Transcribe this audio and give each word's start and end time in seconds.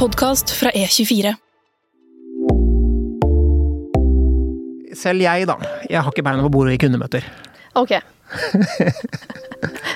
podkast 0.00 0.48
fra 0.56 0.70
E24. 0.72 1.34
Selv 4.96 5.20
jeg, 5.20 5.44
da. 5.44 5.58
Jeg 5.90 6.00
har 6.00 6.08
ikke 6.08 6.24
beina 6.24 6.44
på 6.46 6.52
bordet 6.54 6.78
i 6.78 6.80
kundemøter. 6.80 7.26
Ok. 7.76 7.92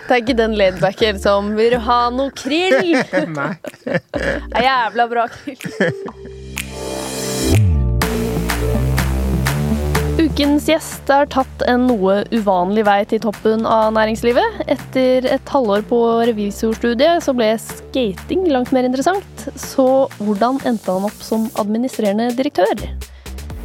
Det 0.05 0.13
er 0.13 0.21
ikke 0.21 0.37
den 0.37 0.59
laidbacken 0.61 1.17
som 1.23 1.55
'vil 1.57 1.73
du 1.73 1.79
ha 1.87 1.99
noe 2.13 2.35
krill'? 2.37 3.01
Nei. 3.39 3.55
Det 3.87 4.61
er 4.61 4.67
jævla 4.69 5.09
bra 5.09 5.25
krill. 5.33 6.44
Ukens 10.35 10.65
gjest 10.67 11.11
har 11.15 11.29
tatt 11.31 11.61
en 11.71 11.85
noe 11.87 12.17
uvanlig 12.35 12.83
vei 12.89 13.05
til 13.07 13.21
toppen 13.23 13.63
av 13.71 13.93
næringslivet. 13.95 14.65
Etter 14.67 15.29
et 15.31 15.53
halvår 15.55 15.85
på 15.87 15.99
revisorstudiet 16.27 17.23
så 17.23 17.31
ble 17.39 17.53
skating 17.63 18.49
langt 18.51 18.73
mer 18.75 18.83
interessant. 18.83 19.45
Så 19.55 19.85
hvordan 20.19 20.59
endte 20.67 20.91
han 20.91 21.07
opp 21.07 21.21
som 21.23 21.45
administrerende 21.63 22.33
direktør? 22.35 22.83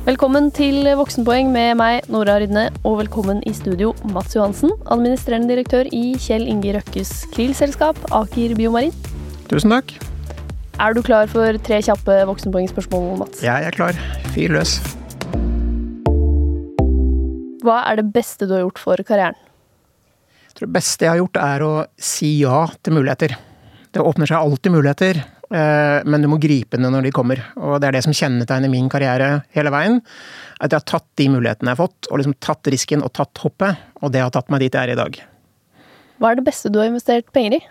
Velkommen 0.06 0.52
til 0.54 0.86
Voksenpoeng 1.00 1.50
med 1.56 1.74
meg, 1.82 2.06
Nora 2.06 2.38
Rydne, 2.38 2.68
og 2.84 3.00
velkommen 3.02 3.42
i 3.50 3.56
studio, 3.58 3.96
Mats 4.14 4.38
Johansen, 4.38 4.70
administrerende 4.94 5.50
direktør 5.50 5.90
i 5.90 6.14
Kjell 6.22 6.46
Inge 6.54 6.78
Røkkes 6.78 7.16
Krill-selskap, 7.34 7.98
Aker 8.14 8.54
Biomarin. 8.62 8.94
Tusen 9.50 9.74
takk. 9.74 9.98
Er 10.78 10.94
du 10.94 11.02
klar 11.02 11.26
for 11.34 11.58
tre 11.66 11.82
kjappe 11.90 12.22
voksenpoengspørsmål, 12.30 13.16
Mats? 13.26 13.42
Jeg 13.42 13.74
er 13.74 13.82
klar. 13.82 13.98
Fyr 14.38 14.54
løs. 14.54 14.78
Hva 17.66 17.82
er 17.90 18.00
det 18.00 18.10
beste 18.14 18.48
du 18.48 18.56
har 18.56 18.64
gjort 18.64 18.82
for 18.82 19.06
karrieren? 19.08 19.38
Jeg 20.50 20.56
tror 20.56 20.70
det 20.70 20.76
beste 20.78 21.06
jeg 21.06 21.12
har 21.12 21.20
gjort, 21.22 21.40
er 21.40 21.66
å 21.66 21.74
si 22.02 22.32
ja 22.42 22.64
til 22.84 22.96
muligheter. 22.96 23.36
Det 23.94 24.04
åpner 24.04 24.30
seg 24.30 24.40
alltid 24.40 24.74
muligheter, 24.74 25.20
eh, 25.50 26.06
men 26.06 26.24
du 26.24 26.30
må 26.32 26.40
gripe 26.42 26.78
dem 26.78 26.92
når 26.94 27.08
de 27.08 27.14
kommer. 27.16 27.42
Og 27.58 27.80
det 27.82 27.90
er 27.90 27.98
det 27.98 28.04
som 28.06 28.16
kjennetegner 28.16 28.72
min 28.72 28.90
karriere 28.92 29.32
hele 29.56 29.74
veien. 29.74 30.00
At 30.60 30.72
jeg 30.72 30.82
har 30.82 30.88
tatt 30.94 31.08
de 31.20 31.28
mulighetene 31.34 31.72
jeg 31.72 31.78
har 31.78 31.84
fått, 31.88 32.10
og 32.10 32.22
liksom 32.22 32.38
tatt 32.44 32.72
risken 32.72 33.04
og 33.06 33.14
tatt 33.18 33.44
hoppet. 33.44 33.82
Og 34.04 34.14
det 34.14 34.24
har 34.24 34.32
tatt 34.36 34.52
meg 34.54 34.64
dit 34.66 34.74
jeg 34.74 34.90
er 34.90 34.96
i 34.96 35.00
dag. 35.00 35.20
Hva 36.20 36.32
er 36.32 36.40
det 36.40 36.48
beste 36.48 36.72
du 36.72 36.82
har 36.82 36.90
investert 36.92 37.30
penger 37.36 37.60
i? 37.60 37.62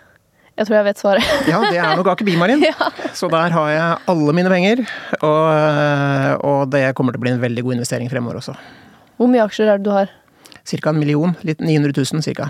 Jeg 0.59 0.67
tror 0.67 0.75
jeg 0.75 0.87
vet 0.89 0.99
svaret. 0.99 1.35
Ja, 1.47 1.61
det 1.63 1.77
er 1.79 1.95
nok 1.95 2.09
Aker 2.11 2.27
Bimarin. 2.27 2.65
Så 3.19 3.29
der 3.31 3.53
har 3.55 3.69
jeg 3.71 4.11
alle 4.11 4.33
mine 4.35 4.51
penger. 4.51 4.81
Og, 5.21 5.45
eh, 5.55 6.33
og 6.43 6.67
det 6.73 6.89
kommer 6.97 7.15
til 7.15 7.21
å 7.21 7.25
bli 7.27 7.31
en 7.31 7.43
veldig 7.43 7.63
god 7.63 7.77
investering 7.77 8.11
fremover 8.11 8.41
også. 8.41 8.57
Hvor 9.19 9.27
mye 9.27 9.43
aksjer 9.43 9.67
er 9.67 9.79
det 9.79 9.83
du 9.83 9.91
har? 9.91 10.11
Cirka 10.63 10.93
en 10.93 10.99
million. 11.01 11.33
Litt 11.43 11.59
900 11.59 11.91
000 11.91 12.23
cirka. 12.23 12.47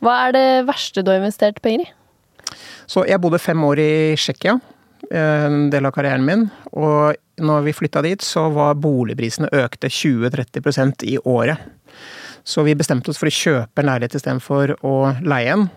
Hva 0.00 0.12
er 0.28 0.36
det 0.36 0.46
verste 0.68 1.02
du 1.02 1.10
har 1.10 1.18
investert 1.18 1.58
penger 1.64 1.88
i? 1.88 1.90
Så 2.90 3.02
jeg 3.06 3.20
bodde 3.22 3.38
fem 3.42 3.58
år 3.66 3.78
i 3.82 3.90
Tsjekkia, 4.18 4.56
eh, 5.10 5.44
en 5.46 5.68
del 5.70 5.86
av 5.86 5.92
karrieren 5.94 6.24
min. 6.26 6.48
Og 6.72 7.18
når 7.42 7.66
vi 7.66 7.74
flytta 7.74 8.02
dit, 8.06 8.22
så 8.22 8.48
var 8.54 8.78
boligprisene 8.78 9.50
økte 9.52 9.90
20-30% 9.90 11.04
i 11.10 11.18
året. 11.18 11.58
Så 12.44 12.64
vi 12.66 12.76
bestemte 12.78 13.12
oss 13.12 13.20
for 13.20 13.30
å 13.30 13.34
kjøpe 13.34 13.82
en 13.82 13.90
leilighet 13.90 14.16
istedenfor 14.18 14.76
å 14.86 14.96
leie 15.24 15.54
en. 15.56 15.68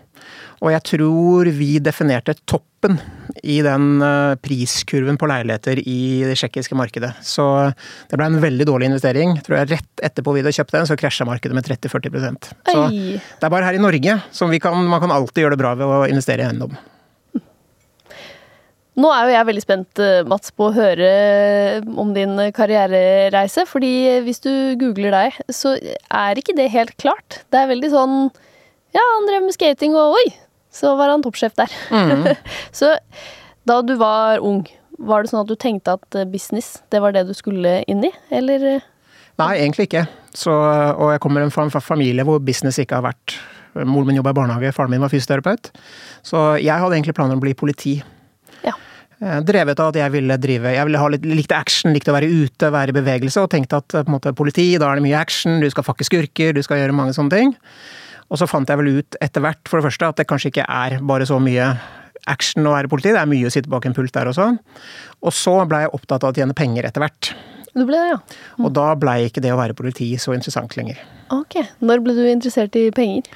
Og 0.64 0.70
jeg 0.72 0.84
tror 0.88 1.50
vi 1.52 1.74
definerte 1.82 2.36
toppen 2.48 2.96
i 3.44 3.58
den 3.64 4.00
eh, 4.04 4.36
priskurven 4.40 5.18
på 5.20 5.28
leiligheter 5.28 5.80
i 5.82 6.24
det 6.24 6.36
tsjekkiske 6.38 6.78
markedet. 6.78 7.10
Så 7.24 7.44
det 8.10 8.20
ble 8.20 8.30
en 8.30 8.40
veldig 8.40 8.68
dårlig 8.68 8.88
investering. 8.92 9.36
Tror 9.44 9.58
jeg 9.60 9.72
Rett 9.74 10.04
etterpå 10.08 10.36
vi 10.36 10.44
hadde 10.44 10.54
kjøpt 10.56 10.76
den, 10.76 10.88
så 10.88 10.96
krasja 11.00 11.26
markedet 11.28 11.56
med 11.56 11.66
30-40% 11.66 12.50
Så 12.70 12.80
det 12.94 13.20
er 13.20 13.52
bare 13.52 13.68
her 13.68 13.76
i 13.76 13.82
Norge 13.82 14.18
som 14.32 14.52
vi 14.52 14.62
kan, 14.62 14.76
man 14.88 15.02
kan 15.02 15.12
alltid 15.12 15.44
gjøre 15.44 15.56
det 15.56 15.64
bra 15.64 15.76
ved 15.78 15.88
å 15.88 16.02
investere 16.08 16.44
i 16.44 16.48
eiendom. 16.48 16.76
Nå 18.94 19.10
er 19.10 19.26
jo 19.26 19.34
jeg 19.34 19.46
veldig 19.48 19.62
spent, 19.64 20.00
eh, 20.02 20.22
Mats, 20.30 20.52
på 20.54 20.68
å 20.68 20.74
høre 20.74 21.08
om 21.98 22.12
din 22.14 22.38
karrierereise. 22.54 23.64
Fordi 23.66 23.90
hvis 24.26 24.42
du 24.44 24.52
googler 24.78 25.14
deg, 25.14 25.40
så 25.50 25.74
er 25.74 26.38
ikke 26.38 26.54
det 26.56 26.70
helt 26.74 26.94
klart. 27.02 27.40
Det 27.50 27.62
er 27.62 27.72
veldig 27.72 27.90
sånn 27.94 28.18
Ja, 28.94 29.02
han 29.02 29.26
drev 29.26 29.42
med 29.42 29.56
skating, 29.56 29.96
og 29.98 30.14
oi, 30.20 30.28
så 30.70 30.92
var 30.94 31.10
han 31.10 31.24
toppsjef 31.24 31.56
der. 31.58 31.72
så 32.78 32.92
da 33.66 33.80
du 33.82 33.96
var 33.98 34.38
ung, 34.38 34.62
var 35.02 35.24
det 35.24 35.32
sånn 35.32 35.42
at 35.42 35.50
du 35.50 35.56
tenkte 35.58 35.96
at 35.98 36.18
eh, 36.20 36.28
business, 36.30 36.76
det 36.94 37.02
var 37.02 37.16
det 37.16 37.24
du 37.26 37.34
skulle 37.34 37.80
inn 37.90 38.06
i, 38.06 38.12
eller? 38.30 38.68
eh? 38.76 38.86
Nei, 39.42 39.56
egentlig 39.58 39.88
ikke. 39.88 40.04
Så, 40.30 40.54
og 40.54 41.10
jeg 41.10 41.22
kommer 41.22 41.50
fra 41.50 41.66
en 41.66 41.74
familie 41.74 42.22
hvor 42.26 42.38
business 42.38 42.78
ikke 42.78 43.00
har 43.00 43.08
vært 43.10 43.34
Moren 43.74 44.06
min 44.06 44.20
jobba 44.20 44.30
i 44.30 44.36
barnehage, 44.38 44.70
faren 44.70 44.92
min 44.92 45.02
var 45.02 45.10
fysioterapeut. 45.10 45.72
Så 46.22 46.38
jeg 46.62 46.78
hadde 46.78 46.94
egentlig 46.94 47.16
planer 47.18 47.34
om 47.34 47.40
å 47.40 47.42
bli 47.42 47.56
politi. 47.58 47.96
Eh, 49.24 49.40
Drevet 49.46 49.80
av 49.80 49.92
at 49.92 49.98
jeg 49.98 50.12
ville 50.12 50.36
drive 50.40 50.74
Jeg 50.74 50.88
ville 50.88 51.00
ha 51.00 51.10
litt, 51.12 51.24
likte 51.28 51.56
action, 51.56 51.94
likte 51.96 52.12
å 52.12 52.16
være 52.18 52.28
ute, 52.28 52.72
være 52.74 52.92
i 52.92 52.98
bevegelse, 52.98 53.40
og 53.44 53.52
tenkte 53.54 53.80
at 53.80 53.96
eh, 53.96 54.04
på 54.04 54.12
en 54.12 54.18
måte, 54.18 54.34
politi, 54.36 54.66
da 54.80 54.90
er 54.90 55.00
det 55.00 55.06
mye 55.06 55.20
action, 55.20 55.60
du 55.62 55.68
skal 55.72 55.86
fakke 55.86 56.06
skurker, 56.06 56.52
du 56.56 56.62
skal 56.64 56.82
gjøre 56.82 56.96
mange 56.96 57.16
sånne 57.16 57.38
ting. 57.38 57.54
Og 58.32 58.40
så 58.40 58.48
fant 58.50 58.68
jeg 58.68 58.80
vel 58.80 59.00
ut 59.00 59.18
etter 59.24 59.44
hvert, 59.44 59.62
for 59.70 59.80
det 59.80 59.88
første, 59.88 60.10
at 60.10 60.20
det 60.20 60.28
kanskje 60.28 60.52
ikke 60.52 60.68
er 60.68 60.98
bare 61.04 61.28
så 61.28 61.38
mye 61.42 61.72
action 62.30 62.64
å 62.64 62.72
være 62.72 62.88
politi, 62.92 63.12
det 63.12 63.20
er 63.20 63.28
mye 63.28 63.48
å 63.48 63.52
sitte 63.52 63.72
bak 63.72 63.84
en 63.88 63.96
pult 63.96 64.14
der 64.14 64.30
også. 64.30 64.52
Og 65.24 65.34
så 65.36 65.58
blei 65.68 65.84
jeg 65.84 65.92
opptatt 65.96 66.24
av 66.24 66.32
å 66.32 66.36
tjene 66.36 66.56
penger 66.56 66.88
etter 66.88 67.04
hvert. 67.04 67.34
Du 67.74 67.82
ble 67.88 67.98
det, 67.98 68.12
ja. 68.12 68.18
Og 68.62 68.70
da 68.76 68.92
blei 68.98 69.24
ikke 69.26 69.42
det 69.42 69.50
å 69.50 69.58
være 69.58 69.74
politi 69.76 70.12
så 70.20 70.34
interessant 70.36 70.76
lenger. 70.78 71.00
Ok. 71.34 71.58
Når 71.82 72.04
ble 72.04 72.14
du 72.14 72.22
interessert 72.30 72.76
i 72.78 72.86
penger? 72.94 73.26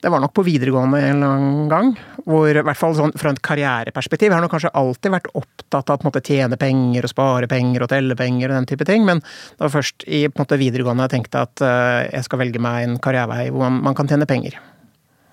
Det 0.00 0.08
var 0.08 0.22
nok 0.22 0.32
på 0.32 0.44
videregående 0.46 0.98
en 1.04 1.18
eller 1.18 1.34
annen 1.36 1.68
gang. 1.68 1.90
Hvor, 2.24 2.48
i 2.48 2.62
hvert 2.64 2.78
fall 2.78 2.94
sånn, 2.96 3.12
fra 3.20 3.34
et 3.34 3.42
karriereperspektiv, 3.44 4.30
jeg 4.30 4.36
har 4.36 4.44
nok 4.44 4.54
kanskje 4.54 4.72
alltid 4.80 5.12
vært 5.12 5.28
opptatt 5.36 5.92
av 5.92 5.98
å 5.98 6.00
på 6.00 6.06
en 6.06 6.08
måte, 6.08 6.22
tjene 6.24 6.56
penger 6.60 7.04
og 7.04 7.12
spare 7.12 7.50
penger 7.50 7.84
og 7.84 7.90
telle 7.92 8.16
penger 8.16 8.48
og 8.48 8.56
den 8.56 8.68
type 8.70 8.86
ting, 8.88 9.04
men 9.08 9.20
det 9.20 9.60
var 9.66 9.74
først 9.74 10.06
i 10.08 10.22
på 10.28 10.40
en 10.40 10.44
måte, 10.46 10.60
videregående 10.60 11.04
jeg 11.04 11.14
tenkte 11.18 11.44
at 11.44 11.64
uh, 11.64 12.00
jeg 12.06 12.24
skal 12.26 12.40
velge 12.40 12.62
meg 12.64 12.86
en 12.86 12.96
karrierevei 13.02 13.50
hvor 13.50 13.66
man, 13.66 13.82
man 13.90 13.98
kan 13.98 14.08
tjene 14.08 14.28
penger. 14.30 14.56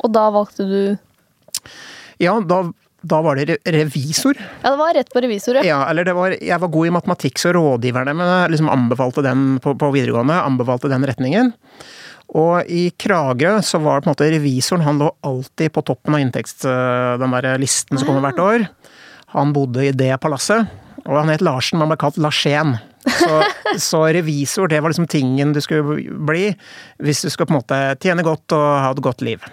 Og 0.04 0.12
da 0.14 0.28
valgte 0.36 0.68
du 0.68 0.80
Ja, 2.20 2.36
da, 2.44 2.66
da 3.08 3.22
var 3.26 3.40
det 3.40 3.60
revisor. 3.66 4.38
Ja, 4.62 4.72
det 4.72 4.80
var 4.80 4.96
rett 4.98 5.14
på 5.14 5.22
revisor, 5.24 5.60
ja. 5.60 5.66
Ja, 5.66 5.80
eller 5.90 6.08
det 6.08 6.16
var, 6.18 6.36
jeg 6.36 6.64
var 6.64 6.74
god 6.74 6.90
i 6.90 6.96
matematikk, 6.96 7.40
så 7.42 7.54
rådgiverne 7.56 8.16
mine 8.18 8.42
liksom 8.54 8.72
anbefalte 8.74 9.24
den 9.26 9.58
på, 9.64 9.76
på 9.80 9.92
videregående, 9.96 10.40
anbefalte 10.42 10.92
den 10.92 11.08
retningen. 11.08 11.54
Og 12.36 12.68
i 12.68 12.90
Kragerø 13.00 13.62
så 13.64 13.80
var 13.80 14.00
det 14.00 14.06
på 14.06 14.10
en 14.10 14.16
måte 14.16 14.32
revisoren, 14.34 14.84
han 14.84 15.00
lå 15.00 15.12
alltid 15.26 15.72
på 15.74 15.86
toppen 15.88 16.18
av 16.18 16.24
inntekts... 16.24 16.60
Den 16.64 17.34
der 17.34 17.62
listen 17.62 17.98
som 17.98 18.10
kommer 18.10 18.28
hvert 18.28 18.44
år. 18.44 18.68
Han 19.36 19.54
bodde 19.56 19.88
i 19.88 19.96
det 19.96 20.14
palasset, 20.24 20.68
og 21.06 21.16
han 21.16 21.32
het 21.32 21.44
Larsen, 21.44 21.80
men 21.80 21.90
ble 21.92 22.00
kalt 22.00 22.20
Larsén. 22.22 22.76
Så, 23.08 23.40
så 23.90 24.02
revisor, 24.12 24.68
det 24.68 24.82
var 24.84 24.92
liksom 24.92 25.08
tingen 25.08 25.54
du 25.56 25.62
skulle 25.64 26.02
bli 26.28 26.50
hvis 27.04 27.24
du 27.24 27.30
skulle 27.32 27.48
på 27.48 27.56
en 27.56 27.62
måte 27.62 27.80
tjene 28.04 28.26
godt 28.28 28.56
og 28.58 28.68
ha 28.84 28.92
et 28.92 29.04
godt 29.04 29.24
liv. 29.24 29.44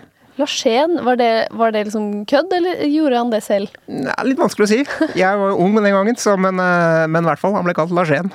Larsén, 0.40 0.96
var 1.06 1.16
det, 1.20 1.46
var 1.54 1.70
det 1.74 1.84
liksom 1.86 2.24
kødd, 2.26 2.50
eller 2.56 2.82
gjorde 2.90 3.20
han 3.20 3.30
det 3.30 3.42
selv? 3.46 3.76
Ja, 3.86 4.16
litt 4.26 4.40
vanskelig 4.40 4.66
å 4.66 4.72
si. 4.72 4.80
Jeg 5.20 5.38
var 5.38 5.52
jo 5.52 5.60
ung 5.62 5.76
den 5.78 5.94
gangen, 5.94 6.18
så, 6.18 6.34
men, 6.34 6.58
eh, 6.58 7.04
men 7.06 7.22
i 7.22 7.30
hvert 7.30 7.42
fall, 7.42 7.54
han 7.54 7.66
ble 7.66 7.76
kalt 7.76 7.94
Larsen. 7.94 8.32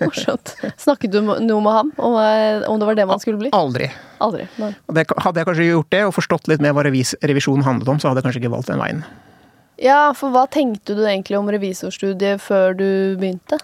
Morsomt. 0.00 0.54
Snakket 0.80 1.12
du 1.12 1.20
noe 1.20 1.60
med 1.60 1.72
ham 1.72 1.92
om, 2.00 2.16
eh, 2.22 2.64
om 2.64 2.80
det 2.80 2.88
var 2.88 2.96
det 2.96 3.06
man 3.08 3.20
skulle 3.20 3.40
bli? 3.42 3.52
Aldri. 3.52 3.90
Aldri. 4.24 4.48
Det, 4.56 5.04
hadde 5.20 5.42
jeg 5.42 5.48
kanskje 5.50 5.68
gjort 5.68 5.92
det, 5.92 6.02
og 6.08 6.16
forstått 6.16 6.48
litt 6.48 6.64
mer 6.64 6.72
hva 6.76 6.86
revis, 6.86 7.12
revisjon 7.20 7.66
handlet 7.66 7.92
om, 7.92 8.00
så 8.00 8.08
hadde 8.08 8.22
jeg 8.22 8.30
kanskje 8.30 8.44
ikke 8.44 8.54
valgt 8.56 8.72
den 8.72 8.80
veien. 8.80 9.04
Ja, 9.76 10.00
for 10.16 10.32
hva 10.32 10.46
tenkte 10.48 10.96
du 10.96 11.04
egentlig 11.04 11.36
om 11.36 11.48
revisorstudiet 11.52 12.40
før 12.40 12.72
du 12.78 12.88
begynte? 13.20 13.60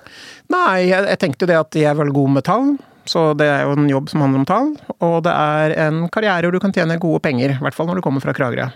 Nei, 0.53 0.91
jeg, 0.91 1.07
jeg 1.09 1.21
tenkte 1.23 1.49
det 1.49 1.57
at 1.57 1.79
jeg 1.79 1.89
er 1.89 1.97
veldig 1.97 2.17
god 2.19 2.35
med 2.37 2.45
tall, 2.45 2.75
så 3.09 3.33
det 3.39 3.49
er 3.51 3.65
jo 3.67 3.75
en 3.77 3.91
jobb 3.91 4.11
som 4.13 4.23
handler 4.25 4.43
om 4.43 4.47
tall. 4.49 4.71
Og 5.03 5.19
det 5.27 5.33
er 5.33 5.75
en 5.89 6.05
karriere 6.13 6.47
hvor 6.47 6.57
du 6.57 6.63
kan 6.63 6.75
tjene 6.75 7.01
gode 7.03 7.23
penger, 7.25 7.57
i 7.57 7.65
hvert 7.65 7.77
fall 7.77 7.91
når 7.91 8.01
du 8.01 8.05
kommer 8.07 8.25
fra 8.25 8.35
Kragerø. 8.37 8.69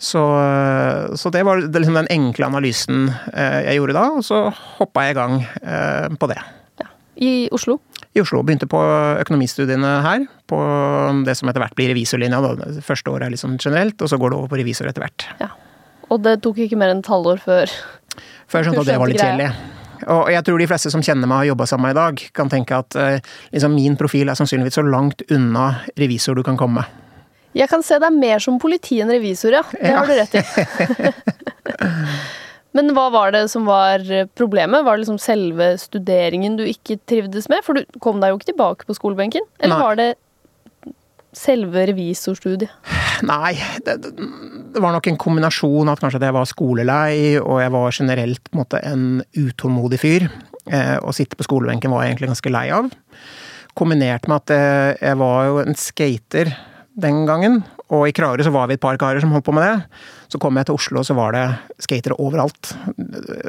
Så, 0.00 0.22
så 1.20 1.32
det 1.34 1.42
var 1.44 1.60
det 1.60 1.82
liksom 1.82 1.98
den 1.98 2.08
enkle 2.08 2.46
analysen 2.48 3.10
eh, 3.34 3.66
jeg 3.66 3.76
gjorde 3.76 3.98
da, 3.98 4.06
og 4.16 4.24
så 4.24 4.46
hoppa 4.78 5.04
jeg 5.04 5.12
i 5.12 5.18
gang 5.18 5.34
eh, 5.60 6.06
på 6.16 6.30
det. 6.30 6.38
I 7.20 7.50
Oslo? 7.52 7.76
I 8.16 8.22
Oslo. 8.22 8.40
Begynte 8.46 8.68
på 8.70 8.78
økonomistudiene 9.20 9.90
her, 10.06 10.22
på 10.48 10.60
det 11.26 11.34
som 11.36 11.50
etter 11.50 11.60
hvert 11.60 11.76
blir 11.76 11.92
revisorlinja. 11.92 12.40
Da. 12.40 12.70
Første 12.86 13.12
året 13.12 13.28
er 13.28 13.36
sånn 13.40 13.58
generelt, 13.60 14.00
og 14.00 14.08
så 14.08 14.16
går 14.16 14.32
det 14.32 14.38
over 14.38 14.52
på 14.52 14.60
revisor 14.62 14.88
etter 14.88 15.04
hvert. 15.04 15.26
Ja. 15.42 15.50
Og 16.08 16.22
det 16.24 16.38
tok 16.46 16.62
ikke 16.64 16.78
mer 16.80 16.94
enn 16.94 17.04
et 17.04 17.10
halvår 17.10 17.42
før 17.44 17.74
Før 18.50 18.58
jeg 18.58 18.66
skjønte 18.66 18.82
at 18.82 18.88
det 18.88 18.98
var 18.98 19.12
litt 19.12 19.20
kjedelig. 19.20 19.50
Og 20.08 20.30
jeg 20.32 20.44
tror 20.46 20.58
de 20.62 20.66
fleste 20.70 20.90
som 20.92 21.02
kjenner 21.04 21.26
meg 21.28 21.34
og 21.34 21.40
har 21.42 21.48
jobba 21.50 21.66
sammen 21.66 21.88
med 21.88 21.94
meg 21.94 21.96
i 21.96 22.00
dag, 22.00 22.24
kan 22.40 22.48
tenke 22.52 22.78
at 22.78 22.96
eh, 22.96 23.20
liksom 23.52 23.74
min 23.74 23.96
profil 24.00 24.28
er 24.32 24.38
sannsynligvis 24.38 24.78
så 24.80 24.84
langt 24.86 25.22
unna 25.30 25.66
revisor 26.00 26.34
du 26.38 26.42
kan 26.46 26.56
komme. 26.60 26.86
Jeg 27.52 27.66
kan 27.68 27.82
se 27.82 27.98
deg 27.98 28.14
mer 28.14 28.38
som 28.38 28.60
politi 28.62 29.00
enn 29.02 29.10
revisor, 29.10 29.52
ja. 29.58 29.62
Det 29.74 29.90
Ja. 29.90 29.98
har 29.98 30.06
du 30.06 30.14
rett 30.14 30.34
i. 30.38 31.10
Men 32.72 32.92
hva 32.94 33.08
var 33.10 33.32
det 33.34 33.48
som 33.50 33.64
var 33.66 33.98
problemet? 34.38 34.84
Var 34.86 34.94
det 34.96 35.02
liksom 35.02 35.18
selve 35.18 35.72
studeringen 35.82 36.54
du 36.60 36.62
ikke 36.70 37.00
trivdes 37.10 37.48
med? 37.50 37.64
For 37.66 37.74
du 37.80 37.98
kom 38.02 38.20
deg 38.22 38.30
jo 38.30 38.38
ikke 38.38 38.52
tilbake 38.52 38.86
på 38.86 38.94
skolebenken? 38.94 39.42
Eller 39.58 39.74
Nei. 39.74 39.82
var 39.82 39.98
det 39.98 40.08
selve 41.36 41.84
revisorstudiet? 41.90 42.72
Nei, 43.26 43.52
det, 43.84 43.98
det, 44.06 44.80
var 44.80 44.94
nok 44.94 45.10
en 45.10 45.18
kombinasjon 45.20 45.90
at 45.92 46.00
kanskje 46.02 46.22
jeg 46.24 46.36
var 46.36 46.48
skolelei, 46.48 47.36
og 47.40 47.60
jeg 47.62 47.74
var 47.74 47.96
generelt 47.96 48.42
på 48.48 48.54
en, 48.54 48.62
måte, 48.62 48.80
en 48.86 49.04
utålmodig 49.36 50.00
fyr. 50.00 50.26
Eh, 50.70 50.96
å 51.02 51.14
sitte 51.16 51.38
på 51.38 51.46
skolebenken 51.46 51.92
var 51.92 52.04
jeg 52.04 52.14
egentlig 52.14 52.32
ganske 52.32 52.54
lei 52.54 52.66
av. 52.74 52.90
Kombinert 53.78 54.26
med 54.30 54.40
at 54.40 54.54
jeg, 54.54 54.96
jeg 55.02 55.20
var 55.20 55.50
jo 55.50 55.60
en 55.62 55.78
skater 55.78 56.54
den 57.00 57.22
gangen, 57.28 57.60
og 57.90 58.06
i 58.06 58.12
Kragerø 58.14 58.44
så 58.46 58.52
var 58.54 58.68
vi 58.70 58.76
et 58.78 58.82
par 58.82 58.98
karer 59.00 59.18
som 59.22 59.32
holdt 59.34 59.48
på 59.48 59.54
med 59.56 59.64
det. 59.66 60.02
Så 60.30 60.38
kom 60.38 60.58
jeg 60.58 60.68
til 60.68 60.76
Oslo, 60.78 61.00
og 61.00 61.06
så 61.08 61.16
var 61.18 61.34
det 61.34 61.44
skatere 61.82 62.14
overalt. 62.22 62.70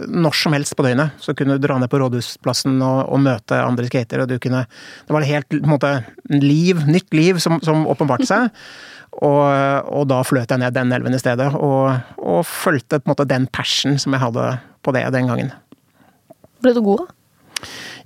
Når 0.10 0.38
som 0.38 0.56
helst 0.58 0.74
på 0.78 0.86
døgnet. 0.86 1.14
Så 1.22 1.36
kunne 1.38 1.60
du 1.60 1.68
dra 1.68 1.78
ned 1.78 1.92
på 1.92 2.00
Rådhusplassen 2.02 2.80
og, 2.82 3.04
og 3.14 3.22
møte 3.22 3.60
andre 3.62 3.86
skatere, 3.90 4.26
og 4.26 4.32
du 4.32 4.42
kunne 4.42 4.64
Det 4.66 5.14
var 5.14 5.28
helt 5.30 5.50
på 5.52 5.62
en 5.62 5.76
måte 5.76 5.94
liv, 6.34 6.82
nytt 6.90 7.14
liv, 7.14 7.38
som, 7.44 7.60
som 7.62 7.86
åpenbarte 7.90 8.30
seg. 8.30 8.50
Og, 9.12 9.44
og, 9.92 10.06
da 10.08 10.22
fløt 10.24 10.54
jeg 10.54 10.62
ned 10.62 10.72
den 10.72 10.94
elven 10.96 11.12
i 11.12 11.18
stedet, 11.20 11.50
og, 11.60 11.98
og 12.16 12.46
fulgte 12.48 13.02
på 13.02 13.10
en 13.10 13.12
måte 13.12 13.26
den 13.28 13.44
passion 13.52 13.98
som 14.00 14.16
jeg 14.16 14.24
hadde 14.24 14.46
på 14.88 14.94
det 14.96 15.02
den 15.12 15.28
gangen. 15.28 15.50
Ble 16.64 16.72
du 16.72 16.80
god, 16.86 17.02
da? 17.04 17.21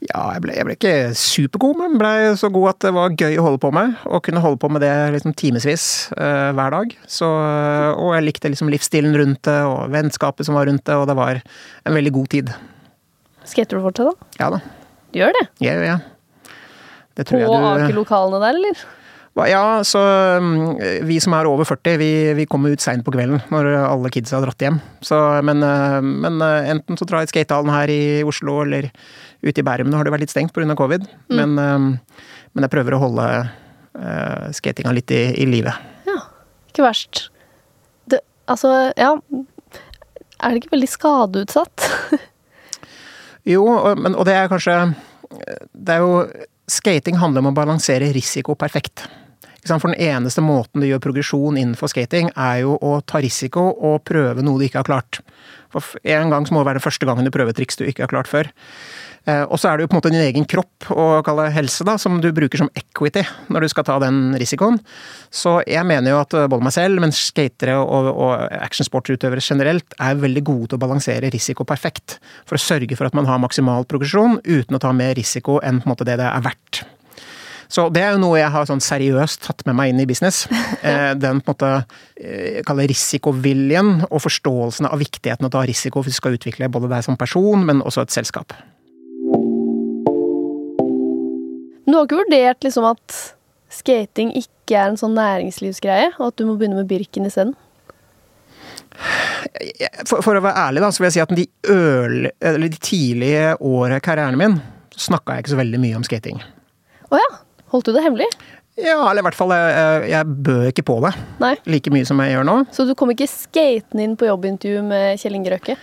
Ja, 0.05 0.21
jeg 0.35 0.43
ble, 0.43 0.53
jeg 0.57 0.67
ble, 0.67 0.75
ikke 0.77 0.93
supergod, 1.17 1.79
men 1.79 1.97
ble 1.99 2.33
så 2.39 2.49
god 2.53 2.73
at 2.73 2.85
det 2.85 2.91
var 2.95 3.15
gøy 3.17 3.39
å 3.39 3.45
holde 3.47 3.61
på 3.63 3.71
med. 3.75 3.95
Og 4.05 4.23
kunne 4.27 4.43
holde 4.43 4.59
på 4.61 4.69
med 4.71 4.83
det 4.85 4.93
liksom 5.15 5.33
timevis 5.37 5.85
uh, 6.13 6.51
hver 6.55 6.75
dag. 6.75 6.95
Så, 7.09 7.29
og 7.29 8.13
jeg 8.13 8.27
likte 8.27 8.51
liksom 8.53 8.71
livsstilen 8.73 9.17
rundt 9.17 9.43
det, 9.47 9.57
og 9.65 9.89
vennskapet 9.95 10.47
som 10.47 10.57
var 10.59 10.69
rundt 10.69 10.85
det, 10.85 10.97
og 10.99 11.07
det 11.09 11.17
var 11.17 11.41
en 11.41 11.97
veldig 11.97 12.13
god 12.19 12.31
tid. 12.35 12.53
Skater 13.45 13.79
du 13.79 13.85
fortsatt, 13.85 14.13
da? 14.13 14.29
Ja 14.41 14.51
da. 14.53 14.61
Du 15.13 15.21
gjør 15.21 15.33
det? 15.37 15.47
Ja, 15.63 15.73
ja. 15.79 15.97
det. 17.15 17.27
På 17.29 17.39
Aker-lokalene 17.39 18.41
der, 18.43 18.59
eller? 18.59 18.85
Ja, 19.35 19.83
så 19.83 19.99
mm, 20.39 20.77
vi 21.03 21.17
som 21.19 21.33
er 21.35 21.47
over 21.49 21.67
40, 21.67 21.97
vi, 21.99 22.11
vi 22.37 22.45
kommer 22.47 22.71
ut 22.71 22.79
seint 22.79 23.03
på 23.03 23.11
kvelden 23.11 23.41
når 23.51 23.67
alle 23.81 24.11
kidsa 24.13 24.37
har 24.37 24.45
dratt 24.45 24.63
hjem. 24.63 24.77
Så, 25.03 25.17
men, 25.43 25.59
eh, 25.59 25.97
men, 25.99 26.39
eh, 26.39 26.69
enten 26.71 26.95
så 26.95 27.07
drar 27.07 27.25
jeg 27.25 27.33
skatehallen 27.33 27.73
her 27.73 27.91
i 27.91 28.23
Oslo, 28.23 28.61
eller 28.63 28.87
Ute 29.43 29.59
i 29.59 29.65
Bærum 29.67 29.91
nå 29.91 29.99
har 29.99 30.07
det 30.07 30.13
vært 30.13 30.23
litt 30.23 30.31
stengt 30.31 30.55
pga. 30.55 30.77
covid, 30.79 31.03
mm. 31.27 31.35
men, 31.35 31.59
um, 31.59 31.89
men, 32.55 32.63
jeg 32.63 32.71
prøver 32.73 32.95
å 32.95 33.01
holde 33.03 33.25
uh, 33.43 34.47
skatinga 34.55 34.95
litt 34.95 35.11
i, 35.11 35.19
i 35.43 35.49
live. 35.49 35.73
Ja, 36.07 36.15
ikke 36.71 36.87
verst. 36.87 37.27
Det, 38.09 38.21
altså, 38.47 38.71
ja 38.95 39.11
Er 40.39 40.55
det 40.55 40.63
ikke 40.63 40.73
veldig 40.77 40.89
skadeutsatt? 40.89 41.85
jo, 43.53 43.67
og, 43.67 43.99
men, 43.99 44.15
og 44.15 44.25
det 44.25 44.39
er 44.39 44.49
kanskje 44.51 44.79
Det 45.75 45.99
er 45.99 46.03
jo 46.03 46.25
Skating 46.71 47.19
handler 47.21 47.43
om 47.43 47.51
å 47.51 47.57
balansere 47.59 48.07
risiko 48.15 48.55
perfekt. 48.57 49.03
For 49.65 49.89
den 49.89 49.97
eneste 49.97 50.43
måten 50.45 50.83
du 50.83 50.87
gjør 50.89 51.01
progresjon 51.07 51.57
innenfor 51.57 51.89
skating, 51.89 52.29
er 52.37 52.61
jo 52.61 52.75
å 52.77 52.99
ta 53.01 53.21
risiko 53.23 53.71
og 53.73 54.03
prøve 54.05 54.45
noe 54.45 54.61
du 54.61 54.67
ikke 54.67 54.83
har 54.83 54.89
klart. 54.89 55.21
For 55.73 55.97
en 56.05 56.31
gang 56.31 56.45
så 56.45 56.53
må 56.53 56.61
det 56.61 56.69
være 56.69 56.79
den 56.79 56.85
første 56.85 57.07
gangen 57.09 57.25
du 57.27 57.33
prøver 57.33 57.55
triks 57.55 57.79
du 57.79 57.83
ikke 57.87 58.05
har 58.05 58.13
klart 58.13 58.29
før. 58.31 58.51
Eh, 59.25 59.41
og 59.49 59.57
så 59.57 59.71
er 59.71 59.77
det 59.77 59.85
jo 59.85 59.89
på 59.89 59.95
en 59.95 59.99
måte 60.03 60.11
din 60.13 60.21
egen 60.21 60.45
kropp 60.45 60.89
og 60.93 61.25
kalle 61.25 61.47
helse 61.53 61.85
da, 61.87 61.97
som 62.01 62.19
du 62.21 62.29
bruker 62.35 62.61
som 62.61 62.69
equity 62.77 63.23
når 63.49 63.65
du 63.65 63.71
skal 63.73 63.87
ta 63.87 63.97
den 64.03 64.37
risikoen. 64.37 64.77
Så 65.33 65.57
jeg 65.65 65.85
mener 65.89 66.13
jo 66.13 66.21
at 66.21 66.37
eh, 66.37 66.47
både 66.51 66.67
meg 66.67 66.75
selv, 66.77 67.01
men 67.01 67.15
skatere 67.15 67.79
og, 67.81 68.11
og 68.13 68.45
actionsportsutøvere 68.61 69.43
generelt 69.43 69.97
er 69.97 70.21
veldig 70.21 70.45
gode 70.45 70.69
til 70.71 70.79
å 70.79 70.83
balansere 70.85 71.33
risiko 71.33 71.65
perfekt. 71.67 72.19
For 72.45 72.59
å 72.59 72.61
sørge 72.61 72.99
for 72.99 73.09
at 73.09 73.17
man 73.17 73.29
har 73.29 73.41
maksimal 73.41 73.89
progresjon 73.89 74.39
uten 74.45 74.77
å 74.77 74.83
ta 74.83 74.93
mer 74.95 75.17
risiko 75.17 75.57
enn 75.63 75.81
på 75.81 75.89
en 75.89 75.95
måte 75.95 76.07
det 76.07 76.19
det 76.21 76.29
er 76.29 76.45
verdt. 76.45 76.85
Så 77.67 77.87
det 77.93 78.03
er 78.05 78.15
jo 78.15 78.21
noe 78.21 78.39
jeg 78.39 78.51
har 78.53 78.67
sånn 78.69 78.83
seriøst 78.83 79.43
tatt 79.47 79.65
med 79.67 79.77
meg 79.79 79.93
inn 79.93 80.03
i 80.03 80.09
business. 80.09 80.45
Eh, 80.85 81.15
den 81.17 81.39
på 81.41 81.49
en 81.49 81.55
måte 81.55 82.65
kaller 82.67 82.85
risikoviljen 82.91 84.03
og 84.05 84.19
forståelsen 84.21 84.85
av 84.85 84.99
viktigheten 85.01 85.47
av 85.47 85.49
å 85.49 85.53
ta 85.55 85.63
risiko 85.65 86.03
hvis 86.03 86.13
du 86.13 86.19
skal 86.19 86.35
utvikle 86.37 86.69
både 86.69 86.91
deg 86.91 87.05
som 87.07 87.17
person, 87.17 87.63
men 87.65 87.81
også 87.81 88.03
et 88.03 88.13
selskap. 88.13 88.53
Du 91.85 91.93
har 91.95 92.05
ikke 92.05 92.19
vurdert 92.21 92.65
liksom 92.67 92.85
at 92.89 93.17
skating 93.73 94.33
ikke 94.37 94.77
er 94.77 94.91
en 94.91 94.99
sånn 94.99 95.15
næringslivsgreie, 95.17 96.11
og 96.19 96.27
at 96.27 96.37
du 96.37 96.45
må 96.45 96.57
begynne 96.59 96.77
med 96.81 96.89
Birken 96.89 97.25
isteden? 97.29 97.55
For, 100.05 100.21
for, 100.23 100.37
å 100.37 100.43
være 100.43 100.67
ærlig, 100.67 100.83
da, 100.83 100.91
så 100.91 101.01
vil 101.01 101.09
jeg 101.09 101.15
si 101.17 101.23
at 101.23 101.33
de, 101.37 101.45
øl, 101.71 102.29
de 102.65 102.69
tidlige 102.77 103.55
årene 103.59 103.99
i 104.01 104.05
karrieren 104.05 104.39
min, 104.39 104.59
så 104.95 105.09
snakka 105.09 105.35
jeg 105.35 105.45
ikke 105.45 105.53
så 105.53 105.61
veldig 105.61 105.81
mye 105.83 105.99
om 105.99 106.05
skating. 106.07 106.41
Å 107.11 107.21
ja? 107.21 107.31
Holdt 107.73 107.89
du 107.89 107.95
det 107.95 108.05
hemmelig? 108.05 108.29
Ja, 108.75 108.99
eller 109.07 109.23
i 109.23 109.25
hvert 109.29 109.37
fall 109.37 109.53
jeg, 109.55 110.07
jeg 110.11 110.37
bød 110.45 110.65
ikke 110.73 110.83
på 110.83 110.97
det 111.05 111.13
Nei. 111.39 111.53
like 111.71 111.91
mye 111.95 112.07
som 112.07 112.19
jeg 112.19 112.33
gjør 112.35 112.47
nå. 112.47 112.55
Så 112.75 112.83
du 112.87 112.91
kom 112.99 113.13
ikke 113.13 113.27
skatende 113.31 114.03
inn 114.03 114.17
på 114.19 114.27
jobbintervju 114.27 114.81
med 114.83 115.21
Kjell 115.21 115.37
Inge 115.37 115.53
Røkke? 115.53 115.77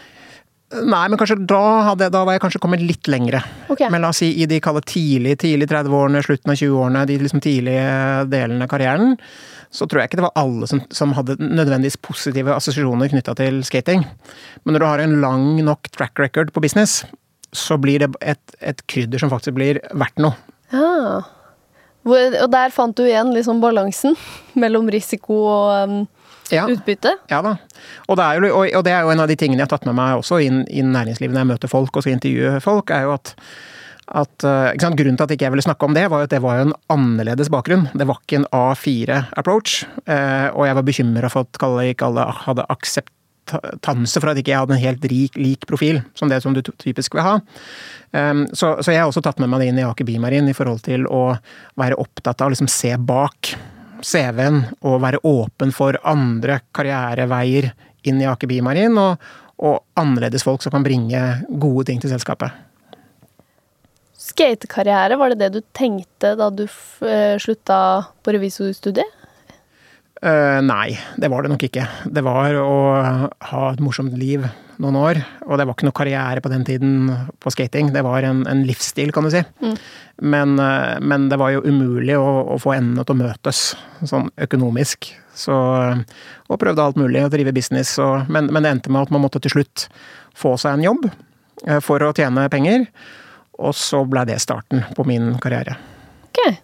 Nei, 0.73 1.03
men 1.09 1.19
kanskje 1.21 1.37
da, 1.49 1.63
hadde, 1.91 2.09
da 2.13 2.23
var 2.25 2.37
jeg 2.37 2.43
kanskje 2.47 2.61
kommet 2.63 2.81
litt 2.81 3.09
lengre. 3.13 3.43
Okay. 3.73 3.91
Men 3.93 4.05
la 4.05 4.13
oss 4.13 4.23
si 4.23 4.31
i 4.41 4.47
de 4.49 4.61
kalde 4.65 4.81
tidlig, 4.89 5.35
tidlig 5.43 5.69
30-årene, 5.69 6.23
slutten 6.25 6.53
av 6.53 6.57
20-årene, 6.57 7.03
de 7.09 7.19
liksom 7.21 7.43
tidlige 7.45 7.89
delene 8.33 8.65
av 8.65 8.71
karrieren, 8.73 9.19
så 9.73 9.89
tror 9.89 10.03
jeg 10.03 10.11
ikke 10.11 10.21
det 10.23 10.27
var 10.29 10.41
alle 10.41 10.69
som, 10.69 10.81
som 10.93 11.13
hadde 11.17 11.37
nødvendigvis 11.41 12.01
positive 12.05 12.57
assosiasjoner 12.57 13.13
knytta 13.13 13.37
til 13.41 13.61
skating. 13.69 14.07
Men 14.65 14.77
når 14.77 14.85
du 14.85 14.89
har 14.89 15.05
en 15.05 15.19
lang 15.25 15.47
nok 15.65 15.93
track 15.93 16.21
record 16.21 16.55
på 16.57 16.65
business, 16.65 17.03
så 17.53 17.77
blir 17.81 18.05
det 18.05 18.09
et, 18.25 18.57
et 18.65 18.81
krydder 18.89 19.21
som 19.21 19.33
faktisk 19.33 19.57
blir 19.59 19.81
verdt 19.93 20.25
noe. 20.25 20.37
Ja. 20.73 21.21
Og 22.09 22.49
der 22.51 22.75
fant 22.75 22.97
du 22.99 23.05
igjen 23.07 23.31
liksom 23.35 23.61
balansen 23.63 24.17
mellom 24.63 24.91
risiko 24.91 25.45
og 25.47 25.71
um 25.87 26.03
ja. 26.53 26.67
utbytte. 26.69 27.17
Ja 27.31 27.43
da. 27.45 27.57
Og 28.09 28.19
det, 28.19 28.29
jo, 28.37 28.63
og 28.63 28.85
det, 28.85 28.93
er 28.93 29.05
jo, 29.05 29.13
en 29.13 29.23
av 29.25 29.31
de 29.31 29.37
tingene 29.39 29.63
jeg 29.63 29.69
har 29.69 29.75
tatt 29.75 29.87
med 29.89 29.97
meg 29.99 30.21
også 30.21 30.41
inn 30.45 30.63
i 30.71 30.85
næringslivet 30.85 31.35
når 31.35 31.45
jeg 31.45 31.53
møter 31.55 31.73
folk 31.73 31.97
og 31.97 32.05
skal 32.05 32.17
intervjue 32.17 32.59
folk, 32.65 32.93
er 32.95 33.07
jo 33.07 33.15
at, 33.17 33.33
at 34.23 34.47
eh, 34.49 34.91
Grunnen 34.99 35.19
til 35.19 35.27
at 35.27 35.35
ikke 35.37 35.49
jeg 35.49 35.55
ville 35.55 35.65
snakke 35.65 35.89
om 35.89 35.97
det, 35.97 36.05
var 36.13 36.23
jo 36.23 36.29
at 36.29 36.35
det 36.35 36.43
var 36.45 36.63
en 36.63 36.77
annerledes 36.93 37.51
bakgrunn. 37.53 37.89
Det 37.97 38.09
var 38.09 38.21
ikke 38.21 38.43
en 38.43 38.51
A4-approach, 38.53 39.83
eh, 40.05 40.49
og 40.53 40.69
jeg 40.69 40.79
var 40.79 40.89
bekymra 40.89 41.33
for 41.33 41.49
at 41.49 41.89
ikke 41.89 42.11
alle 42.11 42.29
hadde 42.45 42.69
akseptanse 43.43 44.21
for 44.21 44.31
at 44.31 44.39
ikke 44.39 44.53
jeg 44.53 44.63
hadde 44.63 44.77
en 44.77 44.83
helt 44.83 45.05
rik, 45.11 45.37
lik 45.37 45.67
profil, 45.67 46.03
som 46.15 46.29
det 46.29 46.43
som 46.43 46.55
du 46.55 46.63
typisk 46.63 47.15
vil 47.15 47.23
ha. 47.23 47.41
Um, 48.13 48.47
så, 48.53 48.83
så, 48.83 48.93
jeg 48.93 49.01
har 49.01 49.09
også 49.09 49.23
tatt 49.23 49.39
med 49.41 49.51
meg 49.51 49.61
det 49.61 49.71
inn 49.73 49.81
i 49.81 49.87
Aker 49.87 50.05
Bimarin 50.05 50.49
i 50.49 50.57
forhold 50.57 50.83
til 50.85 51.07
å 51.07 51.35
være 51.81 51.99
opptatt 52.01 52.41
av 52.41 52.51
å 52.51 52.55
liksom 52.55 52.69
se 52.69 52.95
bak 52.97 53.55
CV-en 54.03 54.65
og 54.83 55.01
være 55.03 55.23
åpen 55.25 55.73
for 55.73 55.99
andre 56.05 56.61
karriereveier 56.75 57.73
inn 58.05 58.21
i 58.21 58.27
Aker 58.27 58.51
Bimarin, 58.51 58.99
og, 58.99 59.17
og 59.63 59.81
annerledes 59.99 60.45
folk 60.45 60.63
som 60.63 60.75
kan 60.75 60.85
bringe 60.85 61.23
gode 61.49 61.87
ting 61.89 62.03
til 62.03 62.11
selskapet. 62.13 62.51
Skatekarriere, 64.23 65.17
var 65.19 65.33
det 65.33 65.41
det 65.41 65.51
du 65.57 65.65
tenkte 65.75 66.37
da 66.39 66.47
du 66.51 66.65
eh, 66.65 67.39
slutta 67.43 67.79
på 68.23 68.35
revisorstudiet? 68.35 69.22
Uh, 70.23 70.61
nei, 70.63 70.95
det 71.19 71.27
var 71.33 71.43
det 71.43 71.51
nok 71.51 71.65
ikke. 71.67 71.83
Det 72.15 72.23
var 72.23 72.55
å 72.55 72.75
ha 73.49 73.63
et 73.73 73.81
morsomt 73.83 74.15
liv 74.15 74.45
noen 74.83 74.99
år. 74.99 75.19
Og 75.49 75.59
det 75.59 75.67
var 75.67 75.75
ikke 75.75 75.89
noe 75.89 75.97
karriere 75.99 76.43
på 76.45 76.53
den 76.53 76.63
tiden 76.67 77.11
på 77.43 77.51
skating. 77.51 77.91
Det 77.95 78.05
var 78.07 78.23
en, 78.29 78.45
en 78.47 78.63
livsstil, 78.67 79.11
kan 79.15 79.27
du 79.27 79.33
si. 79.35 79.43
Mm. 79.65 79.75
Men, 80.35 80.55
uh, 80.63 81.01
men, 81.03 81.27
det 81.33 81.41
var 81.43 81.57
jo 81.57 81.65
umulig 81.67 82.15
å, 82.19 82.29
å 82.55 82.61
få 82.63 82.77
endene 82.77 83.03
til 83.03 83.17
å 83.17 83.23
møtes 83.25 83.65
sånn 84.07 84.31
økonomisk. 84.47 85.11
Så, 85.35 85.57
og 85.57 86.61
prøvde 86.61 86.87
alt 86.87 87.01
mulig, 87.01 87.25
å 87.27 87.33
drive 87.33 87.55
business. 87.57 87.97
Og, 88.03 88.31
men, 88.31 88.53
men, 88.55 88.63
det 88.63 88.77
endte 88.77 88.95
med 88.95 89.09
at 89.09 89.15
man 89.15 89.25
måtte 89.27 89.43
til 89.43 89.57
slutt 89.57 89.89
få 90.39 90.55
seg 90.61 90.79
en 90.79 90.87
jobb 90.87 91.09
uh, 91.11 91.81
for 91.83 91.99
å 92.07 92.15
tjene 92.15 92.47
penger. 92.53 92.87
Og 93.59 93.75
så 93.75 94.07
ble 94.07 94.23
det 94.31 94.39
starten 94.43 94.87
på 94.95 95.03
min 95.09 95.35
karriere. 95.43 95.81
Okay. 96.31 96.63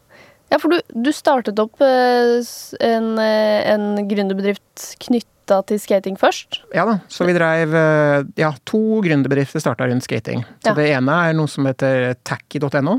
Ja, 0.48 0.58
for 0.60 0.72
du, 0.72 0.78
du 0.96 1.10
startet 1.12 1.58
opp 1.60 1.82
eh, 1.84 2.38
en, 2.84 3.10
eh, 3.20 3.68
en 3.68 3.90
gründerbedrift 4.08 4.94
knytta 5.04 5.60
til 5.68 5.80
skating 5.80 6.16
først? 6.20 6.62
Ja 6.76 6.86
da, 6.88 6.98
så 7.12 7.26
vi 7.28 7.36
dreiv 7.36 7.76
eh, 7.76 8.24
Ja, 8.40 8.54
to 8.68 9.02
gründerbedrifter 9.04 9.62
starta 9.64 9.88
rundt 9.88 10.08
skating. 10.08 10.44
Så 10.64 10.72
ja. 10.72 10.76
det 10.78 10.88
ene 10.96 11.20
er 11.28 11.36
noe 11.36 11.50
som 11.52 11.68
heter 11.68 12.14
tacky.no. 12.24 12.98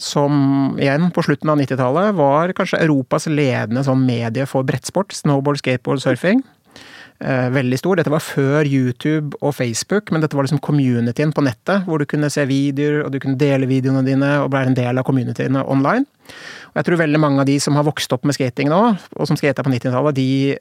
Som 0.00 0.74
igjen, 0.80 1.10
på 1.14 1.22
slutten 1.22 1.52
av 1.52 1.60
90-tallet, 1.60 2.16
var 2.18 2.52
kanskje 2.56 2.80
Europas 2.82 3.28
ledende 3.30 3.84
sånn 3.86 4.02
medie 4.02 4.48
for 4.50 4.66
brettsport. 4.66 5.14
Snowboard, 5.14 5.60
skateboard, 5.60 6.02
surfing. 6.02 6.42
Eh, 7.22 7.48
veldig 7.54 7.78
stor. 7.78 7.96
Dette 7.96 8.10
var 8.10 8.22
før 8.24 8.66
YouTube 8.66 9.38
og 9.38 9.54
Facebook, 9.54 10.10
men 10.10 10.24
dette 10.24 10.34
var 10.34 10.48
liksom 10.48 10.60
communityen 10.64 11.32
på 11.32 11.44
nettet, 11.46 11.86
hvor 11.86 12.02
du 12.02 12.08
kunne 12.10 12.30
se 12.32 12.42
videoer, 12.50 13.04
og 13.04 13.14
du 13.14 13.20
kunne 13.22 13.38
dele 13.38 13.70
videoene 13.70 14.02
dine 14.06 14.32
og 14.42 14.50
bli 14.52 14.64
en 14.66 14.76
del 14.76 14.98
av 14.98 15.06
communityene 15.06 15.62
online. 15.62 16.04
Og 16.72 16.80
jeg 16.80 16.88
tror 16.88 17.02
veldig 17.04 17.22
mange 17.22 17.44
av 17.44 17.48
de 17.48 17.56
som 17.62 17.78
har 17.78 17.86
vokst 17.86 18.12
opp 18.16 18.26
med 18.26 18.34
skating 18.34 18.68
nå, 18.72 18.82
og 19.14 19.30
som 19.30 19.38
skata 19.38 19.62
på 19.62 19.70
90-tallet, 19.70 20.58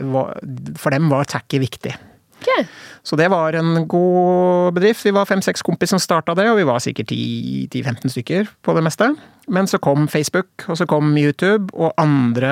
for 0.78 0.94
dem 0.94 1.10
var 1.10 1.26
tacky 1.32 1.64
viktig. 1.64 1.98
Ok. 2.44 2.68
Så 3.04 3.16
det 3.20 3.30
var 3.32 3.56
en 3.56 3.88
god 3.88 4.74
bedrift. 4.76 5.06
Vi 5.06 5.12
var 5.16 5.28
fem-seks 5.28 5.64
kompiser 5.64 5.96
som 5.96 6.02
starta 6.04 6.36
det, 6.36 6.46
og 6.52 6.60
vi 6.60 6.66
var 6.68 6.82
sikkert 6.84 7.12
10-15 7.12 8.12
stykker 8.12 8.50
på 8.64 8.76
det 8.76 8.84
meste. 8.84 9.10
Men 9.52 9.68
så 9.68 9.80
kom 9.84 10.08
Facebook, 10.08 10.66
og 10.72 10.78
så 10.80 10.88
kom 10.88 11.12
YouTube 11.20 11.74
og 11.76 11.92
andre 12.00 12.52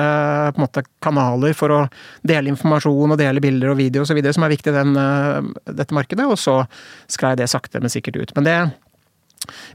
på 0.52 0.60
en 0.60 0.64
måte, 0.66 0.84
kanaler 1.04 1.56
for 1.56 1.72
å 1.72 1.80
dele 2.28 2.52
informasjon 2.52 3.14
og 3.14 3.20
dele 3.20 3.40
bilder 3.44 3.72
og 3.72 3.80
video 3.80 4.04
osv. 4.04 4.20
som 4.28 4.44
er 4.44 4.52
viktig 4.52 4.72
i 4.72 4.82
eh, 5.04 5.52
dette 5.72 5.96
markedet, 5.96 6.28
og 6.28 6.36
så 6.40 6.62
sklei 7.08 7.34
det 7.40 7.48
sakte, 7.52 7.80
men 7.80 7.92
sikkert 7.92 8.20
ut. 8.20 8.34
Men 8.36 8.48
det 8.48 8.58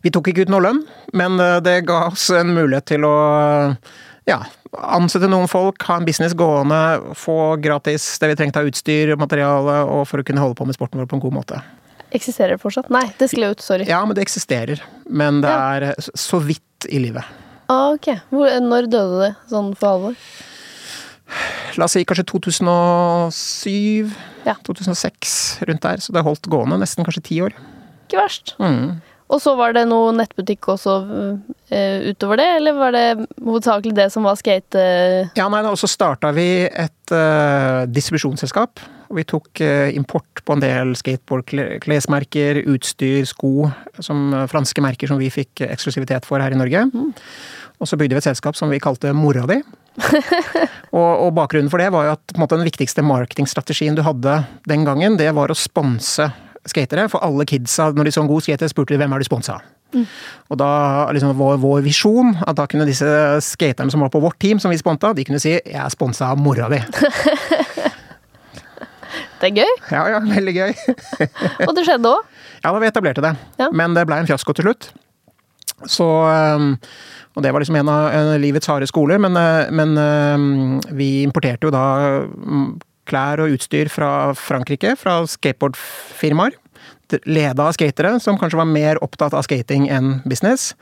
Vi 0.02 0.12
tok 0.14 0.30
ikke 0.30 0.46
ut 0.46 0.52
noe 0.54 0.64
lønn, 0.64 0.86
men 1.14 1.42
eh, 1.42 1.58
det 1.62 1.82
ga 1.90 2.06
oss 2.12 2.30
en 2.30 2.54
mulighet 2.54 2.86
til 2.94 3.04
å 3.04 3.16
ja, 4.28 4.42
ansette 4.84 5.28
noen 5.30 5.48
folk, 5.50 5.82
ha 5.88 5.98
en 5.98 6.06
business 6.06 6.34
gående, 6.38 6.80
få 7.18 7.56
gratis 7.62 8.06
det 8.22 8.30
vi 8.32 8.36
trengte 8.40 8.60
av 8.62 8.68
utstyr, 8.70 9.14
og 9.14 9.20
materiale, 9.20 9.80
og 9.90 10.06
for 10.10 10.22
å 10.22 10.26
kunne 10.28 10.40
holde 10.44 10.56
på 10.60 10.66
med 10.68 10.76
sporten 10.78 11.00
vår 11.02 11.08
på 11.10 11.18
en 11.18 11.24
god 11.24 11.34
måte. 11.40 11.62
Eksisterer 12.16 12.56
det 12.56 12.62
fortsatt? 12.62 12.90
Nei, 12.94 13.06
det 13.20 13.28
skulle 13.30 13.50
ut. 13.52 13.60
Sorry. 13.62 13.84
Ja, 13.90 14.00
men 14.06 14.16
det 14.16 14.24
eksisterer. 14.24 14.80
Men 15.10 15.42
det 15.42 15.50
Ja. 15.50 15.74
er 15.76 15.96
så 16.16 16.40
vidt 16.40 16.88
i 16.90 17.00
livet. 17.00 17.24
Ah, 17.70 17.92
ok. 17.94 18.22
Hvor, 18.32 18.48
når 18.64 18.88
døde 18.88 19.20
det, 19.26 19.36
sånn 19.52 19.74
for 19.76 19.88
alvor? 19.90 20.16
La 21.78 21.84
oss 21.84 21.92
si 21.98 22.06
kanskje 22.06 22.24
2007, 22.26 24.12
Ja. 24.46 24.56
2006, 24.64 25.60
rundt 25.68 25.82
der. 25.82 25.98
Så 25.98 26.14
det 26.14 26.24
har 26.24 26.30
holdt 26.30 26.48
gående 26.48 26.80
nesten 26.80 27.04
kanskje 27.04 27.24
ti 27.24 27.42
år. 27.42 27.52
Ikke 28.08 28.22
verst. 28.22 28.54
Mm. 28.60 29.02
Og 29.28 29.42
så 29.44 29.54
var 29.60 29.74
det 29.76 29.84
noe 29.90 30.14
nettbutikk 30.16 30.70
også 30.72 30.94
eh, 31.68 32.14
utover 32.14 32.40
det, 32.40 32.48
eller 32.62 32.78
var 32.78 32.94
det 32.96 33.08
hovedsakelig 33.44 33.96
det 33.98 34.06
som 34.14 34.24
var 34.28 34.38
skate... 34.40 34.84
Ja, 35.36 35.50
nei, 35.52 35.64
og 35.68 35.76
så 35.80 35.90
starta 35.92 36.32
vi 36.36 36.48
et 36.68 37.16
eh, 37.16 37.82
distribusjonsselskap. 37.92 38.84
Og 39.12 39.20
vi 39.20 39.26
tok 39.28 39.64
eh, 39.64 39.92
import 40.00 40.44
på 40.48 40.56
en 40.56 40.64
del 40.64 40.96
skateboard-klesmerker, 41.00 42.62
utstyr, 42.72 43.28
sko. 43.28 43.68
Som 44.00 44.32
eh, 44.32 44.48
franske 44.52 44.84
merker 44.84 45.12
som 45.12 45.20
vi 45.20 45.28
fikk 45.34 45.66
eksklusivitet 45.68 46.28
for 46.28 46.44
her 46.44 46.56
i 46.56 46.60
Norge. 46.60 46.88
Og 47.78 47.92
så 47.92 48.00
bygde 48.00 48.16
vi 48.16 48.24
et 48.24 48.30
selskap 48.30 48.56
som 48.58 48.72
vi 48.72 48.80
kalte 48.84 49.12
Mora 49.16 49.44
di. 49.52 49.60
og, 50.96 51.12
og 51.28 51.32
bakgrunnen 51.36 51.72
for 51.74 51.82
det 51.82 51.92
var 51.92 52.08
jo 52.08 52.16
at 52.16 52.24
på 52.32 52.38
en 52.38 52.44
måte, 52.46 52.56
den 52.56 52.70
viktigste 52.70 53.04
marketingstrategien 53.04 53.98
du 53.98 54.06
hadde 54.06 54.40
den 54.70 54.88
gangen, 54.88 55.20
det 55.20 55.34
var 55.36 55.52
å 55.52 55.58
sponse 55.58 56.30
skatere. 56.72 57.08
For 57.12 57.24
alle 57.26 57.46
kidsa, 57.50 57.92
når 57.96 58.10
de 58.10 58.16
så 58.16 58.24
en 58.24 58.32
god 58.32 58.46
skater, 58.46 58.72
spurte 58.72 58.96
de 58.96 59.02
hvem 59.02 59.16
er 59.16 59.24
du 59.24 59.28
sponsa 59.28 59.58
av. 59.58 59.74
Og 60.52 60.60
da 60.60 60.70
liksom 61.16 61.38
vår, 61.40 61.58
vår 61.64 61.84
visjon, 61.86 62.34
at 62.44 62.58
da 62.60 62.66
kunne 62.70 62.88
disse 62.88 63.08
skaterne 63.46 63.94
som 63.94 64.04
var 64.04 64.12
på 64.14 64.22
vårt 64.24 64.40
team, 64.44 64.60
som 64.60 64.72
vi 64.72 64.80
sponta, 64.80 65.14
de 65.16 65.24
kunne 65.24 65.40
si 65.40 65.56
'jeg 65.56 65.64
er 65.74 65.90
sponsa 65.90 66.32
av 66.32 66.38
mora 66.38 66.70
di'. 66.70 66.84
Det 69.38 69.52
er 69.52 69.62
gøy. 69.62 69.74
Ja 69.92 70.08
ja, 70.10 70.20
veldig 70.20 70.54
gøy. 70.56 70.72
Og 71.68 71.76
det 71.78 71.86
skjedde 71.86 72.10
òg. 72.10 72.24
Ja, 72.64 72.72
da 72.72 72.80
vi 72.82 72.88
etablerte 72.90 73.22
det. 73.22 73.36
Ja. 73.62 73.70
Men 73.72 73.94
det 73.94 74.08
blei 74.10 74.18
en 74.20 74.30
fiasko 74.30 74.56
til 74.58 74.66
slutt. 74.66 74.90
Så 75.86 76.08
um, 76.58 76.72
Og 77.38 77.44
det 77.44 77.54
var 77.54 77.62
liksom 77.62 77.78
en 77.78 77.90
av 77.90 78.40
livets 78.42 78.66
harde 78.66 78.88
skoler, 78.90 79.20
men, 79.22 79.38
uh, 79.38 79.70
men 79.70 79.94
um, 79.94 80.82
vi 80.98 81.22
importerte 81.22 81.70
jo 81.70 81.74
da 81.74 81.84
um, 82.26 82.80
klær 83.08 83.42
og 83.44 83.56
utstyr 83.56 83.90
fra 83.92 84.12
Frankrike, 84.38 84.96
fra 85.00 85.20
skateboardfirmaer. 85.30 86.56
Leda 87.24 87.70
av 87.70 87.76
skatere, 87.78 88.18
som 88.20 88.38
kanskje 88.40 88.60
var 88.60 88.68
mer 88.68 89.00
opptatt 89.04 89.36
av 89.38 89.46
skating 89.48 89.88
enn 89.94 90.18
business. 90.28 90.74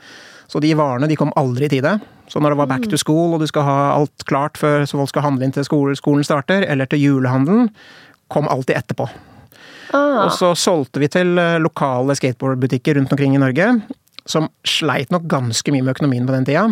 Så 0.50 0.60
de 0.62 0.72
varene 0.78 1.08
de 1.10 1.16
kom 1.18 1.32
aldri 1.38 1.68
i 1.68 1.72
tide. 1.76 1.96
Så 2.30 2.42
når 2.42 2.54
det 2.54 2.58
var 2.58 2.70
back 2.72 2.88
to 2.90 2.98
school 2.98 3.36
og 3.36 3.42
du 3.42 3.46
skal 3.46 3.62
ha 3.66 3.76
alt 3.94 4.24
klart 4.26 4.58
før 4.58 4.82
så 4.86 4.98
folk 4.98 5.12
skal 5.12 5.22
handle 5.26 5.46
inn 5.46 5.54
til 5.54 5.66
skolen, 5.66 5.94
skolen 5.98 6.26
starter, 6.26 6.66
eller 6.66 6.90
til 6.90 7.02
julehandelen, 7.04 7.70
kom 8.34 8.48
alltid 8.50 8.74
etterpå. 8.80 9.06
Ah, 9.94 10.24
Og 10.26 10.32
så 10.34 10.50
solgte 10.58 10.98
vi 10.98 11.06
til 11.14 11.38
eh, 11.38 11.60
lokale 11.62 12.16
skateboardbutikker 12.18 12.98
rundt 12.98 13.12
omkring 13.14 13.36
i 13.36 13.42
Norge. 13.42 13.68
Som 14.26 14.48
sleit 14.66 15.12
nok 15.14 15.28
ganske 15.30 15.70
mye 15.70 15.84
med 15.86 15.94
økonomien 15.94 16.26
på 16.26 16.34
den 16.34 16.46
tida. 16.48 16.66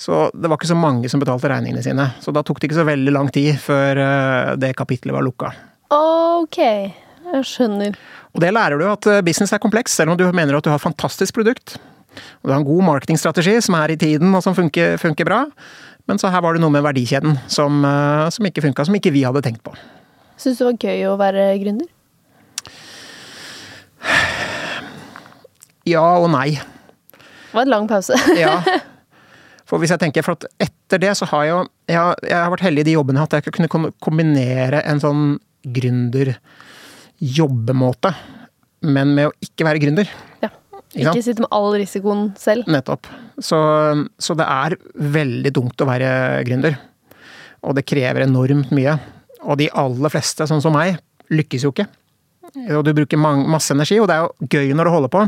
Så 0.00 0.26
det 0.36 0.50
var 0.50 0.58
ikke 0.60 0.68
så 0.68 0.78
mange 0.78 1.08
som 1.08 1.22
betalte 1.22 1.48
regningene 1.48 1.84
sine. 1.84 2.10
Så 2.20 2.34
da 2.36 2.44
tok 2.44 2.60
det 2.60 2.68
ikke 2.68 2.80
så 2.82 2.88
veldig 2.88 3.14
lang 3.16 3.30
tid 3.32 3.54
før 3.62 4.00
eh, 4.04 4.56
det 4.60 4.74
kapitlet 4.76 5.16
var 5.16 5.24
lukka. 5.24 5.54
ok. 5.90 6.60
Jeg 7.30 7.46
skjønner. 7.46 7.96
Og 8.34 8.42
det 8.42 8.50
lærer 8.54 8.80
du 8.80 8.86
at 8.88 9.06
eh, 9.10 9.22
business 9.24 9.52
er 9.54 9.62
kompleks, 9.62 9.94
selv 9.96 10.12
om 10.12 10.18
du 10.18 10.26
mener 10.32 10.56
at 10.56 10.66
du 10.66 10.72
har 10.72 10.82
fantastisk 10.82 11.36
produkt. 11.36 11.76
Og 12.40 12.48
du 12.48 12.52
har 12.52 12.58
en 12.58 12.66
god 12.66 12.82
marketingstrategi 12.88 13.60
som 13.62 13.76
er 13.78 13.94
i 13.94 14.00
tiden 14.00 14.34
og 14.34 14.42
som 14.44 14.56
funker, 14.56 14.96
funker 15.00 15.28
bra. 15.28 15.44
Men 16.10 16.18
så 16.18 16.30
her 16.32 16.42
var 16.42 16.56
det 16.56 16.62
noe 16.64 16.74
med 16.74 16.82
verdikjeden 16.82 17.38
som, 17.46 17.84
eh, 17.86 18.26
som 18.34 18.46
ikke 18.48 18.64
funka, 18.66 18.86
som 18.86 18.96
ikke 18.98 19.14
vi 19.14 19.22
hadde 19.26 19.44
tenkt 19.46 19.62
på. 19.62 19.74
Syns 20.40 20.58
du 20.58 20.64
det 20.64 20.70
var 20.72 20.78
gøy 20.88 21.06
å 21.06 21.16
være 21.20 21.46
gründer? 21.62 21.88
Ja 25.88 26.04
og 26.20 26.30
nei. 26.32 26.58
Det 27.50 27.56
var 27.58 27.62
en 27.66 27.74
lang 27.76 27.88
pause. 27.90 28.14
Ja. 28.40 28.56
For 29.70 29.78
hvis 29.78 29.90
jeg 29.94 30.00
tenker, 30.02 30.22
for 30.26 30.34
etter 30.58 30.98
det 30.98 31.12
så 31.14 31.26
har 31.30 31.44
jeg 31.46 31.52
jo 31.52 31.58
Jeg 31.92 31.96
har, 32.00 32.16
jeg 32.26 32.34
har 32.40 32.50
vært 32.50 32.64
heldig 32.66 32.82
i 32.82 32.88
de 32.88 32.94
jobbene 32.96 33.20
hatt, 33.22 33.36
jeg 33.38 33.44
kunne 33.54 33.68
kom- 33.70 33.92
kombinere 34.02 34.80
en 34.86 34.98
sånn 35.02 35.20
gründerjobbemåte, 37.20 38.10
men 38.90 39.14
med 39.14 39.28
å 39.28 39.32
ikke 39.44 39.66
være 39.68 39.82
gründer. 39.82 40.08
Ja. 40.42 40.48
Ikke? 40.90 41.12
Ikke 41.12 41.22
sitte 41.22 41.44
med 41.44 41.52
all 41.54 41.70
risikoen 41.78 42.22
selv. 42.40 42.66
Nettopp. 42.72 43.06
Så, 43.38 43.58
så 44.18 44.34
det 44.38 44.46
er 44.50 44.74
veldig 44.98 45.52
dumt 45.54 45.78
å 45.84 45.86
være 45.86 46.10
gründer. 46.48 46.74
Og 47.62 47.76
det 47.76 47.84
krever 47.86 48.24
enormt 48.24 48.70
mye. 48.74 48.96
Og 49.44 49.58
de 49.60 49.68
aller 49.70 50.10
fleste, 50.12 50.46
sånn 50.50 50.62
som 50.64 50.74
meg, 50.74 50.98
lykkes 51.30 51.62
jo 51.66 51.70
ikke. 51.74 51.86
Og 52.74 52.82
du 52.88 52.90
bruker 52.96 53.20
masse 53.20 53.70
energi, 53.76 54.00
og 54.02 54.08
det 54.10 54.16
er 54.16 54.22
jo 54.26 54.48
gøy 54.56 54.72
når 54.74 54.84
du 54.88 54.94
holder 54.96 55.12
på. 55.14 55.20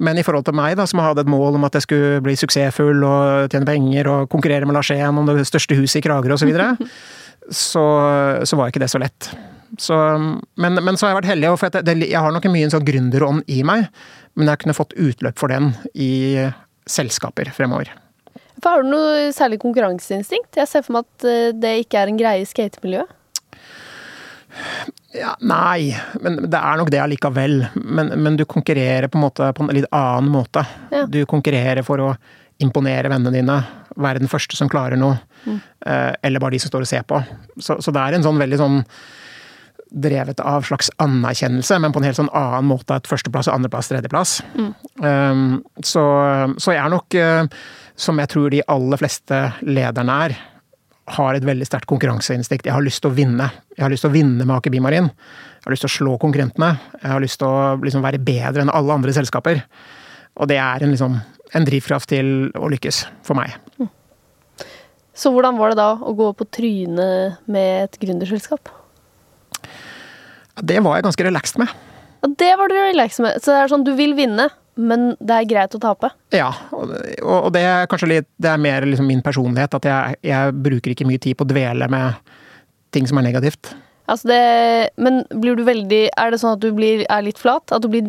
Men 0.00 0.18
i 0.18 0.24
forhold 0.24 0.46
til 0.48 0.56
meg, 0.56 0.78
da, 0.80 0.86
som 0.88 1.02
hadde 1.04 1.24
et 1.26 1.30
mål 1.30 1.58
om 1.58 1.66
at 1.68 1.76
jeg 1.76 1.84
skulle 1.84 2.20
bli 2.24 2.36
suksessfull 2.40 3.04
og 3.04 3.52
tjene 3.52 3.68
penger 3.68 4.08
og 4.08 4.30
konkurrere 4.32 4.68
med 4.68 4.78
Lars 4.78 4.92
Ehn 4.94 5.20
om 5.20 5.28
det 5.28 5.44
største 5.48 5.76
huset 5.76 6.00
i 6.00 6.04
Kragerø 6.06 6.38
osv., 6.38 6.46
så, 6.46 6.48
videre, 6.48 6.90
så 7.68 7.84
så 8.48 8.58
var 8.58 8.72
ikke 8.72 8.82
det 8.82 8.90
så 8.92 9.00
lett. 9.02 9.30
Så, 9.78 9.96
men, 10.56 10.80
men 10.82 10.96
så 10.96 11.06
har 11.06 11.12
jeg 11.12 11.20
vært 11.20 11.30
heldig, 11.34 11.52
for 11.60 11.68
jeg, 11.70 11.86
det, 11.86 12.10
jeg 12.10 12.24
har 12.24 12.34
nok 12.34 12.48
mye 12.50 12.66
en 12.66 12.74
sånn 12.74 12.86
gründerånd 12.86 13.52
i 13.52 13.60
meg, 13.66 13.86
men 14.38 14.50
jeg 14.50 14.62
kunne 14.62 14.76
fått 14.76 14.96
utløp 14.98 15.38
for 15.38 15.52
den 15.52 15.72
i 15.94 16.12
selskaper 16.90 17.52
fremover. 17.54 17.92
For 18.60 18.72
har 18.72 18.84
du 18.84 18.90
noe 18.92 19.28
særlig 19.34 19.60
konkurranseinstinkt? 19.62 20.56
Jeg 20.58 20.68
ser 20.68 20.84
for 20.84 20.98
meg 20.98 21.06
at 21.06 21.28
eh, 21.28 21.52
det 21.56 21.74
ikke 21.84 22.00
er 22.02 22.10
en 22.10 22.18
greie 22.20 22.42
i 22.42 22.48
skatemiljøet. 22.48 23.16
Ja, 25.16 25.32
nei, 25.42 25.90
men 26.22 26.38
det 26.46 26.58
er 26.58 26.78
nok 26.78 26.90
det 26.92 27.00
allikevel. 27.02 27.64
Men, 27.74 28.12
men 28.22 28.36
du 28.38 28.44
konkurrerer 28.48 29.10
på 29.10 29.18
en 29.18 29.24
måte 29.24 29.48
på 29.56 29.64
en 29.64 29.72
litt 29.74 29.88
annen 29.90 30.30
måte. 30.30 30.62
Ja. 30.94 31.06
Du 31.10 31.24
konkurrerer 31.30 31.82
for 31.86 32.02
å 32.04 32.12
imponere 32.60 33.10
vennene 33.10 33.32
dine, 33.34 33.56
være 33.96 34.22
den 34.22 34.30
første 34.30 34.58
som 34.58 34.70
klarer 34.70 35.00
noe. 35.00 35.16
Mm. 35.46 35.58
Eller 36.22 36.42
bare 36.42 36.54
de 36.54 36.60
som 36.62 36.70
står 36.70 36.84
og 36.84 36.90
ser 36.90 37.06
på. 37.08 37.18
Så, 37.58 37.80
så 37.82 37.94
det 37.94 38.04
er 38.04 38.18
en 38.18 38.26
sånn 38.26 38.38
veldig 38.38 38.60
sånn 38.60 38.78
drevet 39.90 40.40
av 40.46 40.62
slags 40.68 40.90
anerkjennelse, 41.02 41.78
men 41.82 41.92
på 41.92 42.00
en 42.00 42.06
helt 42.06 42.20
sånn 42.20 42.30
annen 42.36 42.68
måte. 42.70 42.94
Et 43.00 43.10
førsteplass, 43.10 43.50
andreplass, 43.50 43.90
tredjeplass. 43.90 44.36
Um, 45.02 45.60
så, 45.82 46.04
så 46.60 46.76
jeg 46.76 46.84
er 46.84 46.92
nok, 46.92 47.16
eh, 47.18 47.48
som 47.98 48.20
jeg 48.22 48.30
tror 48.30 48.52
de 48.54 48.62
aller 48.70 49.00
fleste 49.00 49.42
lederne 49.66 50.18
er, 50.28 50.36
har 51.10 51.34
et 51.34 51.46
veldig 51.46 51.66
sterkt 51.66 51.88
konkurranseinstinkt. 51.90 52.66
Jeg 52.68 52.74
har 52.74 52.84
lyst 52.84 53.02
til 53.02 53.10
å 53.10 53.16
vinne. 53.16 53.48
Jeg 53.76 53.84
har 53.84 53.92
lyst 53.92 54.04
til 54.06 54.12
å 54.12 54.14
vinne 54.14 54.44
med 54.44 54.54
Aker 54.56 54.72
Bimarin. 54.74 55.10
Jeg 55.10 55.66
har 55.66 55.74
lyst 55.74 55.86
til 55.86 55.90
å 55.90 55.96
slå 55.96 56.16
konkurrentene. 56.22 56.74
Jeg 57.00 57.10
har 57.10 57.22
lyst 57.22 57.40
til 57.40 57.48
å 57.48 57.76
liksom 57.82 58.04
være 58.04 58.22
bedre 58.22 58.64
enn 58.64 58.72
alle 58.72 58.94
andre 58.94 59.14
selskaper. 59.16 59.62
Og 60.40 60.50
det 60.50 60.60
er 60.62 60.84
en, 60.84 60.94
liksom, 60.94 61.16
en 61.56 61.66
drivkraft 61.66 62.10
til 62.12 62.50
å 62.56 62.70
lykkes, 62.70 63.02
for 63.26 63.38
meg. 63.38 63.56
Så 65.16 65.32
hvordan 65.34 65.58
var 65.60 65.72
det 65.72 65.80
da 65.80 65.90
å 65.98 66.14
gå 66.16 66.30
på 66.38 66.46
trynet 66.54 67.42
med 67.50 67.88
et 67.88 67.98
gründerselskap? 68.00 68.70
Det 70.60 70.78
var 70.84 70.98
jeg 70.98 71.08
ganske 71.08 71.26
relaxed 71.26 71.60
med. 71.60 71.72
Ja, 72.20 72.30
det 72.40 72.50
var 72.60 72.70
du 72.70 72.76
relaxed 72.76 73.24
med. 73.24 73.40
Så 73.40 73.52
det 73.52 73.58
er 73.58 73.72
sånn, 73.72 73.84
du 73.84 73.92
vil 73.98 74.14
vinne, 74.16 74.50
men 74.80 75.10
det 75.20 75.36
er 75.36 75.50
greit 75.50 75.76
å 75.76 75.82
tape. 75.82 76.10
Ja, 76.34 76.50
og 76.72 77.50
det 77.54 77.62
er 77.66 77.88
kanskje 77.90 78.08
litt 78.14 78.28
Det 78.40 78.48
er 78.52 78.60
mer 78.60 78.86
liksom 78.86 79.08
min 79.10 79.22
personlighet, 79.24 79.76
at 79.76 79.86
jeg, 79.88 80.18
jeg 80.30 80.56
bruker 80.64 80.94
ikke 80.94 81.08
mye 81.08 81.22
tid 81.22 81.36
på 81.38 81.46
å 81.46 81.50
dvele 81.50 81.88
med 81.92 82.32
ting 82.94 83.06
som 83.06 83.20
er 83.20 83.28
negativt. 83.28 83.72
Altså 84.10 84.26
det, 84.26 84.40
men 84.98 85.20
blir 85.38 85.54
du 85.54 85.62
veldig 85.66 86.00
Er 86.18 86.32
det 86.32 86.40
sånn 86.42 86.56
at 86.56 86.62
du 86.62 86.72
blir, 86.74 87.04
er 87.06 87.22
litt 87.22 87.38
flat? 87.38 87.70
At 87.70 87.84
du 87.84 87.90
blir 87.92 88.08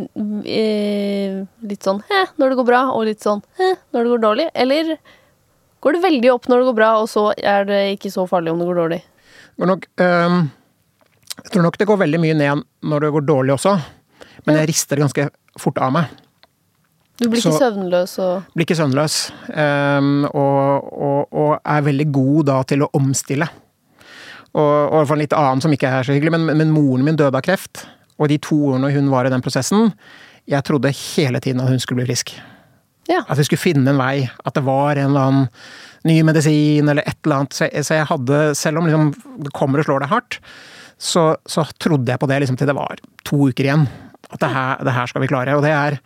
eh, 0.49 1.41
litt 1.67 1.85
sånn 1.85 2.01
eh, 2.09 2.31
når 2.41 2.53
det 2.53 2.59
går 2.61 2.69
bra, 2.71 2.81
og 2.95 3.05
litt 3.09 3.21
sånn 3.21 3.43
eh, 3.61 3.75
når 3.93 4.07
det 4.07 4.13
går 4.15 4.23
dårlig? 4.23 4.47
Eller 4.65 4.95
går 5.81 5.97
det 5.97 6.03
veldig 6.07 6.33
opp 6.33 6.49
når 6.49 6.63
det 6.63 6.69
går 6.71 6.79
bra, 6.79 6.89
og 7.03 7.09
så 7.11 7.27
er 7.37 7.69
det 7.69 7.83
ikke 7.97 8.13
så 8.13 8.25
farlig 8.29 8.53
om 8.53 8.61
det 8.61 8.69
går 8.71 8.81
dårlig? 8.81 8.99
Går 9.61 9.69
nok, 9.69 9.87
øh, 10.01 10.39
jeg 11.35 11.53
tror 11.53 11.67
nok 11.67 11.77
det 11.77 11.89
går 11.89 12.01
veldig 12.01 12.21
mye 12.23 12.39
ned 12.39 12.65
når 12.89 13.05
det 13.05 13.13
går 13.17 13.27
dårlig 13.27 13.55
også, 13.59 13.77
men 14.47 14.57
jeg 14.57 14.71
rister 14.71 14.97
det 14.97 15.05
ganske 15.05 15.29
fort 15.61 15.81
av 15.85 15.93
meg. 15.99 16.21
Du 17.21 17.27
blir 17.29 17.37
ikke 17.37 17.53
Så- 17.53 17.59
søvnløs 17.61 18.17
og 18.19 18.43
Blir 18.55 18.65
ikke 18.65 18.79
søvnløs, 18.79 19.17
Um, 19.51 20.25
og, 20.25 20.87
og, 20.93 21.27
og 21.31 21.59
er 21.65 21.81
veldig 21.85 22.07
god 22.11 22.45
da 22.49 22.61
til 22.63 22.81
å 22.81 22.89
omstille. 22.97 23.47
Og, 24.53 24.91
og 24.91 25.07
for 25.07 25.15
en 25.15 25.21
litt 25.21 25.35
annen 25.37 25.61
som 25.63 25.71
ikke 25.71 25.87
er 25.87 26.07
så 26.07 26.15
hyggelig, 26.15 26.31
men, 26.33 26.49
men 26.57 26.71
moren 26.73 27.05
min 27.05 27.19
døde 27.19 27.37
av 27.37 27.43
kreft. 27.45 27.85
Og 28.19 28.29
de 28.31 28.37
to 28.41 28.57
årene 28.71 28.91
hun 28.95 29.09
var 29.11 29.27
i 29.27 29.33
den 29.33 29.43
prosessen, 29.43 29.93
jeg 30.49 30.65
trodde 30.67 30.91
hele 30.91 31.39
tiden 31.43 31.61
at 31.61 31.69
hun 31.69 31.79
skulle 31.79 32.01
bli 32.01 32.09
frisk. 32.09 32.33
Ja. 33.09 33.21
At 33.27 33.37
vi 33.39 33.45
skulle 33.47 33.61
finne 33.61 33.91
en 33.93 34.01
vei. 34.01 34.29
At 34.45 34.55
det 34.57 34.63
var 34.65 34.97
en 34.97 35.11
eller 35.11 35.27
annen 35.29 35.47
ny 36.07 36.17
medisin 36.25 36.89
eller 36.89 37.05
et 37.05 37.17
eller 37.25 37.41
annet. 37.41 37.55
Så 37.57 37.67
jeg, 37.67 37.85
så 37.87 37.99
jeg 37.99 38.09
hadde, 38.09 38.41
selv 38.57 38.81
om 38.81 38.89
liksom, 38.89 39.11
det 39.45 39.53
kommer 39.57 39.81
og 39.81 39.87
slår 39.87 40.05
deg 40.05 40.13
hardt, 40.13 40.39
så, 41.01 41.31
så, 41.49 41.65
trodde 41.81 42.13
jeg 42.13 42.21
på 42.21 42.29
det 42.29 42.41
liksom, 42.43 42.57
til 42.59 42.69
det 42.69 42.77
var 42.77 43.01
to 43.27 43.47
uker 43.49 43.67
igjen. 43.67 43.87
At 44.31 44.41
det 44.43 44.51
her, 44.53 44.83
det 44.85 44.95
her 44.95 45.09
skal 45.09 45.23
vi 45.23 45.31
klare. 45.31 45.55
Og 45.57 45.65
det 45.65 45.73
er 45.73 45.97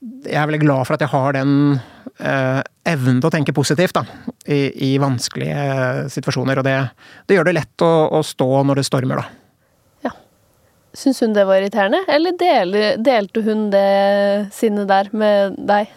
Jeg 0.00 0.36
er 0.40 0.46
veldig 0.48 0.62
glad 0.62 0.86
for 0.88 0.96
at 0.96 1.02
jeg 1.04 1.12
har 1.12 1.34
den 1.36 1.52
eh, 1.76 2.60
evnen 2.88 3.18
til 3.20 3.28
å 3.28 3.32
tenke 3.34 3.52
positivt 3.56 3.98
da, 3.98 4.04
i, 4.48 4.60
i 4.88 4.90
vanskelige 5.00 6.06
situasjoner. 6.14 6.60
Og 6.60 6.64
det, 6.64 6.76
det 7.28 7.36
gjør 7.36 7.50
det 7.50 7.56
lett 7.58 7.84
å, 7.84 7.90
å, 8.16 8.22
stå 8.24 8.48
når 8.64 8.80
det 8.80 8.86
stormer, 8.88 9.20
da. 9.20 10.08
Ja. 10.08 10.14
Syns 10.96 11.20
hun 11.20 11.36
det 11.36 11.44
var 11.48 11.60
irriterende, 11.60 12.00
eller 12.08 12.36
deler, 12.40 12.96
delte 12.96 13.44
hun 13.44 13.68
det 13.74 13.90
sinnet 14.56 14.88
der 14.88 15.12
med 15.12 15.60
deg? 15.68 15.92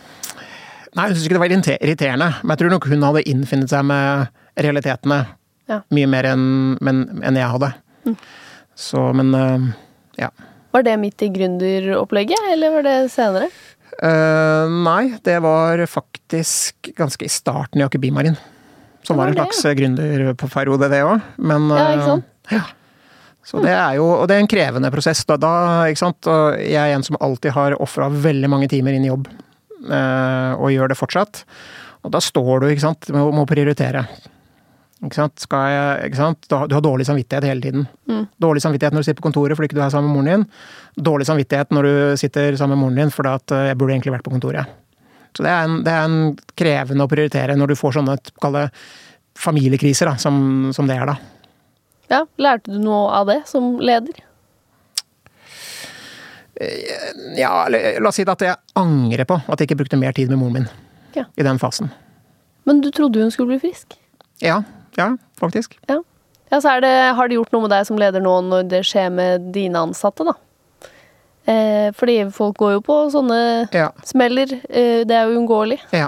Nei, 0.93 1.07
hun 1.07 1.15
syntes 1.15 1.25
ikke 1.29 1.39
det 1.39 1.45
var 1.45 1.55
irriterende, 1.55 2.29
men 2.43 2.53
jeg 2.53 2.61
tror 2.61 2.75
nok 2.75 2.91
hun 2.91 3.07
hadde 3.07 3.27
innfunnet 3.31 3.71
seg 3.71 3.87
med 3.87 4.41
realitetene 4.59 5.23
ja. 5.71 5.79
mye 5.95 6.09
mer 6.11 6.27
enn, 6.33 6.47
en, 6.83 7.39
jeg 7.39 7.51
hadde. 7.55 7.71
Mm. 8.03 8.17
Så, 8.77 9.07
men 9.15 9.31
eh, 9.37 9.69
ja. 10.25 10.29
Var 10.73 10.85
det 10.85 10.99
midt 10.99 11.23
i 11.23 11.29
gründeropplegget, 11.33 12.51
eller 12.51 12.73
var 12.75 12.85
det 12.85 12.97
senere? 13.13 13.47
Uh, 13.99 14.69
nei, 14.85 15.13
det 15.25 15.37
var 15.43 15.83
faktisk 15.89 16.89
ganske 16.97 17.27
i 17.27 17.31
starten 17.31 17.81
i 17.81 17.85
Aker 17.85 18.01
Bimarin. 18.01 18.37
Som 19.03 19.19
var, 19.19 19.29
var 19.29 19.43
en 19.43 19.51
slags 19.51 19.77
gründerperiode, 19.77 20.89
det 20.89 21.03
òg. 21.05 21.27
Men 21.37 21.67
Ja, 21.69 21.89
ikke 21.93 22.07
sant? 22.07 22.31
Uh, 22.49 22.55
ja. 22.57 22.63
Så 23.43 23.59
det 23.59 23.73
er 23.75 23.97
jo 23.97 24.05
Og 24.07 24.27
det 24.31 24.37
er 24.37 24.43
en 24.43 24.47
krevende 24.47 24.91
prosess. 24.93 25.25
Da, 25.27 25.35
da 25.35 25.53
ikke 25.91 25.99
sant? 25.99 26.29
Og 26.31 26.59
jeg 26.63 26.79
er 26.79 26.95
en 26.95 27.03
som 27.03 27.19
alltid 27.19 27.51
har 27.55 27.75
ofra 27.83 28.07
veldig 28.07 28.49
mange 28.51 28.69
timer 28.71 28.95
inn 28.95 29.03
i 29.03 29.11
jobb. 29.11 29.27
Uh, 29.83 30.55
og 30.55 30.71
gjør 30.71 30.93
det 30.93 30.99
fortsatt. 30.99 31.43
Og 32.03 32.13
da 32.15 32.21
står 32.23 32.63
du 32.63 32.69
ikke 32.71 32.85
sant, 32.85 33.07
Du 33.07 33.15
må 33.15 33.43
prioritere. 33.47 34.05
Ikke 35.03 35.17
sant? 35.17 35.43
Jeg, 35.51 36.07
ikke 36.07 36.19
sant? 36.19 36.45
Du 36.47 36.55
har 36.55 36.83
dårlig 36.83 37.05
samvittighet 37.07 37.47
hele 37.49 37.63
tiden. 37.63 37.87
Mm. 38.07 38.23
Dårlig 38.41 38.61
samvittighet 38.63 38.95
når 38.95 39.03
du 39.03 39.07
sitter 39.09 39.19
på 39.19 39.27
kontoret 39.27 39.57
fordi 39.57 39.67
ikke 39.67 39.79
du 39.79 39.83
er 39.83 39.91
sammen 39.91 40.11
med 40.11 40.15
moren 40.15 40.29
din. 40.31 41.03
Dårlig 41.09 41.27
samvittighet 41.27 41.73
når 41.75 41.87
du 41.87 41.95
sitter 42.21 42.55
sammen 42.59 42.77
med 42.77 42.83
moren 42.85 43.01
din 43.01 43.11
fordi 43.11 43.33
at 43.33 43.55
eh, 43.55 43.65
jeg 43.71 43.79
burde 43.81 43.97
egentlig 43.97 44.13
vært 44.15 44.25
på 44.27 44.31
kontoret. 44.31 44.77
Så 45.35 45.43
det 45.43 45.51
er 45.51 45.65
en, 45.67 45.79
det 45.83 45.91
er 45.91 46.05
en 46.07 46.19
krevende 46.59 47.07
å 47.07 47.11
prioritere 47.11 47.57
når 47.59 47.73
du 47.73 47.79
får 47.79 47.97
sånne 47.97 48.15
kalle, 48.43 48.67
familiekriser, 49.39 50.07
da, 50.07 50.13
som, 50.21 50.37
som, 50.75 50.87
det 50.87 50.95
er 50.95 51.09
da. 51.09 51.15
Ja, 52.11 52.19
Lærte 52.37 52.71
du 52.71 52.77
noe 52.83 53.07
av 53.17 53.27
det 53.31 53.39
som 53.49 53.73
leder? 53.81 54.21
Eh, 56.61 57.01
ja, 57.41 57.65
la 57.67 58.07
oss 58.07 58.21
si 58.21 58.27
at 58.29 58.45
jeg 58.45 58.55
angrer 58.79 59.27
på 59.27 59.41
at 59.41 59.57
jeg 59.57 59.71
ikke 59.71 59.81
brukte 59.81 59.99
mer 59.99 60.15
tid 60.15 60.31
med 60.31 60.39
moren 60.39 60.61
min 60.61 60.71
ja. 61.17 61.25
i 61.35 61.43
den 61.43 61.59
fasen. 61.59 61.91
Men 62.63 62.79
du 62.85 62.87
trodde 62.95 63.19
hun 63.19 63.33
skulle 63.33 63.57
bli 63.57 63.65
frisk? 63.65 63.97
Ja, 64.39 64.61
ja, 64.99 65.13
faktisk. 65.39 65.77
Ja. 65.89 65.99
ja 66.51 66.61
så 66.63 66.77
det, 66.83 66.93
har 67.17 67.29
det 67.29 67.39
gjort 67.39 67.53
noe 67.55 67.65
med 67.65 67.73
deg 67.75 67.87
som 67.89 67.99
leder 68.01 68.23
nå 68.23 68.39
når 68.47 68.67
det 68.71 68.83
skjer 68.87 69.13
med 69.13 69.51
dine 69.55 69.85
ansatte, 69.89 70.25
da? 70.27 70.37
Eh, 71.43 71.89
fordi 71.97 72.21
folk 72.31 72.55
går 72.61 72.77
jo 72.77 72.83
på 72.85 72.97
sånne 73.11 73.39
ja. 73.75 73.89
smeller. 74.07 74.53
Eh, 74.69 75.03
det 75.07 75.17
er 75.17 75.27
jo 75.27 75.39
uunngåelig. 75.39 75.81
Ja. 75.91 76.07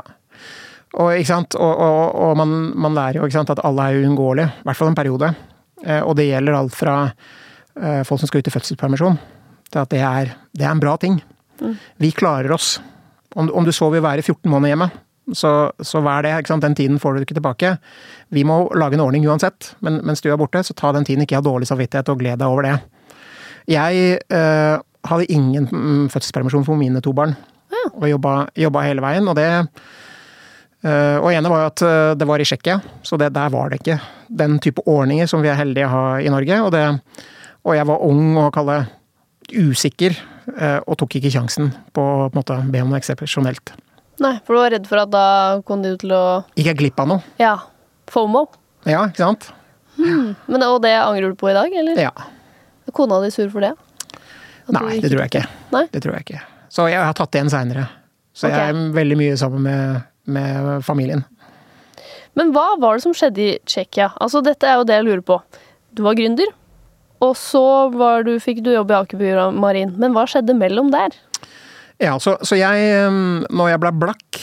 Og, 0.95 1.11
ikke 1.17 1.27
sant? 1.27 1.57
og, 1.59 1.73
og, 1.73 2.15
og 2.23 2.37
man, 2.39 2.53
man, 2.71 2.95
lærer 2.95 3.19
jo 3.19 3.29
sant, 3.33 3.51
at 3.51 3.63
alle 3.67 3.89
er 3.89 4.05
uunngåelige. 4.05 4.47
I 4.61 4.67
hvert 4.69 4.79
fall 4.79 4.91
en 4.93 4.97
periode. 4.97 5.31
Eh, 5.83 6.01
og 6.01 6.15
det 6.19 6.29
gjelder 6.29 6.55
alt 6.55 6.75
fra 6.75 6.97
eh, 7.05 8.01
folk 8.07 8.21
som 8.21 8.31
skal 8.31 8.43
ut 8.43 8.51
i 8.51 8.53
fødselspermisjon, 8.55 9.17
til 9.71 9.81
at 9.83 9.91
det 9.91 10.03
er, 10.07 10.35
det 10.55 10.67
er 10.67 10.71
en 10.71 10.83
bra 10.83 10.95
ting. 11.01 11.19
Mm. 11.59 11.75
Vi 12.03 12.13
klarer 12.15 12.55
oss. 12.55 12.77
Om, 13.35 13.49
om 13.51 13.67
du 13.67 13.73
så 13.75 13.89
vil 13.91 14.03
være 14.05 14.23
14 14.23 14.47
måneder 14.47 14.71
hjemme, 14.71 14.89
så, 15.33 15.71
så 15.81 16.01
vær 16.05 16.25
det. 16.25 16.33
ikke 16.37 16.53
sant? 16.53 16.65
Den 16.65 16.75
tiden 16.77 16.99
får 17.01 17.15
du 17.15 17.25
ikke 17.25 17.37
tilbake. 17.37 17.75
Vi 18.33 18.43
må 18.45 18.65
lage 18.77 18.97
en 18.97 19.05
ordning 19.05 19.25
uansett, 19.27 19.73
men 19.85 19.99
mens 20.05 20.21
du 20.21 20.29
er 20.29 20.37
borte, 20.37 20.61
så 20.63 20.75
ta 20.77 20.91
den 20.93 21.05
tiden. 21.07 21.25
Ikke 21.25 21.39
ha 21.39 21.45
dårlig 21.45 21.69
samvittighet 21.69 22.11
og 22.13 22.19
gled 22.21 22.41
deg 22.41 22.47
over 22.47 22.67
det. 22.67 22.75
Jeg 23.71 24.19
øh, 24.29 24.77
hadde 25.09 25.31
ingen 25.33 25.67
mm, 25.71 26.09
fødselspermisjon 26.13 26.65
for 26.67 26.77
mine 26.77 27.01
to 27.01 27.13
barn, 27.17 27.33
ja. 27.73 27.85
og 27.93 28.09
jobba, 28.09 28.33
jobba, 28.57 28.83
hele 28.85 29.01
veien. 29.01 29.27
Og 29.27 29.37
det 29.39 29.47
øh, 30.85 31.17
Og 31.23 31.31
ene 31.33 31.49
var 31.49 31.63
jo 31.63 31.71
at 31.71 31.81
øh, 31.81 32.19
det 32.19 32.27
var 32.27 32.41
i 32.41 32.45
Tsjekkia, 32.45 32.79
så 33.03 33.17
det, 33.17 33.33
der 33.33 33.49
var 33.49 33.69
det 33.69 33.81
ikke 33.81 33.99
den 34.29 34.59
type 34.59 34.81
ordninger 34.85 35.25
som 35.25 35.41
vi 35.41 35.49
er 35.49 35.57
heldige 35.57 35.87
å 35.87 35.95
ha 35.95 36.03
i 36.21 36.29
Norge. 36.29 36.61
Og, 36.61 36.71
det, 36.71 36.85
og 37.63 37.75
jeg 37.75 37.87
var 37.87 38.05
ung 38.05 38.37
og 38.37 38.53
kalle 38.53 38.85
usikker, 39.53 40.13
og 40.85 40.93
tok 40.97 41.15
ikke 41.17 41.29
sjansen 41.33 41.71
på, 41.93 42.01
på 42.01 42.29
en 42.29 42.37
måte, 42.37 42.57
be 42.69 42.81
om 42.81 42.89
noe 42.89 42.99
eksepsjonelt. 43.01 43.73
Nei, 44.23 44.37
for 44.45 44.55
du 44.55 44.61
var 44.61 44.71
redd 44.71 44.87
for 44.87 45.01
at 45.01 45.11
da 45.11 45.25
kom 45.67 45.81
du 45.83 45.91
til 45.99 46.13
å 46.15 46.23
Gikk 46.55 46.69
jeg 46.71 46.79
glipp 46.79 47.01
av 47.03 47.09
noe? 47.11 47.35
Ja. 47.41 47.57
FOMO. 48.11 48.45
Ja, 48.87 49.03
ikke 49.09 49.23
sant? 49.23 49.49
Hmm. 49.97 50.33
Men, 50.51 50.63
og 50.67 50.81
det 50.83 50.93
angrer 50.99 51.33
du 51.33 51.39
på 51.39 51.49
i 51.51 51.55
dag, 51.55 51.73
eller? 51.73 51.99
Ja. 51.99 52.13
Er 52.85 52.95
kona 52.95 53.19
di 53.23 53.31
sur 53.33 53.49
for 53.51 53.65
det? 53.65 53.73
At 54.65 54.73
Nei, 54.77 54.97
det 55.03 55.11
tror 55.11 55.25
jeg 55.25 55.33
ikke. 55.33 55.45
Nei? 55.75 55.85
Det 55.91 56.01
tror 56.03 56.17
jeg 56.17 56.27
ikke. 56.27 56.41
Så 56.73 56.87
jeg 56.91 57.01
har 57.01 57.15
tatt 57.17 57.31
det 57.33 57.41
igjen 57.41 57.53
seinere. 57.53 57.85
Så 58.35 58.49
okay. 58.49 58.57
jeg 58.57 58.75
er 58.75 58.93
veldig 58.95 59.17
mye 59.19 59.37
sammen 59.39 59.65
med, 59.65 60.05
med, 60.27 60.71
familien. 60.85 61.23
Men 62.35 62.51
hva 62.55 62.73
var 62.81 62.97
det 62.97 63.05
som 63.05 63.15
skjedde 63.15 63.41
i 63.41 63.51
Tsjekkia? 63.63 64.09
Altså, 64.21 64.41
dette 64.43 64.67
er 64.67 64.79
jo 64.79 64.87
det 64.87 64.97
jeg 64.97 65.07
lurer 65.07 65.23
på. 65.25 65.39
Du 65.95 66.03
var 66.03 66.17
gründer, 66.19 66.49
og 67.23 67.37
så 67.39 67.63
du, 68.27 68.33
fikk 68.43 68.59
du 68.65 68.73
jobb 68.73 68.91
i 68.91 68.97
Aker 68.97 69.53
Marin. 69.55 69.93
Men 70.01 70.15
hva 70.15 70.25
skjedde 70.27 70.57
mellom 70.57 70.91
der? 70.93 71.15
Ja, 72.01 72.17
så, 72.19 72.35
så 72.43 72.57
jeg 72.59 73.09
Når 73.55 73.69
jeg 73.71 73.81
ble 73.83 73.91
blakk 73.95 74.39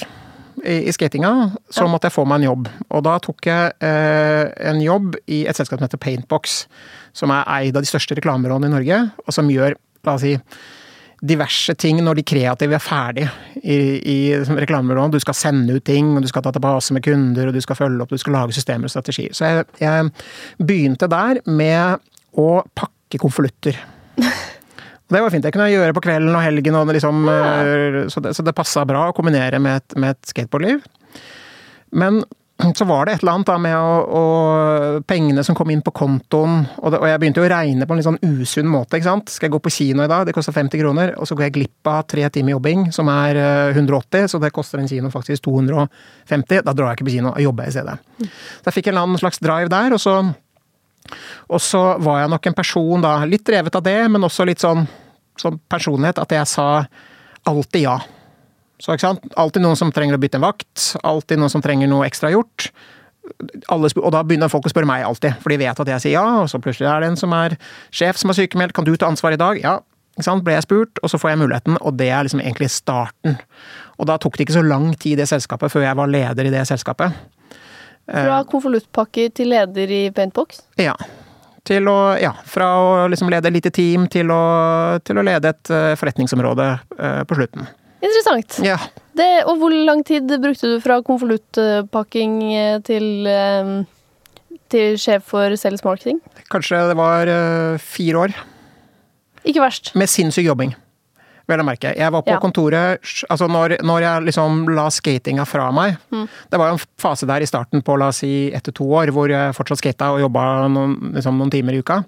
i, 0.63 0.77
i 0.89 0.93
skatinga, 0.95 1.33
så 1.71 1.85
ja. 1.87 1.91
måtte 1.91 2.09
jeg 2.09 2.15
få 2.15 2.25
meg 2.29 2.41
en 2.41 2.51
jobb. 2.51 2.69
Og 2.95 3.03
da 3.07 3.17
tok 3.23 3.49
jeg 3.49 3.73
eh, 3.83 4.45
en 4.71 4.83
jobb 4.83 5.17
i 5.27 5.43
et 5.51 5.59
selskap 5.59 5.81
som 5.81 5.89
heter 5.89 6.01
Paintbox. 6.03 6.63
Som 7.17 7.33
er 7.35 7.49
eid 7.59 7.77
av 7.77 7.85
de 7.85 7.91
største 7.91 8.17
reklamebyråene 8.19 8.71
i 8.71 8.73
Norge, 8.73 9.01
og 9.27 9.35
som 9.35 9.51
gjør, 9.51 9.77
la 10.07 10.15
oss 10.15 10.25
si 10.25 10.37
diverse 11.23 11.75
ting 11.79 12.01
når 12.03 12.19
de 12.19 12.25
kreative 12.27 12.75
er 12.75 12.83
ferdig 12.83 13.27
i, 13.63 13.77
i 14.11 14.17
reklamebyrået. 14.35 15.15
Du 15.15 15.23
skal 15.23 15.37
sende 15.39 15.77
ut 15.77 15.85
ting, 15.87 16.17
og 16.17 16.25
du 16.25 16.31
skal 16.31 16.43
ta 16.43 16.51
tilbake 16.55 16.97
med 16.97 17.05
kunder, 17.07 17.51
og 17.51 17.55
du 17.55 17.63
skal 17.63 17.79
følge 17.79 18.03
opp, 18.03 18.11
du 18.11 18.19
skal 18.19 18.37
lage 18.39 18.57
systemer 18.57 18.91
og 18.91 18.95
strategier. 18.95 19.35
Så 19.37 19.51
jeg, 19.51 19.69
jeg 19.83 20.11
begynte 20.59 21.11
der 21.11 21.43
med 21.47 22.03
å 22.39 22.49
pakke 22.75 23.23
konvolutter. 23.23 23.79
Det 25.13 25.23
var 25.23 25.33
fint. 25.35 25.45
Det 25.45 25.53
kunne 25.55 25.69
jeg 25.71 25.79
gjøre 25.81 25.97
på 25.97 26.05
kvelden 26.09 26.35
og 26.35 26.45
helgen, 26.45 26.79
og 26.79 26.93
liksom, 26.97 27.25
ja. 27.29 28.05
så 28.13 28.23
det, 28.25 28.37
så 28.39 28.45
det 28.47 28.57
passa 28.57 28.85
bra 28.89 29.09
å 29.11 29.17
kombinere 29.17 29.61
med 29.63 29.83
et, 29.83 29.99
med 30.01 30.17
et 30.17 30.33
skateboardliv. 30.33 30.85
Men 31.93 32.23
så 32.77 32.85
var 32.85 33.07
det 33.07 33.17
et 33.17 33.23
eller 33.23 33.33
annet 33.33 33.49
da 33.49 33.57
med 33.59 33.75
å, 33.75 34.19
å, 34.19 35.01
pengene 35.09 35.43
som 35.45 35.57
kom 35.59 35.71
inn 35.73 35.83
på 35.83 35.93
kontoen, 35.97 36.61
og, 36.79 36.93
det, 36.93 37.01
og, 37.01 37.07
jeg 37.11 37.21
begynte 37.23 37.43
å 37.43 37.49
regne 37.51 37.89
på 37.89 37.95
en 37.95 37.99
litt 37.99 38.07
sånn 38.07 38.21
usunn 38.23 38.71
måte. 38.71 38.99
ikke 38.99 39.09
sant? 39.09 39.33
Skal 39.33 39.49
jeg 39.49 39.55
gå 39.57 39.63
på 39.65 39.73
kino 39.75 40.05
i 40.05 40.11
dag, 40.11 40.29
det 40.29 40.35
koster 40.37 40.55
50 40.55 40.83
kroner, 40.83 41.15
og 41.19 41.29
så 41.29 41.37
går 41.37 41.49
jeg 41.49 41.57
glipp 41.59 41.91
av 41.91 42.05
tre 42.11 42.29
timer 42.35 42.55
jobbing, 42.55 42.87
som 42.95 43.11
er 43.11 43.41
180, 43.75 44.31
så 44.31 44.41
det 44.43 44.53
koster 44.55 44.83
en 44.83 44.91
kino 44.91 45.11
faktisk 45.13 45.43
250. 45.49 46.63
Da 46.63 46.77
drar 46.77 46.93
jeg 46.93 47.01
ikke 47.01 47.11
på 47.11 47.17
kino, 47.17 47.35
og 47.35 47.43
jobber 47.43 47.69
i 47.69 47.75
stedet. 47.75 47.99
Så 48.23 48.71
jeg 48.71 48.79
fikk 48.79 48.91
en 48.91 48.95
eller 48.95 49.09
annen 49.09 49.23
slags 49.25 49.43
drive 49.43 49.73
der, 49.73 49.97
og 49.97 50.03
så, 50.03 50.17
og 51.51 51.65
så 51.67 51.85
var 52.05 52.23
jeg 52.23 52.35
nok 52.37 52.51
en 52.51 52.61
person 52.63 53.09
da, 53.09 53.17
litt 53.27 53.47
drevet 53.49 53.81
av 53.81 53.87
det, 53.91 54.01
men 54.13 54.31
også 54.31 54.47
litt 54.47 54.63
sånn 54.63 54.87
som 55.41 55.61
personlighet 55.73 56.21
at 56.23 56.35
jeg 56.35 56.49
sa 56.51 56.67
alltid 57.49 57.87
ja. 57.87 57.99
Så 58.83 58.97
ikke 58.97 59.07
sant? 59.07 59.29
Alltid 59.39 59.63
noen 59.63 59.79
som 59.79 59.93
trenger 59.95 60.19
å 60.19 60.23
bytte 60.23 60.41
en 60.41 60.47
vakt, 60.47 60.89
alltid 61.07 61.39
noen 61.39 61.53
som 61.53 61.63
trenger 61.63 61.91
noe 61.91 62.07
ekstra 62.09 62.33
gjort. 62.35 62.71
Alle, 63.71 63.89
og 64.03 64.11
da 64.11 64.25
begynner 64.27 64.51
folk 64.51 64.67
å 64.67 64.73
spørre 64.73 64.89
meg 64.89 65.05
alltid, 65.07 65.39
for 65.39 65.55
de 65.55 65.61
vet 65.61 65.81
at 65.85 65.91
jeg 65.95 66.03
sier 66.03 66.17
ja, 66.17 66.25
og 66.43 66.51
så 66.51 66.59
plutselig 66.63 66.91
er 66.91 67.05
det 67.05 67.13
en 67.13 67.21
som 67.21 67.35
er 67.37 67.55
sjef 67.95 68.19
som 68.19 68.33
er 68.33 68.41
sykemeldt, 68.41 68.75
kan 68.75 68.87
du 68.87 68.97
ta 68.99 69.07
ansvar 69.07 69.37
i 69.37 69.41
dag? 69.41 69.61
Ja. 69.63 69.79
Ikke 70.17 70.27
sant? 70.27 70.45
Ble 70.45 70.57
jeg 70.57 70.67
spurt, 70.67 70.99
og 71.01 71.13
så 71.13 71.21
får 71.23 71.33
jeg 71.33 71.41
muligheten, 71.45 71.79
og 71.81 71.95
det 72.01 72.11
er 72.11 72.27
liksom 72.27 72.43
egentlig 72.43 72.69
starten. 72.75 73.39
Og 74.03 74.11
da 74.11 74.19
tok 74.21 74.37
det 74.37 74.49
ikke 74.49 74.59
så 74.59 74.67
lang 74.67 74.91
tid 74.99 75.15
i 75.15 75.23
det 75.23 75.31
selskapet 75.31 75.73
før 75.73 75.87
jeg 75.87 75.99
var 76.03 76.11
leder 76.11 76.51
i 76.51 76.53
det 76.53 76.67
selskapet. 76.69 77.15
Fra 78.11 78.43
konvoluttpakker 78.51 79.31
til 79.39 79.53
leder 79.55 79.95
i 79.95 80.03
Paintbox? 80.13 80.65
Ja. 80.83 80.97
Til 81.69 81.87
å, 81.87 81.99
ja, 82.19 82.33
fra 82.49 82.69
å 82.75 82.87
liksom 83.11 83.31
lede 83.31 83.47
et 83.51 83.55
lite 83.55 83.71
team 83.75 84.09
til 84.11 84.33
å, 84.35 84.43
til 85.07 85.21
å 85.21 85.23
lede 85.27 85.53
et 85.53 85.71
uh, 85.71 85.93
forretningsområde 85.99 86.67
uh, 86.99 87.23
på 87.29 87.39
slutten. 87.39 87.69
Interessant. 88.03 88.59
Ja. 88.67 88.81
Det, 89.15 89.29
og 89.47 89.61
hvor 89.61 89.71
lang 89.71 90.03
tid 90.07 90.27
brukte 90.43 90.73
du 90.73 90.81
fra 90.83 90.97
konvoluttpakking 91.07 92.33
eh, 92.51 92.79
til, 92.83 93.29
til 94.73 94.97
sjef 94.99 95.29
for 95.31 95.55
sales 95.61 95.85
marketing? 95.87 96.19
Kanskje 96.51 96.81
det 96.91 96.97
var 96.99 97.31
fire 97.79 98.25
år. 98.25 98.35
Ikke 99.47 99.63
verst. 99.63 99.93
Med 99.95 100.11
sinnssyk 100.11 100.49
jobbing. 100.49 100.75
Vel 101.53 101.63
å 101.63 101.67
merke. 101.69 101.93
Jeg 101.97 102.13
var 102.15 102.25
på 102.27 102.33
Ja. 102.35 102.39
kontoret 102.43 103.01
altså 103.31 103.47
når, 103.53 103.77
når 103.85 104.01
jeg 104.07 104.25
liksom 104.31 104.63
la 104.75 104.87
skatinga 104.93 105.45
fra 105.49 105.69
meg. 105.73 105.97
Det 106.11 106.59
var 106.61 106.73
jo 106.73 106.79
en 106.79 106.85
fase 107.01 107.29
der 107.29 107.45
i 107.45 107.49
starten 107.49 107.83
på 107.85 107.97
la 108.01 108.09
oss 108.13 108.23
si 108.25 108.51
ett 108.53 108.65
til 108.67 108.75
to 108.81 108.85
år 108.99 109.13
hvor 109.15 109.29
jeg 109.33 109.55
fortsatt 109.57 109.79
skata 109.83 110.11
og 110.17 110.21
jobba 110.25 110.45
noen, 110.73 110.97
liksom, 111.15 111.39
noen 111.39 111.51
timer 111.53 111.77
i 111.77 111.83
uka. 111.85 112.01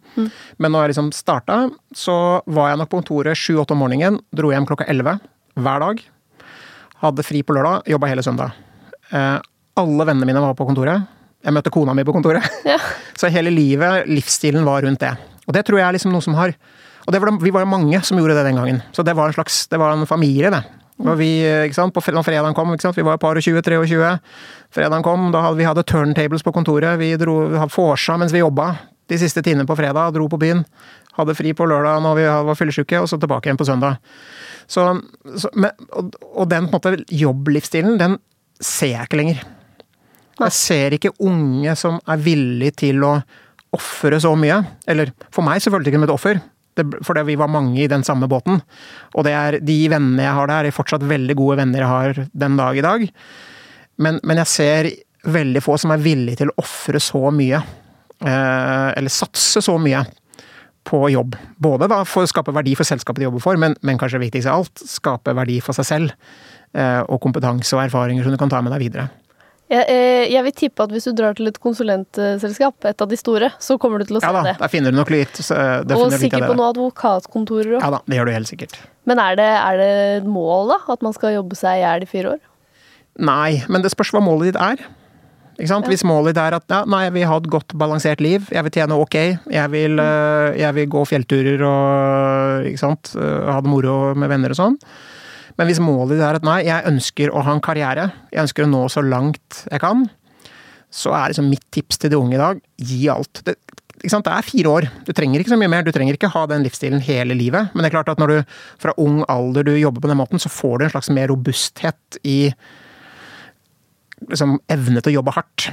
Men 0.58 0.72
når 0.74 0.86
jeg 0.88 0.94
liksom 0.94 1.12
starta, 1.16 1.70
så 1.94 2.40
var 2.46 2.70
jeg 2.72 2.78
nok 2.82 2.90
på 2.90 3.00
kontoret 3.02 3.36
sju-åtte 3.38 3.72
om 3.76 3.82
morgenen. 3.84 4.20
Dro 4.34 4.50
hjem 4.50 4.66
klokka 4.66 4.88
elleve 4.90 5.18
hver 5.56 5.80
dag. 5.84 6.02
Hadde 7.04 7.24
fri 7.26 7.42
på 7.44 7.54
lørdag, 7.56 7.84
jobba 7.90 8.08
hele 8.10 8.22
søndag. 8.24 8.52
Eh, 9.12 9.38
alle 9.76 10.06
vennene 10.08 10.26
mine 10.28 10.40
var 10.42 10.54
på 10.56 10.66
kontoret. 10.68 11.04
Jeg 11.44 11.52
møtte 11.52 11.70
kona 11.74 11.92
mi 11.96 12.04
på 12.06 12.14
kontoret. 12.16 12.46
Ja. 12.64 12.78
Så 13.20 13.28
hele 13.32 13.50
livet, 13.52 14.06
livsstilen 14.08 14.64
var 14.64 14.82
rundt 14.86 15.02
det. 15.04 15.12
Og 15.44 15.52
det 15.52 15.64
tror 15.68 15.78
jeg 15.82 15.86
er 15.88 15.96
liksom 15.98 16.14
noe 16.14 16.24
som 16.24 16.36
har 16.38 16.54
Og 17.04 17.12
det 17.12 17.20
var 17.20 17.34
vi 17.40 17.52
var 17.52 17.64
jo 17.64 17.72
mange 17.72 18.00
som 18.06 18.18
gjorde 18.18 18.36
det 18.38 18.46
den 18.48 18.58
gangen. 18.60 18.80
Så 18.92 19.04
det 19.04 19.14
var 19.16 19.28
en 19.28 19.36
slags 19.36 19.66
Det 19.68 19.78
var 19.78 19.92
en 19.92 20.06
familie, 20.06 20.50
det. 20.50 20.62
Og 21.02 21.18
vi, 21.18 21.42
ikke 21.42 21.74
sant, 21.74 21.94
på, 21.94 22.00
når 22.14 22.22
fredagen 22.22 22.54
kom, 22.54 22.70
ikke 22.72 22.86
sant, 22.86 22.96
vi 22.96 23.02
var 23.02 23.18
et 23.18 23.22
par 23.22 23.34
og 23.34 23.42
20, 23.42 23.62
23. 23.66 24.10
Fredagen 24.74 25.02
kom, 25.02 25.32
da 25.34 25.42
hadde 25.42 25.58
vi 25.58 25.66
hadde 25.66 25.82
turntables 25.82 26.44
på 26.46 26.52
kontoret. 26.54 26.98
Vi 27.00 27.16
dro, 27.18 27.48
vorsa 27.74 28.16
mens 28.20 28.32
vi 28.34 28.44
jobba 28.44 28.70
de 29.10 29.18
siste 29.18 29.42
timene 29.42 29.66
på 29.66 29.76
fredag. 29.76 30.14
Dro 30.14 30.28
på 30.30 30.38
byen. 30.40 30.62
Hadde 31.18 31.34
fri 31.34 31.52
på 31.54 31.66
lørdag 31.66 32.00
når 32.02 32.20
vi 32.20 32.28
var 32.48 32.58
fyllesyke, 32.58 33.02
og 33.02 33.10
så 33.10 33.18
tilbake 33.18 33.50
igjen 33.50 33.58
på 33.58 33.66
søndag. 33.66 33.98
Så, 34.70 34.86
så, 35.36 35.50
men, 35.58 35.74
og, 35.90 36.14
og 36.30 36.48
den 36.50 36.70
på 36.70 36.78
en 36.78 36.78
måte 36.78 37.18
jobblivsstilen, 37.24 37.98
den 38.00 38.16
ser 38.62 38.94
jeg 38.94 39.08
ikke 39.08 39.20
lenger. 39.20 39.44
Jeg 40.38 40.54
ser 40.54 40.94
ikke 40.96 41.14
unge 41.22 41.74
som 41.78 42.00
er 42.10 42.22
villige 42.22 42.78
til 42.86 43.02
å 43.06 43.16
ofre 43.74 44.18
så 44.22 44.32
mye. 44.38 44.62
Eller 44.90 45.12
for 45.34 45.46
meg 45.46 45.62
så 45.62 45.74
føltes 45.74 45.90
det 45.90 45.94
ikke 45.94 46.00
som 46.02 46.08
et 46.08 46.14
offer, 46.14 46.42
fordi 46.76 47.24
vi 47.28 47.38
var 47.38 47.52
mange 47.52 47.78
i 47.84 47.90
den 47.90 48.04
samme 48.06 48.28
båten. 48.30 48.60
Og 49.14 49.26
det 49.26 49.34
er 49.36 49.58
de 49.62 49.78
vennene 49.92 50.26
jeg 50.26 50.38
har 50.38 50.50
der, 50.50 50.68
er 50.68 50.74
fortsatt 50.74 51.06
veldig 51.06 51.36
gode 51.38 51.58
venner 51.62 51.84
jeg 51.84 51.92
har 51.92 52.22
den 52.32 52.58
dag 52.60 52.78
i 52.78 52.84
dag. 52.84 53.06
Men, 54.02 54.20
men 54.26 54.42
jeg 54.42 54.50
ser 54.50 54.90
veldig 55.24 55.62
få 55.64 55.78
som 55.80 55.94
er 55.94 56.02
villige 56.04 56.42
til 56.42 56.52
å 56.52 56.58
ofre 56.64 57.00
så 57.02 57.30
mye. 57.34 57.62
Eh, 58.24 58.90
eller 58.98 59.12
satse 59.12 59.62
så 59.64 59.76
mye 59.80 60.04
på 60.84 61.06
jobb. 61.12 61.36
Både 61.56 61.88
da 61.90 62.02
for 62.08 62.26
å 62.26 62.30
skape 62.30 62.52
verdi 62.54 62.74
for 62.76 62.88
selskapet 62.88 63.22
de 63.22 63.28
jobber 63.28 63.42
for, 63.44 63.60
men, 63.60 63.76
men 63.86 64.00
kanskje 64.00 64.20
viktigst 64.26 64.50
av 64.50 64.62
alt, 64.64 64.84
skape 64.88 65.32
verdi 65.36 65.60
for 65.64 65.76
seg 65.76 65.88
selv. 65.88 66.16
Eh, 66.74 67.00
og 67.06 67.22
kompetanse 67.22 67.76
og 67.76 67.84
erfaringer 67.86 68.26
som 68.26 68.34
du 68.34 68.40
kan 68.40 68.52
ta 68.52 68.60
med 68.64 68.74
deg 68.74 68.88
videre. 68.88 69.08
Jeg, 69.72 69.84
eh, 69.88 70.26
jeg 70.28 70.44
vil 70.44 70.52
tippe 70.52 70.84
at 70.84 70.90
hvis 70.92 71.06
du 71.08 71.12
drar 71.16 71.36
til 71.38 71.48
et 71.48 71.56
konsulentselskap, 71.62 72.84
et 72.84 73.00
av 73.00 73.08
de 73.08 73.16
store, 73.16 73.48
så 73.64 73.78
kommer 73.80 74.02
du 74.02 74.10
til 74.10 74.18
å 74.18 74.20
se 74.20 74.26
det. 74.26 74.32
Ja 74.32 74.36
da, 74.36 74.42
det. 74.50 74.56
der 74.60 74.72
finner 74.72 74.92
du 74.92 74.98
nok 74.98 75.12
litt. 75.14 75.38
eh, 75.40 75.78
Og 75.80 75.94
sikker 76.12 76.18
sikkert 76.20 76.44
på 76.50 76.56
noen 76.58 76.68
advokatkontorer 76.74 77.78
òg. 77.78 77.80
Ja 77.80 77.92
da, 77.96 78.02
det 78.04 78.18
gjør 78.18 78.28
du 78.28 78.34
helt 78.36 78.50
sikkert. 78.50 78.76
Men 79.08 79.22
er 79.24 79.38
det, 79.40 79.48
er 79.48 79.80
det 79.80 79.88
et 80.18 80.28
mål, 80.28 80.74
da? 80.74 80.78
At 80.92 81.06
man 81.06 81.16
skal 81.16 81.32
jobbe 81.38 81.56
seg 81.56 81.80
i 81.80 81.86
hjel 81.86 82.04
i 82.04 82.10
fire 82.10 82.34
år? 82.36 82.44
Nei, 83.24 83.62
men 83.70 83.84
det 83.84 83.92
spørs 83.94 84.12
hva 84.12 84.20
målet 84.24 84.52
ditt 84.52 84.60
er. 84.60 84.84
Ikke 85.54 85.70
sant? 85.70 85.86
Hvis 85.86 86.02
målet 86.04 86.34
ditt 86.34 86.42
er 86.42 86.56
at 86.58 86.64
ja, 86.68 86.82
nei, 86.90 87.04
jeg 87.06 87.14
vil 87.14 87.28
ha 87.30 87.36
et 87.38 87.48
godt 87.52 87.74
balansert 87.78 88.20
liv, 88.24 88.48
jeg 88.50 88.66
vil 88.66 88.74
tjene 88.74 88.96
ok, 88.98 89.16
jeg 89.54 89.70
vil, 89.70 90.00
øh, 90.02 90.50
jeg 90.58 90.74
vil 90.74 90.88
gå 90.90 91.04
fjellturer 91.06 91.62
og 91.62 92.80
ha 92.82 93.60
det 93.62 93.70
moro 93.70 93.98
med 94.18 94.32
venner 94.32 94.50
og 94.50 94.58
sånn. 94.58 94.78
Men 95.58 95.70
hvis 95.70 95.82
målet 95.82 96.16
ditt 96.16 96.26
er 96.26 96.40
at 96.40 96.46
nei, 96.46 96.58
jeg 96.66 96.88
ønsker 96.90 97.30
å 97.30 97.44
ha 97.46 97.54
en 97.54 97.62
karriere, 97.64 98.08
jeg 98.34 98.42
ønsker 98.46 98.66
å 98.66 98.70
nå 98.70 98.84
så 98.92 99.04
langt 99.06 99.64
jeg 99.70 99.82
kan, 99.82 100.06
så 100.94 101.14
er 101.14 101.32
liksom 101.32 101.48
mitt 101.50 101.64
tips 101.74 102.00
til 102.02 102.12
de 102.12 102.18
unge 102.18 102.36
i 102.36 102.42
dag 102.42 102.60
gi 102.78 103.00
alt. 103.10 103.42
Det, 103.46 103.56
det 104.04 104.10
er 104.12 104.46
fire 104.46 104.70
år, 104.70 104.86
du 105.06 105.12
trenger 105.16 105.42
ikke 105.42 105.54
så 105.54 105.58
mye 105.58 105.70
mer. 105.70 105.86
Du 105.86 105.92
trenger 105.94 106.18
ikke 106.18 106.30
ha 106.34 106.44
den 106.50 106.64
livsstilen 106.66 107.02
hele 107.02 107.36
livet. 107.38 107.72
Men 107.72 107.82
det 107.82 107.90
er 107.90 107.96
klart 107.96 108.12
at 108.12 108.22
når 108.22 108.32
du 108.32 108.56
fra 108.82 108.94
ung 109.00 109.22
alder 109.30 109.66
du 109.66 109.72
jobber 109.74 110.04
på 110.04 110.10
den 110.10 110.20
måten, 110.20 110.42
så 110.42 110.52
får 110.52 110.78
du 110.78 110.86
en 110.86 110.94
slags 110.94 111.10
mer 111.14 111.30
robusthet 111.32 112.18
i 112.22 112.38
liksom, 114.28 114.58
evne 114.70 115.02
til 115.02 115.14
å 115.14 115.18
jobbe 115.18 115.34
hardt, 115.34 115.68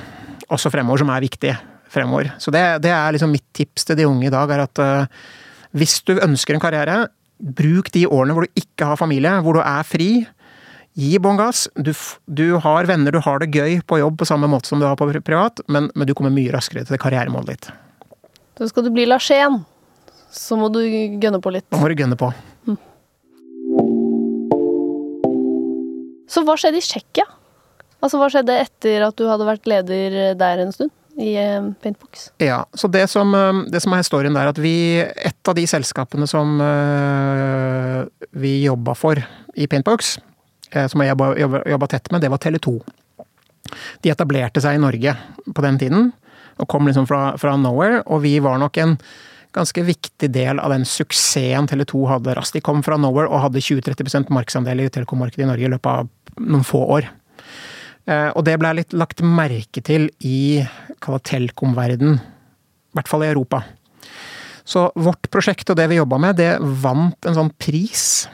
også 0.52 0.72
fremover, 0.74 1.04
som 1.04 1.14
er 1.14 1.26
viktig 1.26 1.54
fremover. 1.92 2.32
Så 2.42 2.54
det, 2.54 2.64
det 2.86 2.94
er 2.96 3.14
liksom 3.16 3.34
mitt 3.34 3.48
tips 3.58 3.90
til 3.90 4.00
de 4.00 4.08
unge 4.10 4.30
i 4.30 4.34
dag, 4.34 4.52
er 4.54 4.66
at 4.66 4.82
uh, 4.82 5.24
hvis 5.78 6.00
du 6.08 6.16
ønsker 6.18 6.56
en 6.56 6.64
karriere, 6.64 7.04
bruk 7.42 7.92
de 7.96 8.06
årene 8.08 8.36
hvor 8.38 8.46
du 8.48 8.62
ikke 8.62 8.92
har 8.92 9.00
familie, 9.00 9.34
hvor 9.44 9.58
du 9.58 9.64
er 9.64 9.88
fri. 9.88 10.10
Gi 11.00 11.16
bånn 11.24 11.40
gass. 11.40 11.66
Du, 11.76 11.94
du 12.28 12.46
har 12.62 12.90
venner, 12.90 13.16
du 13.16 13.24
har 13.24 13.42
det 13.42 13.52
gøy 13.56 13.80
på 13.88 14.02
jobb 14.02 14.20
på 14.20 14.28
samme 14.28 14.50
måte 14.52 14.72
som 14.72 14.82
du 14.82 14.88
har 14.88 14.98
på 15.00 15.08
privat, 15.24 15.64
men, 15.72 15.90
men 15.96 16.08
du 16.08 16.14
kommer 16.18 16.34
mye 16.36 16.52
raskere 16.54 16.84
til 16.88 17.00
karrieremålet 17.02 17.54
ditt. 17.54 17.72
Da 18.60 18.68
skal 18.68 18.86
du 18.86 18.92
bli 18.94 19.08
Larsen, 19.08 19.62
så 20.32 20.60
må 20.60 20.70
du 20.74 20.82
gønne 20.84 21.42
på 21.42 21.54
litt. 21.56 21.68
Da 21.72 21.80
må 21.82 21.90
du 21.90 21.96
gønne 21.98 22.20
på. 22.20 22.32
Så 26.32 26.44
hva 26.48 26.56
skjedde 26.60 26.80
i 26.80 26.86
Tsjekkia? 26.86 27.26
Altså, 28.02 28.18
hva 28.18 28.30
skjedde 28.32 28.56
etter 28.64 29.04
at 29.06 29.18
du 29.20 29.28
hadde 29.30 29.48
vært 29.48 29.68
leder 29.70 30.36
der 30.40 30.64
en 30.64 30.72
stund? 30.76 30.94
I 31.22 31.36
eh, 31.38 31.70
Paintbox? 31.84 32.30
Ja, 32.42 32.64
så 32.74 32.90
det 32.92 33.06
som, 33.12 33.36
øh, 33.36 33.64
det 33.72 33.82
som 33.84 33.94
er 33.94 34.02
historien 34.02 34.34
der, 34.34 34.50
at 34.50 34.60
vi 34.62 35.00
Et 35.02 35.48
av 35.48 35.56
de 35.56 35.68
selskapene 35.68 36.28
som 36.28 36.60
øh, 36.62 38.06
vi 38.32 38.64
jobba 38.64 38.96
for 38.98 39.22
i 39.56 39.68
Paintbox, 39.68 40.18
eh, 40.72 40.88
som 40.88 41.02
jeg 41.02 41.16
jobba 41.16 41.88
tett 41.88 42.12
med, 42.12 42.22
det 42.22 42.32
var 42.32 42.42
Tele2. 42.42 42.80
De 44.02 44.12
etablerte 44.12 44.62
seg 44.62 44.76
i 44.76 44.82
Norge 44.82 45.16
på 45.54 45.62
den 45.62 45.78
tiden, 45.80 46.14
og 46.60 46.68
kom 46.68 46.88
liksom 46.88 47.08
fra, 47.08 47.38
fra 47.38 47.56
nowhere. 47.58 48.04
Og 48.08 48.24
vi 48.26 48.40
var 48.40 48.58
nok 48.62 48.78
en 48.78 48.98
ganske 49.56 49.84
viktig 49.84 50.30
del 50.32 50.60
av 50.60 50.72
den 50.72 50.86
suksessen 50.88 51.68
Tele2 51.68 52.06
hadde 52.08 52.36
raskt. 52.38 52.56
De 52.56 52.64
kom 52.64 52.84
fra 52.86 52.98
nowhere 53.00 53.30
og 53.30 53.46
hadde 53.46 53.64
20-30% 53.64 54.32
markedsandel 54.32 54.86
i 54.86 54.92
telekommarkedet 54.94 55.46
i 55.46 55.50
Norge 55.50 55.68
i 55.68 55.74
løpet 55.74 55.92
av 55.92 56.40
noen 56.40 56.66
få 56.68 56.84
år. 56.98 57.10
Eh, 58.10 58.30
Og 58.36 58.46
det 58.46 58.58
ble 58.62 58.74
litt 58.80 58.96
lagt 58.98 59.22
merke 59.22 59.84
til 59.86 60.10
i 60.26 60.64
telekom-verden, 61.02 62.18
i 62.18 62.98
hvert 62.98 63.10
fall 63.10 63.26
i 63.26 63.30
Europa. 63.32 63.64
Så 64.66 64.90
vårt 64.96 65.30
prosjekt 65.34 65.70
og 65.70 65.78
det 65.78 65.88
vi 65.90 66.00
jobba 66.00 66.20
med, 66.22 66.38
det 66.38 66.58
vant 66.82 67.28
en 67.28 67.38
sånn 67.38 67.52
pris 67.60 68.28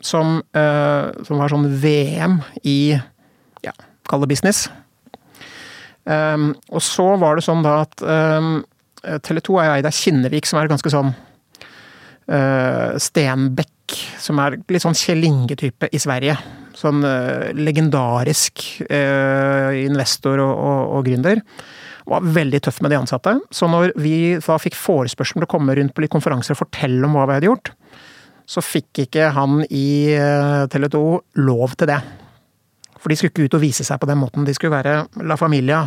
som, 0.00 0.38
eh, 0.54 1.10
som 1.26 1.38
var 1.38 1.50
sånn 1.52 1.68
VM 1.82 2.40
i 2.64 2.94
ja, 3.62 3.72
kall 4.08 4.22
det 4.24 4.30
business. 4.30 4.68
Um, 6.04 6.54
og 6.72 6.80
så 6.82 7.04
var 7.20 7.36
det 7.36 7.44
sånn 7.44 7.60
da 7.62 7.82
at 7.84 8.00
Tele 9.22 9.42
2 9.44 9.58
er 9.60 9.74
eid 9.74 9.86
av 9.86 9.92
Kinnevik, 9.94 10.46
som 10.48 10.58
er 10.58 10.70
ganske 10.70 10.90
sånn 10.90 11.12
Stenbeck, 13.00 13.94
som 14.18 14.40
er 14.40 14.56
litt 14.70 14.82
sånn 14.82 14.96
Kjell 14.96 15.24
Inge-type 15.28 15.90
i 15.92 16.00
Sverige. 16.00 16.38
Sånn 16.80 17.04
uh, 17.04 17.50
legendarisk 17.56 18.64
uh, 18.86 19.70
investor 19.76 20.40
og, 20.40 20.54
og, 20.54 20.94
og 20.96 21.08
gründer. 21.08 21.42
Var 22.10 22.30
veldig 22.34 22.62
tøff 22.64 22.80
med 22.82 22.94
de 22.94 23.00
ansatte. 23.00 23.36
Så 23.54 23.68
når 23.70 23.92
vi 24.00 24.14
da 24.40 24.56
fikk 24.60 24.78
forespørsel 24.78 25.40
om 25.40 25.46
å 25.46 25.50
komme 25.50 25.76
rundt 25.76 25.94
på 25.94 26.04
litt 26.04 26.14
konferanser 26.14 26.56
og 26.56 26.62
fortelle 26.64 27.04
om 27.06 27.18
hva 27.18 27.28
vi 27.28 27.38
hadde 27.38 27.50
gjort, 27.50 27.74
så 28.50 28.64
fikk 28.64 29.04
ikke 29.04 29.28
han 29.36 29.60
i 29.68 30.16
uh, 30.16 30.66
Tele 30.72 30.90
2 30.90 31.04
lov 31.44 31.76
til 31.78 31.92
det. 31.92 32.00
For 33.00 33.08
de 33.08 33.16
skulle 33.16 33.32
ikke 33.32 33.48
ut 33.48 33.54
og 33.56 33.62
vise 33.64 33.84
seg 33.86 34.00
på 34.02 34.08
den 34.10 34.18
måten. 34.20 34.44
De 34.44 34.52
skulle 34.56 34.74
være 34.76 35.06
La 35.24 35.36
Familia. 35.40 35.82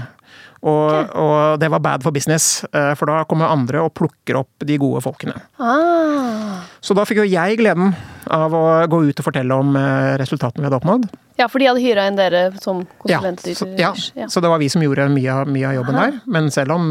Og, 0.63 1.09
og 1.19 1.59
det 1.59 1.67
var 1.69 1.81
bad 1.83 2.03
for 2.05 2.15
business, 2.15 2.63
eh, 2.71 2.93
for 2.95 3.09
da 3.11 3.25
kommer 3.27 3.51
andre 3.51 3.81
og 3.83 3.91
plukker 3.99 4.37
opp 4.39 4.63
de 4.63 4.77
gode 4.79 5.01
folkene. 5.03 5.35
Ah. 5.59 6.63
Så 6.81 6.95
da 6.95 7.03
fikk 7.05 7.19
jo 7.19 7.25
jeg 7.27 7.57
gleden 7.59 7.91
av 8.31 8.55
å 8.55 8.61
gå 8.89 9.01
ut 9.09 9.19
og 9.19 9.27
fortelle 9.27 9.57
om 9.59 9.75
eh, 9.75 10.13
resultatene 10.21 10.63
vi 10.63 10.69
hadde 10.69 10.79
oppnådd. 10.79 11.09
Ja, 11.41 11.49
for 11.51 11.59
de 11.59 11.67
hadde 11.67 11.83
hyra 11.83 12.05
inn 12.07 12.15
dere 12.17 12.45
som 12.63 12.79
Ja, 13.09 13.19
konsulenter? 13.19 13.57
så, 13.59 13.67
ja, 13.77 13.91
så 14.31 14.39
det 14.43 14.53
var 14.53 14.61
vi 14.63 14.71
som 14.71 14.81
gjorde 14.85 15.09
mye, 15.11 15.35
av- 15.43 15.51
mye 15.51 15.67
av 15.67 15.77
jobben 15.81 15.99
Aha. 15.99 16.05
der. 16.07 16.21
Men 16.37 16.47
selv 16.55 16.77
om 16.77 16.87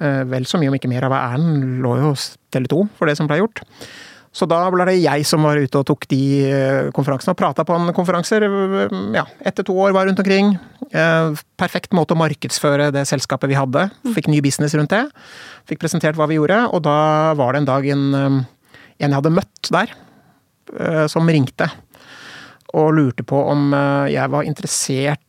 eh, 0.00 0.22
vel 0.32 0.48
så 0.48 0.58
mye, 0.62 0.72
om 0.72 0.78
ikke 0.80 0.90
mer 0.94 1.04
av 1.10 1.12
æren, 1.20 1.82
lå 1.84 1.94
jo 2.00 2.14
Tele 2.54 2.72
2 2.72 2.82
for 2.96 3.10
det 3.12 3.18
som 3.20 3.28
ble 3.28 3.42
gjort. 3.42 3.60
Så 4.34 4.48
da 4.50 4.64
ble 4.74 4.82
det 4.88 4.96
jeg 4.98 5.22
som 5.28 5.44
var 5.46 5.60
ute 5.62 5.78
og 5.78 5.86
tok 5.86 6.08
de 6.10 6.20
eh, 6.48 6.88
konferansene 6.94 7.36
og 7.36 7.38
prata 7.38 7.62
på 7.66 7.76
en 7.76 7.92
konferanser. 7.94 8.42
eh, 8.42 8.96
Ja, 9.14 9.22
etter 9.46 9.62
to 9.66 9.76
år 9.78 9.94
var 9.94 10.08
rundt 10.08 10.18
omkring. 10.18 10.56
Eh, 10.90 11.38
Perfekt 11.60 11.94
måte 11.94 12.16
å 12.16 12.18
markedsføre 12.18 12.90
det 12.94 13.06
selskapet 13.06 13.52
vi 13.52 13.58
hadde. 13.58 13.86
Fikk 14.16 14.26
ny 14.32 14.40
business 14.42 14.74
rundt 14.74 14.90
det. 14.90 15.04
Fikk 15.70 15.84
presentert 15.84 16.18
hva 16.18 16.26
vi 16.26 16.40
gjorde, 16.40 16.64
og 16.74 16.82
da 16.82 16.98
var 17.38 17.54
det 17.54 17.62
en 17.62 17.70
dag 17.70 17.86
en, 17.94 18.04
en 18.18 18.44
jeg 18.98 19.14
hadde 19.14 19.34
møtt 19.38 19.70
der, 19.70 19.94
som 21.08 21.28
ringte. 21.30 21.70
Og 22.74 22.90
lurte 22.96 23.22
på 23.22 23.38
om 23.52 23.68
jeg 24.10 24.30
var 24.32 24.46
interessert 24.48 25.20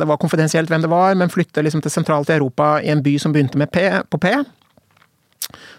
Det 0.00 0.06
var 0.08 0.18
konfidensielt 0.20 0.70
hvem 0.70 0.82
det 0.84 0.90
var, 0.90 1.14
men 1.18 1.30
flytte 1.32 1.62
liksom 1.64 1.82
til 1.84 1.92
sentralt 1.92 2.30
i 2.32 2.36
Europa, 2.38 2.78
i 2.80 2.90
en 2.92 3.04
by 3.04 3.18
som 3.20 3.34
begynte 3.34 3.60
med 3.60 3.70
P, 3.72 3.84
på 4.08 4.20
P. 4.22 4.32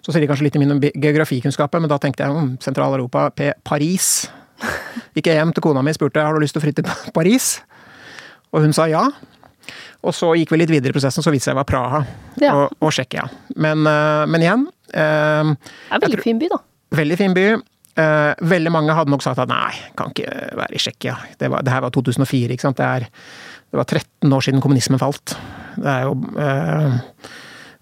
Så 0.04 0.14
sier 0.14 0.24
de 0.24 0.30
kanskje 0.30 0.48
litt 0.48 0.58
i 0.58 0.62
min 0.62 0.78
geografikunnskaper, 0.80 1.82
men 1.84 1.92
da 1.92 2.00
tenkte 2.02 2.26
jeg 2.26 2.36
om 2.36 2.54
Sentral-Europa, 2.64 3.30
Paris. 3.68 4.30
Gikk 5.16 5.32
jeg 5.32 5.40
hjem 5.40 5.52
til 5.56 5.66
kona 5.66 5.84
mi 5.84 5.94
og 5.94 6.00
spurte 6.00 6.24
har 6.24 6.36
du 6.36 6.44
lyst 6.44 6.56
til 6.58 6.64
å 6.64 6.66
flytte 6.68 6.86
til 6.86 7.14
Paris. 7.16 7.58
Og 8.54 8.64
hun 8.66 8.74
sa 8.76 8.88
ja. 8.90 9.06
Og 10.00 10.16
så 10.16 10.32
gikk 10.40 10.54
vi 10.54 10.62
litt 10.62 10.72
videre 10.72 10.94
i 10.94 10.96
prosessen, 10.96 11.24
så 11.24 11.32
viste 11.34 11.50
det 11.50 11.52
seg 11.52 11.58
å 11.58 11.60
være 11.60 11.70
Praha 11.70 12.00
Ja. 12.40 12.54
og, 12.56 12.78
og 12.80 12.94
Tsjekkia. 12.96 13.26
Men, 13.60 13.84
eh, 13.90 14.24
men 14.32 14.46
igjen 14.46 14.64
eh, 14.94 15.52
Det 15.52 16.00
er 16.00 16.06
veldig 16.06 16.24
fin 16.24 16.40
by, 16.40 16.50
da. 16.54 16.62
Veldig 17.00 17.18
fin 17.20 17.36
by. 17.36 17.46
Eh, 18.00 18.32
veldig 18.54 18.72
mange 18.72 18.96
hadde 18.96 19.12
nok 19.12 19.26
sagt 19.26 19.42
at 19.44 19.52
nei, 19.52 19.74
kan 20.00 20.14
ikke 20.14 20.32
være 20.56 20.78
i 20.78 20.82
Tsjekkia. 20.82 21.18
Det, 21.36 21.52
det, 21.52 21.74
her 21.74 21.84
var 21.84 21.94
2004, 21.94 22.56
ikke 22.56 22.68
sant. 22.70 22.80
Det, 22.80 22.88
er, 22.88 23.10
det, 23.10 23.82
var 23.82 23.90
13 23.90 24.38
år 24.38 24.48
siden 24.48 24.64
kommunismen 24.64 25.02
falt. 25.02 25.36
Det 25.76 25.92
er 25.92 26.08
jo 26.08 26.16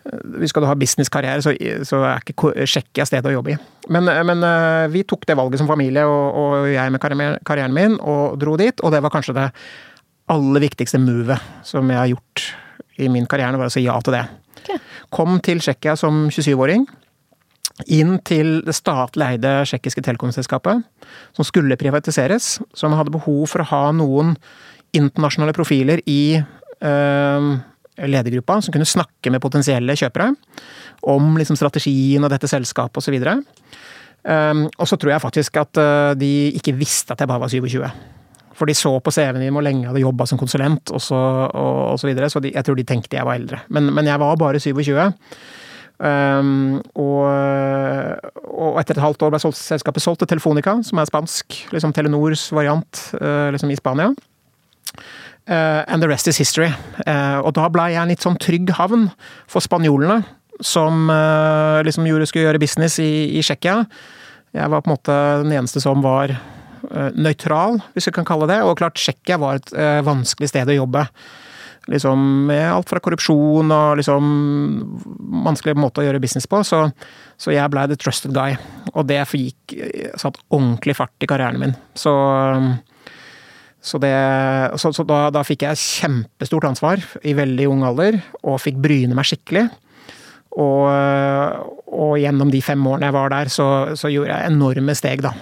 uh, 0.07 0.45
Skal 0.47 0.63
du 0.63 0.69
ha 0.69 0.77
businesskarriere, 0.79 1.43
så, 1.43 1.53
så 1.87 2.01
er 2.07 2.23
ikke 2.23 2.53
Tsjekkia 2.63 3.05
stedet 3.07 3.31
å 3.31 3.35
jobbe 3.37 3.55
i. 3.55 3.57
Men, 3.93 4.09
men 4.27 4.45
uh, 4.45 4.87
vi 4.93 5.05
tok 5.07 5.27
det 5.29 5.37
valget 5.39 5.61
som 5.61 5.69
familie, 5.69 6.05
og, 6.07 6.39
og 6.41 6.69
jeg 6.71 6.93
med 6.93 7.03
karrieren 7.47 7.75
min, 7.75 7.99
og 8.01 8.39
dro 8.41 8.57
dit. 8.59 8.83
Og 8.83 8.93
det 8.93 9.03
var 9.05 9.13
kanskje 9.13 9.37
det 9.37 9.49
aller 10.33 10.63
viktigste 10.63 10.99
movet 10.99 11.63
som 11.67 11.87
jeg 11.91 12.01
har 12.01 12.11
gjort 12.11 12.47
i 12.97 13.09
min 13.11 13.27
karriere, 13.29 13.59
var 13.59 13.69
å 13.69 13.73
si 13.73 13.85
ja 13.85 13.95
til 14.03 14.17
det. 14.17 14.23
Okay. 14.63 14.79
Kom 15.13 15.37
til 15.45 15.61
Tsjekkia 15.63 15.95
som 15.99 16.25
27-åring 16.33 16.87
inn 17.93 18.15
til 18.25 18.63
det 18.65 18.73
statlig 18.73 19.35
eide 19.35 19.51
tsjekkiske 19.67 20.01
telekomselskapet, 20.05 20.81
som 21.37 21.45
skulle 21.45 21.77
privatiseres. 21.77 22.57
Som 22.73 22.95
hadde 22.97 23.13
behov 23.13 23.45
for 23.51 23.61
å 23.61 23.69
ha 23.69 23.83
noen 23.95 24.33
internasjonale 24.97 25.53
profiler 25.53 26.01
i 26.09 26.39
øh, 26.39 27.49
ledergruppa, 28.05 28.59
som 28.61 28.75
kunne 28.75 28.87
snakke 28.87 29.31
med 29.33 29.41
potensielle 29.43 29.95
kjøpere 29.97 30.31
om 31.07 31.33
liksom, 31.39 31.57
strategien 31.59 32.23
og 32.23 32.31
dette 32.33 32.49
selskapet 32.49 33.01
osv. 33.01 33.17
Um, 33.17 33.43
ehm, 34.27 34.63
og 34.69 34.89
så 34.89 34.99
tror 34.99 35.15
jeg 35.15 35.23
faktisk 35.23 35.59
at 35.61 35.81
uh, 35.81 36.13
de 36.17 36.51
ikke 36.57 36.75
visste 36.77 37.13
at 37.13 37.23
jeg 37.23 37.29
bare 37.29 37.43
var 37.45 37.53
27. 37.53 37.81
For 38.57 38.69
de 38.69 38.73
så 38.73 38.95
på 39.03 39.13
CV-en 39.13 39.39
min 39.41 39.53
hvor 39.53 39.65
lenge 39.65 39.83
jeg 39.83 39.91
hadde 39.91 40.01
jobba 40.01 40.25
som 40.29 40.39
konsulent, 40.41 40.91
og 40.93 41.01
så, 41.03 41.17
og, 41.47 41.81
og 41.93 41.99
så 42.01 42.09
videre. 42.09 42.29
Så 42.33 42.41
de, 42.41 42.53
jeg 42.55 42.65
tror 42.65 42.77
de 42.77 42.87
tenkte 42.89 43.19
jeg 43.19 43.27
var 43.27 43.37
eldre. 43.37 43.61
Men, 43.69 43.91
men 43.93 44.09
jeg 44.09 44.21
var 44.21 44.39
bare 44.41 44.61
27. 44.61 44.97
Um, 45.97 46.77
og, 46.93 47.25
og, 48.53 48.75
etter 48.77 48.97
et 48.97 49.01
halvt 49.01 49.23
år 49.25 49.31
ble 49.33 49.39
selskapet 49.41 50.03
solgt 50.03 50.21
til 50.21 50.29
Telefonica, 50.29 50.75
som 50.85 51.01
er 51.01 51.09
spansk. 51.09 51.61
liksom 51.73 51.93
Telenors 51.93 52.49
variant 52.53 53.03
uh, 53.21 53.49
liksom 53.53 53.73
i 53.73 53.77
Spania. 53.77 54.11
Uh, 55.47 55.85
and 55.87 56.03
the 56.03 56.07
rest 56.09 56.27
is 56.27 56.37
history. 56.37 56.67
Uh, 57.07 57.39
og 57.39 57.53
da 57.55 57.69
ble 57.71 57.85
jeg 57.93 58.01
en 58.01 58.11
litt 58.11 58.23
sånn 58.25 58.35
trygg 58.43 58.73
havn 58.75 59.07
for 59.47 59.63
spanjolene, 59.63 60.19
som 60.59 61.05
liksom 61.85 62.07
gjorde, 62.09 62.25
skulle 62.25 62.47
gjøre 62.47 62.59
business 62.59 62.95
i, 62.97 63.37
i 63.37 63.43
Tsjekkia. 63.45 63.83
Jeg 64.57 64.71
var 64.73 64.81
på 64.81 64.89
en 64.89 64.95
måte 64.95 65.17
den 65.43 65.53
eneste 65.53 65.83
som 65.83 66.01
var 66.01 66.33
nøytral, 67.13 67.77
hvis 67.93 68.09
vi 68.09 68.13
kan 68.15 68.25
kalle 68.25 68.47
det. 68.49 68.57
Og 68.65 68.73
klart, 68.79 68.97
Tsjekkia 68.97 69.37
var 69.37 69.59
et 69.59 69.69
vanskelig 70.07 70.49
sted 70.49 70.71
å 70.73 70.79
jobbe. 70.79 71.03
Liksom 71.93 72.25
med 72.49 72.65
alt 72.71 72.89
fra 72.89 73.03
korrupsjon 73.05 73.69
og 73.69 74.01
liksom 74.01 74.33
vanskelig 75.45 75.77
måte 75.77 76.01
å 76.01 76.07
gjøre 76.07 76.23
business 76.25 76.49
på. 76.49 76.63
Så, 76.65 76.81
så 77.37 77.53
jeg 77.53 77.69
blei 77.75 77.85
the 77.91 77.99
trusted 78.01 78.33
guy. 78.33 78.57
Og 78.95 79.05
det 79.11 79.21
gikk 79.29 79.77
satt 80.17 80.41
ordentlig 80.49 80.97
fart 80.97 81.21
i 81.21 81.29
karrieren 81.29 81.61
min. 81.61 81.77
Så, 81.93 82.17
så, 83.87 83.99
det, 84.03 84.13
så, 84.81 84.91
så 84.95 85.05
da, 85.07 85.27
da, 85.33 85.43
fikk 85.47 85.63
jeg 85.63 85.79
kjempestort 85.79 86.67
ansvar 86.67 87.03
i 87.23 87.35
veldig 87.37 87.67
ung 87.71 87.85
alder, 87.87 88.19
og 88.43 88.59
fikk 88.63 88.81
bryne 88.83 89.15
meg 89.17 89.29
skikkelig. 89.29 89.67
Og, 90.57 90.87
og 91.93 92.15
gjennom 92.17 92.49
de 92.51 92.63
fem 92.65 92.81
årene 92.89 93.11
jeg 93.11 93.15
var 93.15 93.33
der, 93.33 93.51
så, 93.53 93.67
så 93.99 94.09
gjorde 94.09 94.33
jeg 94.33 94.51
enorme 94.51 94.95
steg, 94.97 95.21
da. 95.25 95.35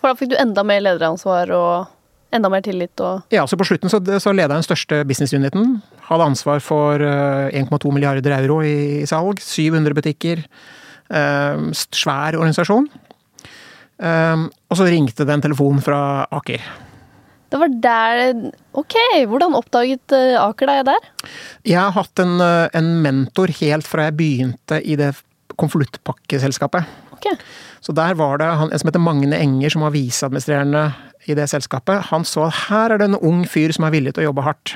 For 0.00 0.10
da 0.10 0.18
fikk 0.18 0.32
du 0.32 0.38
enda 0.40 0.64
mer 0.66 0.82
lederansvar 0.84 1.52
og 1.56 1.92
enda 2.36 2.50
mer 2.52 2.64
tillit 2.64 3.00
og 3.04 3.34
Ja, 3.34 3.44
så 3.48 3.58
på 3.58 3.66
slutten 3.68 3.92
så, 3.92 4.00
så 4.00 4.32
leda 4.34 4.54
jeg 4.54 4.62
den 4.62 4.66
største 4.66 5.02
businessuniten. 5.08 5.76
Hadde 6.08 6.30
ansvar 6.32 6.62
for 6.64 7.02
1,2 7.02 7.60
eh, 7.60 7.94
milliarder 7.94 8.36
euro 8.38 8.60
i, 8.64 9.02
i 9.02 9.08
salg. 9.08 9.42
700 9.42 9.96
butikker. 9.96 10.42
Eh, 11.10 11.68
svær 11.74 12.38
organisasjon. 12.38 12.88
Eh, 13.96 14.46
og 14.46 14.78
så 14.78 14.88
ringte 14.88 15.26
det 15.26 15.36
en 15.36 15.46
telefon 15.48 15.80
fra 15.84 16.00
Aker. 16.40 16.64
Det 17.52 17.60
var 17.60 17.72
der 17.82 18.22
Ok, 18.76 18.96
hvordan 19.30 19.54
oppdaget 19.56 20.12
eh, 20.14 20.34
Aker 20.40 20.70
deg 20.70 20.82
der? 20.88 21.08
Jeg 21.66 21.78
har 21.78 21.94
hatt 21.96 22.22
en, 22.22 22.38
eh, 22.42 22.66
en 22.76 22.90
mentor 23.04 23.52
helt 23.60 23.86
fra 23.88 24.08
jeg 24.08 24.16
begynte 24.18 24.80
i 24.82 24.98
det 24.98 25.14
konvoluttpakkeselskapet. 25.56 26.84
Okay. 27.16 27.38
Så 27.80 27.94
der 27.96 28.16
var 28.18 28.42
det 28.42 28.48
han, 28.60 28.72
en 28.72 28.82
som 28.82 28.90
heter 28.90 29.00
Magne 29.00 29.38
Enger, 29.38 29.72
som 29.72 29.86
var 29.86 29.94
viseadministrerende 29.94 30.90
i 31.30 31.36
det 31.38 31.46
selskapet. 31.48 32.10
Han 32.10 32.26
så 32.28 32.48
at 32.48 32.66
her 32.66 32.92
er 32.92 33.00
det 33.00 33.08
en 33.08 33.20
ung 33.24 33.46
fyr 33.48 33.72
som 33.72 33.86
er 33.86 33.94
villig 33.94 34.12
til 34.14 34.26
å 34.26 34.28
jobbe 34.30 34.44
hardt. 34.46 34.74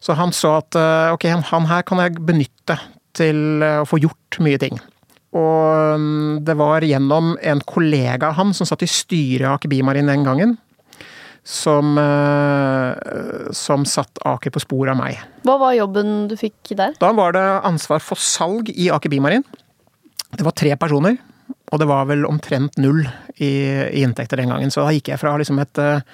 Så 0.00 0.14
han 0.16 0.32
så 0.32 0.60
at 0.62 0.78
eh, 0.78 1.10
ok, 1.16 1.26
han 1.50 1.68
her 1.68 1.84
kan 1.84 2.00
jeg 2.04 2.22
benytte 2.24 2.78
til 3.18 3.64
å 3.66 3.84
få 3.88 3.98
gjort 4.00 4.38
mye 4.44 4.60
ting. 4.62 4.78
Og 5.36 6.00
mm, 6.00 6.44
det 6.46 6.56
var 6.56 6.86
gjennom 6.86 7.34
en 7.36 7.60
kollega 7.68 8.30
av 8.30 8.38
han 8.38 8.54
som 8.56 8.68
satt 8.68 8.86
i 8.86 8.90
styret 8.90 9.44
i 9.44 9.50
Aker 9.50 9.72
Bimarin 9.72 10.08
den 10.08 10.24
gangen, 10.24 10.56
som, 11.48 11.96
eh, 11.98 13.52
som 13.56 13.86
satt 13.88 14.20
Aker 14.28 14.52
på 14.52 14.60
sporet 14.60 14.92
av 14.92 15.00
meg. 15.00 15.16
Hva 15.48 15.56
var 15.62 15.76
jobben 15.78 16.28
du 16.28 16.36
fikk 16.36 16.74
der? 16.76 16.92
Da 17.00 17.12
var 17.16 17.32
det 17.32 17.46
ansvar 17.64 18.02
for 18.04 18.20
salg 18.20 18.68
i 18.74 18.90
Aker 18.92 19.08
Bimarin. 19.08 19.46
Det 20.36 20.44
var 20.44 20.52
tre 20.52 20.76
personer. 20.76 21.16
Og 21.72 21.80
det 21.80 21.88
var 21.88 22.04
vel 22.08 22.26
omtrent 22.28 22.76
null 22.80 23.02
i, 23.36 23.48
i 23.48 24.04
inntekter 24.04 24.40
den 24.40 24.52
gangen. 24.52 24.72
Så 24.72 24.84
da 24.84 24.92
gikk 24.92 25.08
jeg 25.12 25.20
fra 25.20 25.34
liksom 25.40 25.60
et 25.60 25.80
uh, 25.80 26.04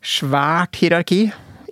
svært 0.00 0.76
hierarki 0.80 1.22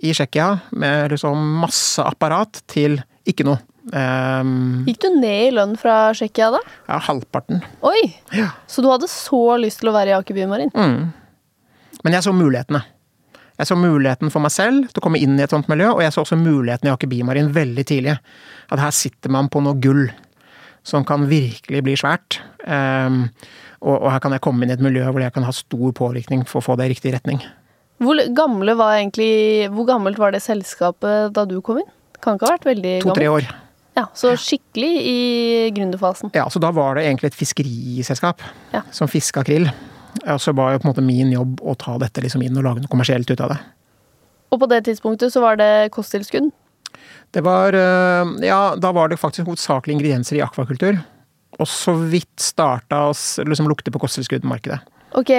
i 0.01 0.13
Tsjekkia 0.13 0.51
med 0.77 1.13
liksom 1.13 1.37
masse 1.61 2.01
apparat 2.05 2.61
til 2.69 2.99
ikke 3.29 3.45
noe. 3.45 3.61
Um, 3.89 4.83
Gikk 4.85 4.99
du 5.01 5.09
ned 5.17 5.47
i 5.47 5.53
lønn 5.55 5.73
fra 5.81 6.11
Tsjekkia 6.13 6.51
da? 6.53 6.59
Ja, 6.89 6.99
halvparten. 7.07 7.63
Oi! 7.85 8.11
Ja. 8.37 8.51
Så 8.69 8.85
du 8.85 8.89
hadde 8.91 9.09
så 9.09 9.57
lyst 9.61 9.81
til 9.81 9.89
å 9.89 9.95
være 9.95 10.13
i 10.13 10.17
Aker 10.17 10.37
Bymarin? 10.37 10.73
Mm. 10.77 11.09
Men 12.03 12.15
jeg 12.15 12.25
så 12.25 12.33
mulighetene. 12.35 12.81
Jeg 13.59 13.67
så 13.67 13.75
muligheten 13.75 14.31
for 14.31 14.43
meg 14.43 14.53
selv 14.55 14.87
til 14.87 15.01
å 15.01 15.03
komme 15.03 15.19
inn 15.19 15.35
i 15.35 15.43
et 15.43 15.51
sånt 15.51 15.67
miljø, 15.67 15.89
og 15.97 16.03
jeg 16.05 16.15
så 16.15 16.23
også 16.23 16.37
muligheten 16.39 16.87
i 16.87 16.93
Aker 16.93 17.11
Bimarin 17.11 17.51
veldig 17.55 17.83
tidlig. 17.89 18.15
At 18.71 18.79
her 18.79 18.93
sitter 18.95 19.33
man 19.35 19.51
på 19.51 19.59
noe 19.65 19.75
gull 19.83 20.05
som 20.87 21.03
kan 21.05 21.27
virkelig 21.27 21.81
bli 21.83 21.95
svært. 21.99 22.39
Um, 22.63 23.25
og, 23.83 23.97
og, 23.97 24.07
her 24.13 24.21
kan 24.23 24.35
jeg 24.35 24.43
komme 24.43 24.63
inn 24.63 24.71
i 24.71 24.77
et 24.77 24.83
miljø 24.83 25.03
hvor 25.09 25.23
jeg 25.23 25.35
kan 25.35 25.47
ha 25.47 25.55
stor 25.55 25.91
påvirkning 25.95 26.45
for 26.47 26.61
å 26.61 26.65
få 26.69 26.77
det 26.79 26.87
i 26.87 26.93
riktig 26.93 27.13
retning. 27.15 27.43
Hvor, 27.99 28.19
gamle 28.35 28.75
var 28.79 28.95
egentlig, 28.95 29.67
hvor 29.75 29.87
gammelt 29.89 30.19
var 30.21 30.31
det 30.31 30.39
selskapet 30.43 31.33
da 31.35 31.43
du 31.47 31.57
kom 31.59 31.81
inn? 31.81 31.91
Kan 32.23 32.39
ikke 32.39 32.47
ha 32.47 32.55
vært 32.55 32.69
veldig 32.69 32.93
gammelt? 33.01 33.11
To-tre 33.11 33.31
år. 33.31 33.49
Ja, 33.99 34.05
Så 34.15 34.31
skikkelig 34.39 34.91
i 35.03 35.19
gründerfasen? 35.75 36.31
Ja, 36.31 36.45
så 36.47 36.61
da 36.63 36.71
var 36.71 36.95
det 36.95 37.03
egentlig 37.09 37.33
et 37.33 37.39
fiskeriselskap 37.39 38.43
ja. 38.71 38.85
som 38.95 39.11
fiska 39.11 39.43
krill. 39.43 39.67
Så 40.41 40.53
var 40.57 40.73
jo 40.73 40.81
på 40.81 40.87
en 40.87 40.91
måte 40.93 41.05
min 41.05 41.31
jobb 41.33 41.61
å 41.61 41.75
ta 41.79 41.97
dette 42.01 42.23
liksom 42.23 42.41
inn 42.45 42.57
og 42.59 42.65
lage 42.65 42.83
noe 42.83 42.91
kommersielt 42.91 43.29
ut 43.29 43.43
av 43.45 43.53
det. 43.53 43.59
Og 44.49 44.61
på 44.63 44.69
det 44.71 44.81
tidspunktet 44.87 45.33
så 45.33 45.43
var 45.43 45.59
det 45.59 45.91
kosttilskudd? 45.93 46.49
Det 47.35 47.43
var 47.45 47.75
eh, 47.77 48.31
Ja, 48.47 48.75
da 48.75 48.91
var 48.95 49.11
det 49.11 49.19
faktisk 49.21 49.47
hovedsakelig 49.47 49.97
ingredienser 49.97 50.39
i 50.39 50.43
akvakultur. 50.45 50.99
Og 51.59 51.67
så 51.69 51.93
vidt 52.11 52.41
starta 52.41 53.03
å 53.09 53.13
liksom 53.45 53.69
lukte 53.69 53.91
på 53.93 54.01
kosttilskuddmarkedet. 54.01 54.79
Ok, 55.19 55.31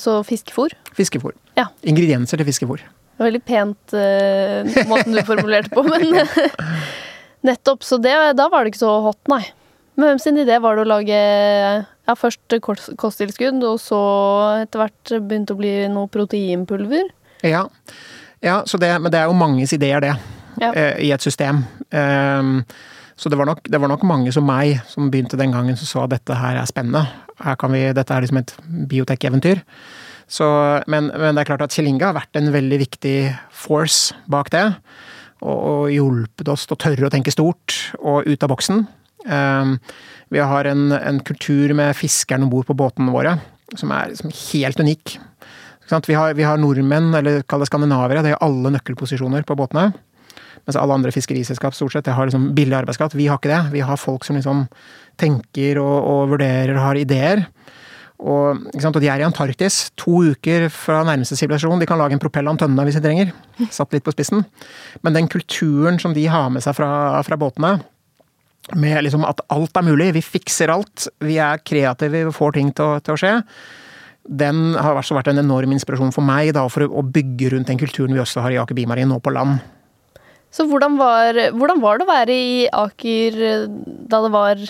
så 0.00 0.20
fiskefôr? 0.24 0.72
Fiskefôr. 0.96 1.34
Ja. 1.58 1.68
Ingredienser 1.86 2.40
til 2.40 2.48
fiskefôr. 2.48 2.82
Veldig 3.18 3.40
pent 3.46 3.94
uh, 3.94 4.64
måten 4.88 5.14
du 5.14 5.20
formulerte 5.26 5.72
på, 5.74 5.84
men 5.84 6.06
nettopp. 7.48 7.84
Så 7.84 7.98
det, 8.02 8.14
da 8.38 8.48
var 8.50 8.64
det 8.64 8.72
ikke 8.72 8.84
så 8.86 8.94
hot, 9.04 9.20
nei. 9.30 9.42
Men 9.98 10.12
hvem 10.12 10.22
sin 10.22 10.40
idé 10.40 10.58
var 10.62 10.78
det 10.78 10.86
å 10.86 10.88
lage 10.88 11.20
ja, 12.08 12.16
først 12.16 12.56
kosttilskudd, 12.96 13.60
og 13.68 13.76
så 13.82 14.00
etter 14.62 14.80
hvert 14.80 15.14
begynte 15.28 15.54
å 15.54 15.60
bli 15.60 15.72
noe 15.92 16.08
proteinpulver? 16.12 17.12
Ja, 17.44 17.66
ja 18.44 18.62
det, 18.64 18.92
men 19.02 19.12
det 19.12 19.20
er 19.20 19.28
jo 19.28 19.36
manges 19.36 19.76
ideer, 19.76 20.02
det 20.02 20.14
ja. 20.58 20.72
Eh, 20.72 21.04
i 21.06 21.12
et 21.14 21.22
system. 21.22 21.62
Ehm, 21.94 22.62
så 23.18 23.30
det 23.30 23.38
var, 23.38 23.46
nok, 23.50 23.64
det 23.66 23.80
var, 23.80 23.90
nok, 23.90 24.04
mange 24.06 24.32
som 24.34 24.46
meg 24.46 24.80
som 24.86 25.10
begynte 25.10 25.38
den 25.38 25.54
gangen, 25.54 25.76
som 25.76 25.86
så 25.90 26.04
at 26.06 26.14
dette 26.14 26.34
her 26.38 26.58
er 26.60 26.70
spennende. 26.70 27.04
Her 27.42 27.56
kan 27.58 27.72
vi, 27.74 27.84
dette 27.94 28.14
er 28.14 28.24
liksom 28.24 28.40
et 28.40 28.54
biotek-eventyr. 28.90 29.62
Men, 30.86 31.08
men, 31.08 31.32
det 31.34 31.42
er 31.42 31.48
klart 31.48 31.64
at 31.64 31.74
Kjellinga 31.74 32.10
har 32.10 32.18
vært 32.18 32.38
en 32.38 32.52
veldig 32.54 32.78
viktig 32.84 33.16
force 33.54 34.14
bak 34.30 34.52
det. 34.54 34.66
Og, 35.40 35.56
og 35.56 35.82
hjulpet 35.94 36.50
oss 36.52 36.66
til 36.66 36.76
å 36.76 36.82
tørre 36.84 37.08
å 37.08 37.12
tenke 37.14 37.34
stort 37.34 37.74
og 37.98 38.28
ut 38.28 38.46
av 38.46 38.52
boksen. 38.52 38.86
Um, 39.26 39.78
vi 40.32 40.42
har 40.44 40.68
en, 40.68 40.90
en, 40.92 41.20
kultur 41.24 41.72
med 41.76 41.96
fiskerne 41.96 42.44
om 42.46 42.52
bord 42.52 42.68
på 42.68 42.76
båtene 42.76 43.14
våre 43.14 43.38
som 43.76 43.90
er 43.92 44.12
liksom 44.12 44.32
helt 44.32 44.80
unik. 44.80 45.18
Vi 46.06 46.16
har, 46.16 46.34
vi 46.36 46.44
har, 46.44 46.60
nordmenn, 46.60 47.14
eller 47.16 47.42
kall 47.48 47.62
det 47.64 47.70
skandinavere, 47.70 48.22
det 48.24 48.34
er 48.34 48.44
alle 48.44 48.72
nøkkelposisjoner 48.74 49.44
på 49.48 49.56
båtene. 49.56 49.90
Mens 50.68 50.76
alle 50.76 50.98
andre 50.98 51.12
fiskeriselskap 51.14 51.76
stort 51.76 51.94
sett 51.94 52.10
har 52.12 52.28
liksom 52.28 52.50
billig 52.56 52.76
arbeidskraft. 52.76 53.16
Vi 53.16 53.28
har 53.30 53.40
ikke 53.40 53.52
det. 53.52 53.60
Vi 53.72 53.84
har 53.84 54.00
folk 54.00 54.26
som 54.26 54.36
liksom 54.36 54.66
tenker 55.20 55.80
og, 55.80 55.96
og 56.04 56.34
vurderer 56.34 56.74
og 56.74 56.82
har 56.84 57.00
ideer. 57.00 57.44
Og, 58.18 58.66
og, 58.74 58.98
de 59.00 59.08
er 59.08 59.22
i 59.22 59.24
Antarktis. 59.24 59.86
To 59.96 60.20
uker 60.34 60.66
fra 60.74 61.00
nærmeste 61.08 61.38
sivilisasjon. 61.38 61.80
De 61.80 61.88
kan 61.88 62.00
lage 62.00 62.18
en 62.18 62.20
propell 62.20 62.50
av 62.50 62.60
en 62.60 62.80
hvis 62.82 62.98
de 62.98 63.04
trenger. 63.04 63.32
Satt 63.72 63.96
litt 63.96 64.04
på 64.04 64.12
spissen. 64.12 64.44
Men 65.00 65.16
den 65.16 65.30
kulturen 65.32 65.96
som 66.02 66.12
de 66.12 66.26
har 66.28 66.50
med 66.52 66.66
seg 66.66 66.76
fra, 66.76 66.90
fra 67.24 67.40
båtene, 67.40 67.78
med 68.76 69.02
liksom 69.06 69.24
at 69.28 69.40
alt 69.54 69.76
er 69.78 69.86
mulig, 69.86 70.10
vi 70.16 70.24
fikser 70.24 70.72
alt, 70.72 71.08
vi 71.24 71.38
er 71.40 71.62
kreative, 71.64 72.26
vi 72.28 72.34
får 72.34 72.56
ting 72.58 72.72
til 72.76 72.84
å, 72.84 72.98
til 73.04 73.14
å 73.14 73.20
skje. 73.20 73.34
Den 74.28 74.76
har 74.76 74.98
også 74.98 75.16
vært 75.16 75.30
en 75.32 75.40
enorm 75.40 75.72
inspirasjon 75.72 76.12
for 76.12 76.26
meg 76.26 76.52
da, 76.56 76.66
for 76.68 76.84
å 76.84 77.04
bygge 77.04 77.54
rundt 77.54 77.70
den 77.70 77.80
kulturen 77.80 78.12
vi 78.12 78.20
også 78.20 78.44
har 78.44 78.52
i 78.52 78.60
Aker 78.60 78.76
Bimarin 78.76 79.08
nå 79.08 79.20
på 79.24 79.32
land. 79.32 79.62
Så 80.52 80.64
hvordan 80.68 80.96
var, 81.00 81.36
hvordan 81.56 81.80
var, 81.80 81.98
det 81.98 82.06
å 82.06 82.10
være 82.10 82.36
i 82.36 82.60
Aker 82.72 83.40
da 84.08 84.20
det 84.24 84.30
var, 84.32 84.62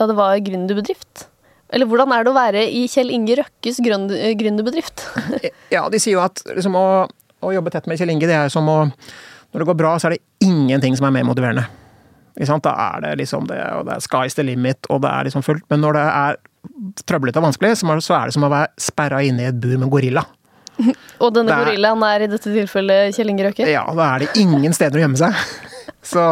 da 0.00 0.08
det 0.08 0.16
var 0.16 0.40
gründerbedrift? 0.44 1.28
Eller 1.74 1.88
hvordan 1.90 2.12
er 2.14 2.24
det 2.24 2.32
å 2.32 2.36
være 2.36 2.64
i 2.68 2.84
Kjell 2.90 3.12
Inge 3.12 3.38
Røkkes 3.40 3.80
gründerbedrift? 3.84 5.06
ja, 5.74 5.86
de 5.90 6.00
sier 6.00 6.18
jo 6.18 6.24
at 6.24 6.44
liksom, 6.52 6.76
å, 6.76 7.06
å, 7.40 7.54
jobbe 7.56 7.72
tett 7.72 7.88
med 7.90 8.00
Kjell 8.00 8.12
Inge, 8.14 8.28
det 8.30 8.36
er 8.36 8.52
som 8.52 8.68
å 8.70 8.82
Når 8.84 9.62
det 9.62 9.66
går 9.70 9.76
bra, 9.78 9.94
så 9.98 10.08
er 10.08 10.16
det 10.16 10.46
ingenting 10.46 10.96
som 10.98 11.06
er 11.06 11.12
mer 11.14 11.26
motiverende. 11.28 11.68
Da 12.34 12.72
er 12.72 13.04
det 13.04 13.12
liksom 13.22 13.46
det, 13.46 13.60
og 13.78 13.84
det 13.86 13.94
er 13.94 14.06
sky's 14.06 14.34
the 14.34 14.42
limit, 14.42 14.88
og 14.90 15.04
det 15.04 15.10
er 15.10 15.28
liksom 15.28 15.44
fullt. 15.46 15.66
Men 15.70 15.84
når 15.84 15.98
det 15.98 16.06
er 16.10 16.40
trøblete 17.06 17.38
og 17.38 17.48
vanskelig, 17.48 17.76
så 17.78 18.16
er 18.16 18.30
det 18.30 18.34
som 18.34 18.46
å 18.46 18.50
være 18.52 18.72
sperra 18.80 19.20
inne 19.22 19.44
i 19.44 19.50
et 19.52 19.60
bur 19.60 19.76
med 19.78 19.92
gorilla. 19.92 20.24
Og 21.22 21.30
denne 21.34 21.54
er, 21.54 21.68
gorillaen 21.68 22.02
er 22.08 22.24
i 22.24 22.30
dette 22.32 22.50
tilfellet 22.50 23.14
Kjell 23.14 23.30
Inge 23.30 23.46
Røkke? 23.46 23.68
Ja, 23.70 23.84
da 23.94 24.08
er 24.14 24.24
det 24.24 24.40
ingen 24.40 24.74
steder 24.74 24.98
å 24.98 25.04
gjemme 25.04 25.20
seg. 25.20 25.36
Så, 26.04 26.22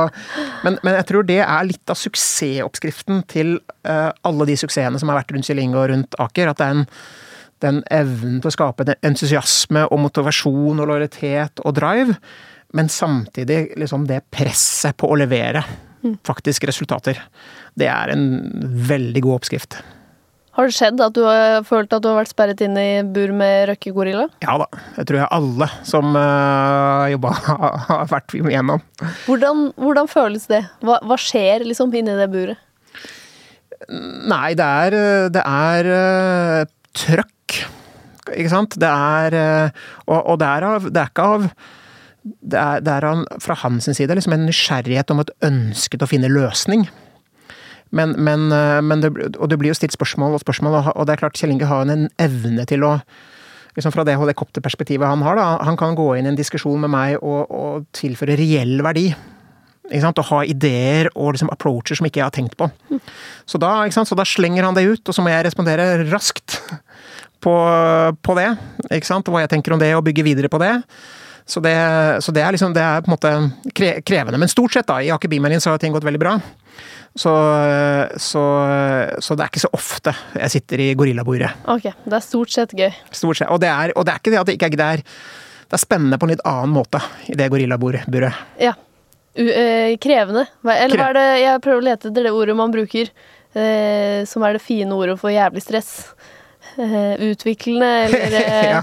men, 0.67 0.77
men, 0.83 0.97
jeg 0.99 1.07
tror 1.09 1.25
det 1.29 1.39
er 1.41 1.69
litt 1.69 1.93
av 1.93 1.97
suksessoppskriften 1.97 3.23
til 3.31 3.55
uh, 3.89 4.11
alle 4.27 4.49
de 4.51 4.57
suksessene 4.61 5.01
som 5.01 5.13
har 5.13 5.23
vært 5.23 5.33
rundt 5.33 5.49
Kjell 5.49 5.63
Inge 5.63 5.79
og 5.81 5.89
rundt 5.93 6.19
Aker. 6.21 6.51
At 6.53 6.61
det 6.61 6.67
er 6.67 6.77
en, 6.77 6.83
den 7.65 7.79
evnen 7.95 8.43
til 8.43 8.51
å 8.51 8.55
skape 8.57 8.99
entusiasme 8.99 9.87
og 9.89 10.03
motivasjon 10.03 10.83
og 10.83 10.91
lojalitet 10.91 11.63
og 11.63 11.79
drive, 11.79 12.19
men 12.77 12.91
samtidig 12.93 13.79
liksom 13.81 14.05
det 14.11 14.25
presset 14.35 14.99
på 14.99 15.09
å 15.09 15.17
levere. 15.21 15.63
Faktisk 16.27 16.67
resultater. 16.69 17.19
Det 17.79 17.89
er 17.89 18.13
en 18.13 18.25
veldig 18.89 19.25
god 19.25 19.41
oppskrift. 19.41 19.81
Har 20.53 20.69
det 20.69 20.75
skjedd 20.77 21.01
at 21.01 21.15
du 21.17 21.23
har 21.25 21.63
følt 21.65 21.95
at 21.97 22.03
du 22.05 22.11
har 22.11 22.19
vært 22.19 22.33
sperret 22.35 22.61
inn 22.61 22.75
i 22.77 23.01
bur 23.09 23.31
med 23.33 23.71
røkkegorilla? 23.71 24.27
Ja 24.45 24.59
da, 24.61 24.67
det 24.99 25.07
tror 25.09 25.23
jeg 25.23 25.33
alle 25.33 25.69
som 25.89 26.13
uh, 26.13 27.09
jobba 27.09 27.33
har 27.89 28.11
vært 28.11 28.37
igjennom. 28.37 28.83
Hvordan, 29.25 29.71
hvordan 29.81 30.11
føles 30.13 30.45
det? 30.53 30.61
Hva, 30.85 30.99
hva, 31.09 31.17
skjer 31.17 31.65
liksom 31.65 31.95
inni 31.97 32.19
det 32.21 32.29
buret? 32.35 32.61
Nei, 33.89 34.53
det 34.59 34.67
er, 34.85 34.99
det 35.33 35.43
er 35.43 35.89
uh, 35.89 36.69
trøkk, 37.01 37.63
ikke 38.37 38.53
sant. 38.53 38.77
Det 38.81 38.93
er 38.93 39.39
uh, 39.41 39.87
Og, 40.05 40.19
og 40.21 40.37
det, 40.43 40.53
er 40.53 40.69
av, 40.69 40.91
det 40.93 41.01
er 41.01 41.15
ikke 41.15 41.31
av 41.33 41.49
det 42.23 42.59
er, 42.59 42.83
det 42.85 42.93
er 42.93 43.25
fra 43.43 43.57
hans 43.65 43.89
side 43.91 44.15
liksom 44.15 44.35
en 44.37 44.47
nysgjerrighet 44.47 45.11
om 45.11 45.23
et 45.23 45.33
ønske 45.43 45.99
til 45.99 46.07
å 46.07 46.11
finne 46.11 46.31
løsning. 46.31 46.87
Men, 47.93 48.15
men, 48.17 48.49
eh, 48.55 48.81
men 48.85 49.03
det, 49.03 49.13
og 49.37 49.51
det 49.51 49.59
blir 49.61 49.73
jo 49.73 49.77
stilt 49.77 49.95
spørsmål 49.95 50.39
og 50.39 50.45
spørsmål, 50.45 50.79
og 50.95 51.07
det 51.07 51.17
er 51.17 51.23
klart 51.25 51.37
Kjell 51.39 51.53
Inge 51.53 51.69
har 51.69 51.85
en 51.85 52.09
evne 52.23 52.67
til 52.69 52.87
å 52.89 52.97
liksom 53.73 53.93
Fra 53.95 54.03
det 54.05 54.19
helikopterperspektivet 54.21 55.09
han 55.09 55.23
har, 55.25 55.39
da, 55.39 55.45
han 55.65 55.79
kan 55.81 55.95
gå 55.97 56.11
inn 56.19 56.27
i 56.27 56.29
en 56.29 56.37
diskusjon 56.37 56.83
med 56.83 56.91
meg 56.93 57.15
og, 57.25 57.49
og 57.49 57.87
tilføre 57.97 58.35
reell 58.37 58.83
verdi. 58.85 59.07
Og 59.97 60.21
ha 60.29 60.41
ideer 60.45 61.09
og 61.15 61.33
liksom 61.33 61.49
approacher 61.49 61.97
som 61.97 62.05
ikke 62.05 62.21
jeg 62.21 62.27
har 62.27 62.35
tenkt 62.37 62.59
på. 62.61 62.69
Så 63.49 63.57
da, 63.57 63.71
så 63.89 64.19
da, 64.19 64.27
slenger 64.29 64.69
han 64.69 64.77
det 64.77 64.85
ut, 64.85 65.01
og 65.09 65.17
så 65.17 65.25
må 65.25 65.33
jeg 65.33 65.47
respondere 65.47 66.05
raskt 66.11 66.59
på, 67.41 67.55
på 68.21 68.37
det. 68.37 68.51
Hva 68.93 69.41
jeg 69.41 69.53
tenker 69.55 69.73
om 69.73 69.81
det, 69.81 69.95
og 69.97 70.05
bygge 70.05 70.27
videre 70.29 70.53
på 70.53 70.61
det. 70.61 70.75
Så 71.47 71.61
det, 71.61 71.75
så 72.23 72.33
det, 72.33 72.43
er 72.45 72.55
liksom, 72.55 72.75
det 72.75 72.83
er 72.83 73.03
på 73.03 73.11
en 73.11 73.17
måte 73.17 74.03
krevende. 74.07 74.39
Men 74.39 74.51
stort 74.51 74.75
sett, 74.75 74.87
da, 74.89 75.01
i 75.03 75.11
Aker 75.13 75.31
Bymarine 75.33 75.61
så 75.61 75.73
har 75.73 75.83
ting 75.83 75.95
gått 75.95 76.07
veldig 76.07 76.21
bra. 76.23 76.37
Så, 77.15 77.33
så, 78.17 78.43
så, 79.21 79.35
det 79.37 79.45
er 79.45 79.51
ikke 79.51 79.61
så 79.61 79.69
ofte 79.77 80.15
jeg 80.39 80.55
sitter 80.55 80.81
i 80.81 80.93
gorillabordet. 80.97 81.51
Ok, 81.69 81.91
Det 82.05 82.17
er 82.17 82.25
stort 82.25 82.55
sett 82.55 82.73
gøy. 82.77 82.89
Stort 83.13 83.43
sett. 83.43 83.51
Og 83.53 83.61
det 83.61 83.69
er, 83.69 83.93
og 83.97 84.07
det 84.09 84.15
er 84.15 84.23
ikke 84.23 84.33
det 84.33 84.41
at 84.41 84.49
det 84.49 84.57
ikke 84.57 84.71
er 84.71 84.79
det 84.81 84.87
er, 84.87 85.05
det 85.67 85.77
er 85.77 85.83
spennende 85.83 86.19
på 86.21 86.29
en 86.29 86.33
litt 86.33 86.47
annen 86.49 86.73
måte 86.73 87.03
i 87.29 87.37
det 87.37 87.51
gorillaburet. 87.53 88.41
Ja. 88.61 88.73
U 89.33 89.45
øh, 89.49 89.93
krevende. 90.01 90.47
Eller 90.69 91.01
hva 91.01 91.07
er 91.09 91.17
det 91.17 91.29
Jeg 91.41 91.61
prøver 91.65 91.81
å 91.81 91.87
lete 91.87 92.11
etter 92.11 92.27
det 92.27 92.33
ordet 92.37 92.57
man 92.57 92.73
bruker, 92.73 93.09
øh, 93.57 94.19
som 94.29 94.45
er 94.45 94.57
det 94.57 94.65
fine 94.65 94.97
ordet 94.97 95.19
for 95.21 95.33
jævlig 95.33 95.65
stress. 95.65 95.93
Eh, 96.79 97.15
utviklende, 97.31 97.91
eller 98.07 98.37
eh, 98.41 98.71
ja. 98.71 98.83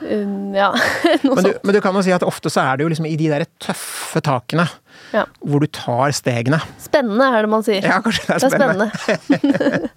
Um, 0.00 0.54
ja. 0.56 0.70
noe 1.24 1.36
men 1.36 1.44
du, 1.44 1.50
sånt. 1.50 1.64
Men 1.64 1.76
du 1.76 1.80
kan 1.84 1.94
jo 1.94 2.02
si 2.04 2.12
at 2.14 2.24
ofte 2.26 2.50
så 2.52 2.64
er 2.64 2.78
det 2.78 2.86
jo 2.86 2.90
liksom 2.92 3.06
i 3.06 3.16
de 3.20 3.28
der 3.30 3.44
tøffe 3.62 4.22
takene 4.24 4.66
ja. 5.12 5.26
hvor 5.44 5.62
du 5.62 5.68
tar 5.70 6.14
stegene. 6.16 6.60
Spennende 6.80 7.28
er 7.30 7.46
det 7.46 7.52
man 7.52 7.64
sier. 7.66 7.84
Ja, 7.84 8.00
kanskje 8.04 8.26
det 8.26 8.36
er 8.36 8.54
spennende. 8.54 8.90
Det 8.94 9.14
er 9.14 9.20
spennende. 9.28 9.90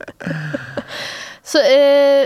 så 1.54 1.64
eh, 1.70 2.26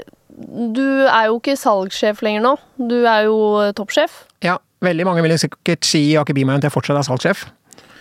du 0.78 0.88
er 1.08 1.30
jo 1.30 1.38
ikke 1.40 1.58
salgssjef 1.58 2.24
lenger 2.26 2.44
nå. 2.46 2.56
Du 2.90 2.98
er 3.04 3.28
jo 3.30 3.38
toppsjef. 3.78 4.24
Ja, 4.46 4.58
veldig 4.86 5.08
mange 5.08 5.24
vil 5.26 5.38
sikkert 5.42 5.88
si 5.88 6.10
i 6.12 6.18
Aker 6.20 6.38
at 6.58 6.68
jeg 6.68 6.74
fortsatt 6.74 7.00
er 7.00 7.08
salgssjef. 7.08 7.48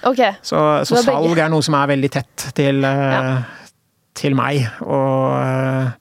Okay. 0.07 0.37
Så, 0.45 0.59
så 0.87 1.01
salg 1.03 1.31
begge. 1.31 1.43
er 1.43 1.51
noe 1.51 1.65
som 1.65 1.75
er 1.79 1.89
veldig 1.91 2.11
tett 2.13 2.49
til, 2.57 2.85
eh, 2.85 3.15
ja. 3.15 3.71
til 4.15 4.37
meg. 4.39 4.67
Og 4.85 5.33
eh, 5.41 5.95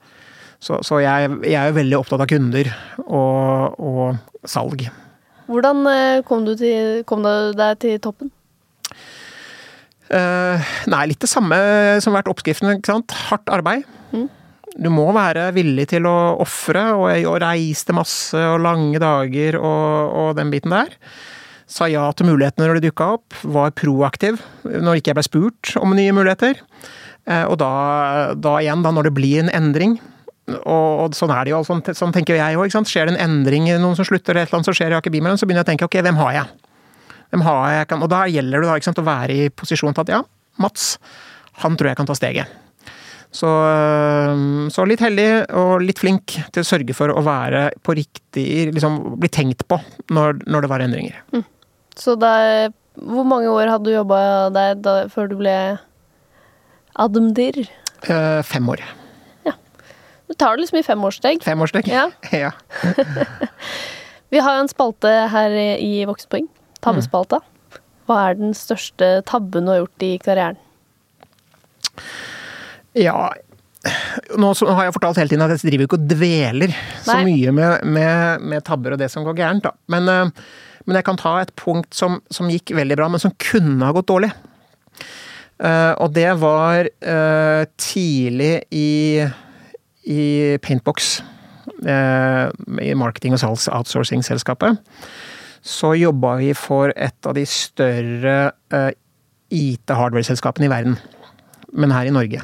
så, 0.66 0.80
så 0.86 1.00
jeg, 1.04 1.30
jeg, 1.46 1.58
er 1.60 1.70
jo 1.70 1.78
veldig 1.78 1.98
opptatt 2.00 2.24
av 2.26 2.30
kunder 2.30 2.72
og, 3.06 3.76
og 3.78 4.48
salg. 4.50 4.88
Hvordan 5.46 5.84
eh, 5.92 6.24
kom 6.26 6.46
du, 6.48 6.56
til, 6.58 7.04
kom 7.06 7.22
du 7.22 7.54
deg 7.58 7.78
til 7.84 8.00
toppen? 8.02 8.32
Uh, 10.06 10.62
nei, 10.90 11.06
litt 11.10 11.22
det 11.22 11.30
samme 11.30 11.58
som 12.02 12.14
har 12.14 12.22
vært 12.22 12.32
oppskriften. 12.34 12.76
ikke 12.78 12.94
sant? 12.94 13.14
Hardt 13.30 13.50
arbeid. 13.54 13.86
Mm. 14.14 14.28
Du 14.76 14.90
må 14.94 15.06
være 15.16 15.48
villig 15.56 15.88
til 15.94 16.06
å 16.10 16.36
ofre, 16.44 16.84
og 16.98 17.08
jeg 17.14 17.30
reiste 17.42 17.96
masse 17.96 18.38
og 18.38 18.60
lange 18.66 19.00
dager 19.02 19.58
og, 19.62 20.12
og, 20.12 20.30
den 20.38 20.52
biten 20.54 20.76
der. 20.76 20.94
Sa 21.70 21.88
ja 21.90 22.04
til 22.14 22.30
mulighetene 22.30 22.68
når 22.68 22.80
de 22.80 22.90
dukka 22.92 23.14
opp. 23.18 23.38
Var 23.42 23.78
proaktiv 23.78 24.42
når 24.66 25.00
ikke 25.00 25.14
jeg 25.14 25.20
ble 25.22 25.26
spurt 25.26 25.74
om 25.82 25.96
nye 25.98 26.14
muligheter. 26.14 26.62
Uh, 27.26 27.46
og 27.50 27.58
da, 27.62 27.72
da, 28.38 28.60
igjen, 28.62 28.86
da 28.86 28.94
når 28.94 29.10
det 29.10 29.16
blir 29.18 29.42
en 29.42 29.54
endring, 29.54 29.98
og, 30.46 30.90
og 31.02 31.16
sånn 31.18 31.34
er 31.34 31.48
det 31.48 31.54
jo, 31.56 31.64
sånn, 31.66 31.82
sånn 31.98 32.14
tenker 32.14 32.38
jeg 32.38 32.60
òg. 32.60 32.74
Skjer 32.86 33.10
det 33.10 33.16
en 33.16 33.24
endring, 33.24 33.70
noen 33.82 33.98
som 33.98 34.06
slutter, 34.08 34.36
eller 34.36 34.46
et 34.46 34.52
eller 34.52 34.60
annet 34.60 34.70
som 34.70 34.78
skjer 34.78 34.94
i 34.94 34.98
Aker 35.00 35.14
Bymiljø, 35.14 35.40
så 35.42 35.50
begynner 35.50 35.64
jeg 35.64 35.70
å 35.70 35.72
tenke 35.72 35.88
ok, 35.90 35.98
hvem 36.06 36.20
har 36.22 36.36
jeg? 36.38 36.76
Hvem 37.34 37.46
har 37.48 37.64
jeg 37.74 37.88
kan, 37.90 38.04
og 38.06 38.12
da 38.14 38.26
gjelder 38.30 38.62
det 38.62 38.70
da, 38.70 38.76
sant, 38.86 39.02
å 39.02 39.08
være 39.08 39.40
i 39.40 39.50
posisjon 39.50 39.96
til 39.96 40.06
at 40.06 40.14
ja, 40.14 40.22
Mats, 40.62 40.94
han 41.64 41.76
tror 41.76 41.92
jeg 41.92 42.00
kan 42.00 42.08
ta 42.08 42.16
steget. 42.18 42.62
Så, 43.36 43.50
så, 44.72 44.86
litt 44.88 45.02
heldig 45.04 45.28
og 45.60 45.82
litt 45.84 46.00
flink 46.00 46.38
til 46.56 46.64
å 46.64 46.68
sørge 46.68 46.96
for 46.96 47.12
å 47.12 47.24
være 47.26 47.68
på 47.84 47.98
riktig 47.98 48.46
liksom 48.72 49.18
bli 49.20 49.28
tenkt 49.34 49.66
på 49.68 49.80
når, 50.16 50.40
når 50.48 50.64
det 50.64 50.72
var 50.72 50.84
endringer. 50.86 51.18
Mm. 51.36 51.44
Så 52.00 52.16
da, 52.20 52.32
Hvor 52.96 53.28
mange 53.28 53.52
år 53.52 53.74
hadde 53.74 53.90
du 53.90 53.96
jobba 53.96 54.20
der 54.56 54.80
da, 54.80 54.94
før 55.12 55.28
du 55.32 55.36
ble 55.42 55.56
admdir? 56.96 57.66
Eh, 58.08 58.40
fem 58.48 58.72
år. 58.72 58.84
Du 60.28 60.34
tar 60.34 60.56
det 60.56 60.66
liksom 60.66 60.80
i 60.80 60.86
femårssteg. 60.86 61.44
Femårssteg, 61.46 61.90
ja. 61.92 62.10
ja. 62.32 62.52
Vi 64.34 64.42
har 64.42 64.58
jo 64.58 64.66
en 64.66 64.72
spalte 64.72 65.12
her 65.32 65.54
i 65.80 66.06
Voksenpoeng 66.10 66.48
tabbespalta. 66.86 67.42
Hva 68.06 68.22
er 68.30 68.38
den 68.40 68.54
største 68.58 69.20
tabben 69.26 69.66
du 69.66 69.74
har 69.74 69.84
gjort 69.84 70.06
i 70.06 70.12
karrieren? 70.22 70.62
Ja 72.96 73.32
Nå 74.36 74.50
har 74.66 74.88
jeg 74.88 74.96
fortalt 74.96 75.20
hele 75.22 75.32
tiden 75.32 75.44
at 75.46 75.54
jeg 75.54 75.70
driver 75.70 75.88
ikke 75.88 75.98
og 76.00 76.08
dveler 76.10 76.74
så 77.06 77.20
Nei. 77.20 77.26
mye 77.30 77.54
med, 77.56 77.86
med, 77.86 78.46
med, 78.50 78.64
tabber 78.66 78.96
og 78.96 79.02
det 79.02 79.12
som 79.14 79.26
går 79.28 79.38
gærent, 79.38 79.68
da. 79.68 79.76
Men, 79.94 80.10
eh, 80.10 80.46
men 80.90 80.98
jeg 80.98 81.06
kan 81.06 81.20
ta 81.22 81.36
et 81.42 81.54
punkt 81.60 81.94
som, 81.94 82.18
som, 82.34 82.50
gikk 82.50 82.74
veldig 82.74 82.98
bra, 82.98 83.10
men 83.14 83.22
som 83.22 83.34
kunne 83.38 83.86
ha 83.86 83.94
gått 83.94 84.10
dårlig. 84.10 84.32
Uh, 85.56 85.94
og 86.02 86.10
det 86.18 86.32
var 86.42 86.90
uh, 86.90 87.62
tidlig 87.80 88.66
i, 88.76 89.22
i 90.06 90.58
Paintbox, 90.62 91.18
uh, 91.86 92.50
i 92.82 92.92
marketing- 92.98 93.38
og 93.38 93.42
salgs 93.42 93.70
outsourcing-selskapet 93.72 94.82
så 95.66 95.96
jobba 95.98 96.36
vi 96.38 96.52
for 96.58 96.94
et 96.94 97.26
av 97.26 97.34
de 97.34 97.46
større 97.50 98.36
uh, 98.74 98.92
IT-hardware-selskapene 99.54 100.68
i 100.68 100.72
verden, 100.72 101.00
men 101.74 101.94
her 101.94 102.06
i 102.06 102.14
Norge. 102.14 102.44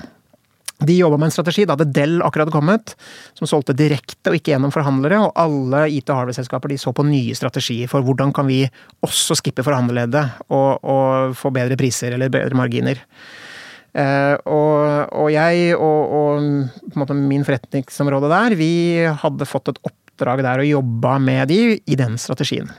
De 0.82 0.95
jobba 0.97 1.19
med 1.21 1.30
en 1.30 1.36
strategi, 1.36 1.67
da 1.69 1.76
hadde 1.76 1.91
Dell 1.93 2.24
akkurat 2.26 2.50
kommet, 2.54 2.95
som 3.38 3.45
solgte 3.50 3.76
direkte 3.78 4.32
og 4.32 4.39
ikke 4.39 4.56
gjennom 4.56 4.74
forhandlere, 4.74 5.19
og 5.21 5.38
alle 5.38 5.84
IT-hardware-selskaper 6.00 6.74
så 6.82 6.95
på 6.97 7.06
nye 7.06 7.38
strategier 7.38 7.91
for 7.91 8.02
hvordan 8.06 8.34
kan 8.34 8.50
vi 8.50 8.63
også 9.06 9.38
skippe 9.38 9.65
forhandlerleddet 9.67 10.41
og, 10.50 10.82
og 10.82 11.38
få 11.38 11.54
bedre 11.54 11.77
priser 11.77 12.17
eller 12.17 12.33
bedre 12.33 12.58
marginer. 12.58 13.04
Uh, 13.92 14.37
og, 14.48 14.75
og, 15.19 15.25
jeg 15.33 15.73
og, 15.75 16.13
og 16.15 17.15
min 17.19 17.44
forretningsområde 17.44 18.29
der, 18.31 18.56
vi 18.56 18.71
hadde 19.23 19.48
fått 19.50 19.73
et 19.73 19.81
oppdrag 19.83 20.44
der 20.46 20.63
og 20.63 20.69
jobba 20.69 21.17
med 21.19 21.52
de 21.52 21.60
i 21.75 21.98
den 22.00 22.15
strategien. 22.21 22.71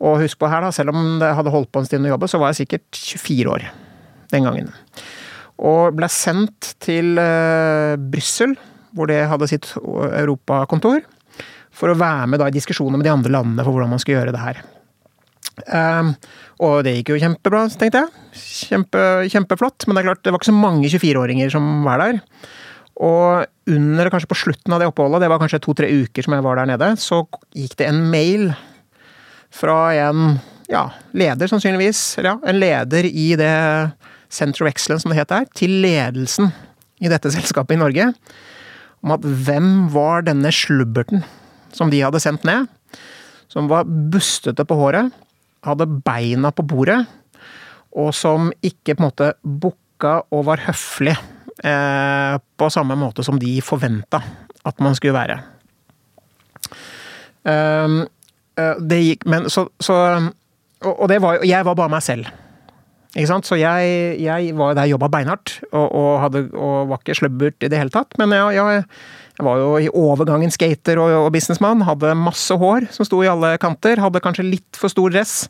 Og 0.00 0.20
husk 0.20 0.40
på 0.40 0.48
her, 0.48 0.64
da, 0.64 0.72
selv 0.72 0.92
om 0.92 1.16
det 1.20 1.32
hadde 1.36 1.52
holdt 1.52 1.70
på 1.72 1.80
en 1.80 1.88
stund 1.88 2.08
å 2.08 2.12
jobbe, 2.12 2.28
så 2.28 2.40
var 2.40 2.52
jeg 2.52 2.64
sikkert 2.66 3.00
24 3.00 3.54
år 3.54 3.64
den 4.32 4.48
gangen. 4.48 4.68
Og 5.60 5.96
ble 5.96 6.08
sendt 6.12 6.74
til 6.84 7.16
uh, 7.20 7.96
Brussel, 8.12 8.54
hvor 8.96 9.08
det 9.08 9.22
hadde 9.30 9.48
sitt 9.48 9.70
europakontor, 9.76 11.00
for 11.70 11.92
å 11.92 11.96
være 11.96 12.28
med 12.28 12.42
da 12.42 12.48
i 12.50 12.54
diskusjoner 12.54 13.00
med 13.00 13.06
de 13.06 13.12
andre 13.12 13.32
landene 13.32 13.64
for 13.64 13.72
hvordan 13.72 13.92
man 13.92 14.02
skulle 14.02 14.20
gjøre 14.20 14.36
det 14.36 14.44
her. 14.44 14.60
Um, 15.66 16.14
og 16.64 16.80
det 16.86 16.96
gikk 16.98 17.14
jo 17.14 17.20
kjempebra, 17.22 17.66
tenkte 17.80 18.04
jeg. 18.04 18.40
Kjempe, 18.40 19.04
kjempeflott. 19.32 19.86
Men 19.86 19.96
det 19.96 20.02
er 20.02 20.08
klart, 20.10 20.22
det 20.24 20.34
var 20.34 20.42
ikke 20.42 20.50
så 20.52 20.56
mange 20.56 20.90
24-åringer 20.92 21.52
som 21.54 21.68
var 21.86 22.02
der. 22.02 22.20
Og 23.00 23.72
under, 23.72 24.10
kanskje 24.12 24.28
på 24.28 24.38
slutten 24.42 24.74
av 24.76 24.82
det 24.82 24.90
oppholdet, 24.90 25.22
det 25.24 25.30
var 25.32 25.40
kanskje 25.40 25.62
to-tre 25.64 25.88
uker 26.02 26.26
som 26.26 26.36
jeg 26.36 26.44
var 26.44 26.60
der 26.60 26.68
nede, 26.68 26.90
så 27.00 27.22
gikk 27.56 27.78
det 27.80 27.88
en 27.88 28.02
mail 28.12 28.50
fra 29.56 29.78
en 29.96 30.34
ja, 30.70 30.84
leder, 31.16 31.48
sannsynligvis. 31.50 32.02
Eller 32.20 32.34
ja, 32.34 32.36
en 32.52 32.60
leder 32.60 33.08
i 33.08 33.30
det 33.40 33.54
Center 34.30 34.66
of 34.66 34.70
Excellence, 34.70 35.02
som 35.02 35.14
det 35.14 35.22
het 35.22 35.32
der, 35.32 35.48
til 35.56 35.80
ledelsen 35.82 36.52
i 37.00 37.10
dette 37.10 37.32
selskapet 37.36 37.78
i 37.78 37.80
Norge. 37.80 38.10
Om 39.00 39.16
at 39.16 39.24
hvem 39.24 39.70
var 39.94 40.26
denne 40.28 40.52
slubberten 40.52 41.24
som 41.72 41.88
de 41.92 42.02
hadde 42.04 42.20
sendt 42.22 42.44
ned? 42.44 42.68
Som 43.50 43.70
var 43.70 43.88
bustete 43.88 44.62
på 44.68 44.76
håret, 44.78 45.10
hadde 45.66 45.88
beina 46.04 46.52
på 46.54 46.64
bordet, 46.66 46.98
og 47.96 48.14
som 48.14 48.50
ikke 48.62 48.94
på 48.94 49.02
en 49.02 49.08
måte 49.08 49.32
bukka 49.42 50.20
og 50.30 50.46
var 50.48 50.62
høflig 50.68 51.16
eh, 51.66 52.36
på 52.38 52.70
samme 52.72 52.96
måte 52.98 53.24
som 53.26 53.40
de 53.40 53.58
forventa 53.64 54.22
at 54.66 54.80
man 54.84 54.94
skulle 54.96 55.16
være. 55.16 55.40
Um, 57.44 58.04
det 58.90 58.98
gikk 59.00 59.22
Men 59.24 59.46
så, 59.48 59.62
så 59.80 59.94
Og 60.84 61.06
det 61.08 61.16
var 61.24 61.38
Jeg 61.40 61.64
var 61.64 61.72
bare 61.78 61.88
meg 61.88 62.02
selv. 62.04 62.26
Ikke 63.16 63.26
sant? 63.26 63.48
Så 63.48 63.58
jeg, 63.58 64.18
jeg 64.22 64.54
var 64.58 64.76
der 64.78 64.90
jobba 64.92 65.08
beinhardt, 65.10 65.56
og, 65.72 65.86
og, 65.88 66.10
hadde, 66.22 66.44
og 66.54 66.92
var 66.92 67.02
ikke 67.02 67.18
slubbert 67.18 67.66
i 67.66 67.70
det 67.72 67.80
hele 67.80 67.90
tatt. 67.94 68.14
Men 68.20 68.34
jeg, 68.36 68.60
jeg, 68.60 68.84
jeg 69.40 69.46
var 69.46 69.58
jo 69.58 69.70
i 69.82 69.90
overgangen 69.90 70.54
skater 70.54 71.00
og, 71.02 71.16
og 71.26 71.30
businessmann. 71.34 71.82
Hadde 71.88 72.14
masse 72.18 72.54
hår 72.54 72.90
som 72.94 73.08
sto 73.08 73.22
i 73.24 73.30
alle 73.30 73.56
kanter. 73.62 74.02
Hadde 74.02 74.22
kanskje 74.22 74.46
litt 74.46 74.78
for 74.78 74.92
stor 74.92 75.10
dress. 75.10 75.48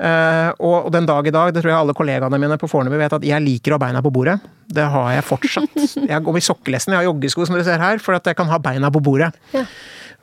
Uh, 0.00 0.48
og, 0.64 0.88
den 0.94 1.04
dag 1.04 1.26
i 1.28 1.32
dag, 1.34 1.50
det 1.52 1.60
tror 1.60 1.74
jeg 1.74 1.76
alle 1.76 1.94
kollegaene 1.96 2.38
mine 2.40 2.56
på 2.56 2.70
Fornebu 2.72 2.96
vet, 2.96 3.12
at 3.18 3.24
jeg 3.26 3.44
liker 3.44 3.74
å 3.74 3.76
ha 3.76 3.82
beina 3.82 4.00
på 4.00 4.12
bordet. 4.14 4.38
Det 4.64 4.86
har 4.88 5.10
jeg 5.12 5.26
fortsatt. 5.28 5.76
Jeg 6.08 6.24
går 6.24 6.38
i 6.40 6.42
sokkelesten, 6.46 6.94
jeg 6.94 7.02
har 7.02 7.10
joggesko 7.10 7.44
som 7.44 7.58
dere 7.58 7.66
ser 7.68 7.82
her, 7.82 8.00
for 8.00 8.16
at 8.16 8.30
jeg 8.30 8.38
kan 8.38 8.48
ha 8.48 8.56
beina 8.62 8.88
på 8.94 9.02
bordet. 9.04 9.28
Ja. 9.52 9.66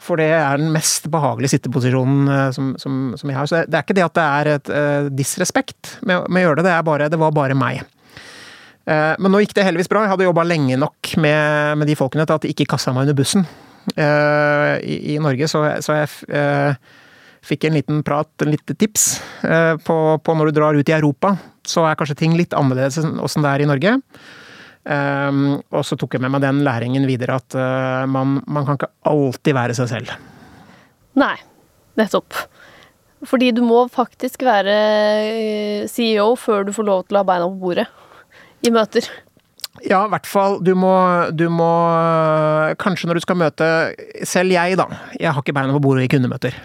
For 0.08 0.20
det 0.20 0.30
er 0.32 0.62
den 0.62 0.72
mest 0.74 1.10
behagelige 1.12 1.58
sitteposisjonen 1.58 2.32
uh, 2.32 2.47
som, 2.55 2.74
som, 2.80 3.14
som, 3.20 3.32
jeg 3.32 3.38
har. 3.38 3.49
Så 3.49 3.62
det 3.68 3.76
er 3.76 3.86
ikke 3.86 3.97
det 3.97 4.08
at 4.08 4.18
det 4.18 4.26
er 4.26 4.51
et 4.55 4.74
uh, 4.74 5.12
disrespekt 5.12 5.97
med, 6.01 6.26
med, 6.32 6.41
å 6.41 6.45
gjøre 6.47 6.62
det, 6.64 6.70
det, 6.72 6.82
bare, 6.88 7.12
det 7.12 7.22
var 7.22 7.36
bare 7.36 7.58
meg. 7.58 7.86
men 8.88 9.34
nå 9.34 9.41
gikk 9.43 9.51
det 9.58 9.66
heldigvis 9.68 9.89
bra. 9.91 10.05
Jeg 10.05 10.14
hadde 10.14 10.28
jobba 10.30 10.45
lenge 10.47 10.78
nok 10.80 11.10
med, 11.20 11.76
med, 11.82 11.89
de 11.89 11.95
folkene 11.99 12.24
til 12.24 12.38
at 12.38 12.45
de 12.45 12.53
ikke 12.53 12.70
kasta 12.72 12.93
meg 12.95 13.03
under 13.03 13.18
bussen 13.18 13.43
i, 13.97 14.95
i, 15.12 15.18
Norge, 15.20 15.49
så, 15.51 15.66
så 15.84 15.97
jeg 15.97 16.08
fikk 17.47 17.68
en 17.68 17.78
liten 17.78 18.01
prat, 18.03 18.30
en 18.41 18.51
lite 18.51 18.76
tips 18.76 19.22
eh, 19.43 19.76
på, 19.78 19.97
på, 20.24 20.36
når 20.36 20.49
du 20.49 20.60
drar 20.60 20.78
ut 20.78 20.89
i 20.89 20.95
Europa. 20.95 21.36
Så 21.68 21.86
er 21.86 21.97
kanskje 21.99 22.20
ting 22.24 22.36
litt 22.38 22.55
annerledes 22.58 22.99
enn 23.01 23.18
åssen 23.24 23.45
det 23.45 23.53
er 23.53 23.64
i 23.64 23.70
Norge. 23.70 23.97
Um, 24.88 25.57
og 25.75 25.83
så 25.83 25.97
tok 25.99 26.15
jeg 26.15 26.23
med 26.23 26.31
meg 26.31 26.45
den 26.45 26.61
læringen 26.63 27.03
videre 27.09 27.41
at 27.41 27.55
uh, 27.59 28.05
man, 28.07 28.38
man, 28.47 28.63
kan 28.63 28.77
ikke 28.77 28.88
alltid 29.09 29.57
være 29.57 29.75
seg 29.75 29.89
selv. 29.91 30.13
Nei, 31.19 31.35
nettopp. 31.99 32.38
Fordi 33.27 33.49
du 33.51 33.63
må 33.65 33.81
faktisk 33.91 34.45
være 34.45 34.73
eh, 35.33 35.88
CEO 35.89 36.35
før 36.38 36.67
du 36.67 36.71
får 36.75 36.85
lov 36.85 37.07
til 37.07 37.17
å 37.17 37.23
ha 37.23 37.27
beina 37.27 37.47
på 37.49 37.57
bordet 37.63 37.88
i 38.63 38.71
møter. 38.71 39.09
Ja, 39.85 40.03
i 40.05 40.11
hvert 40.13 40.29
fall. 40.29 40.59
Du 40.65 40.71
må, 40.77 40.93
du 41.38 41.47
må 41.53 41.69
Kanskje 42.81 43.09
når 43.09 43.19
du 43.19 43.25
skal 43.25 43.38
møte 43.38 43.67
Selv 44.25 44.49
jeg, 44.55 44.73
da. 44.79 44.88
Jeg 45.19 45.29
har 45.29 45.43
ikke 45.43 45.53
beina 45.53 45.75
på 45.75 45.83
bordet 45.83 46.07
i 46.07 46.11
kundemøter. 46.13 46.57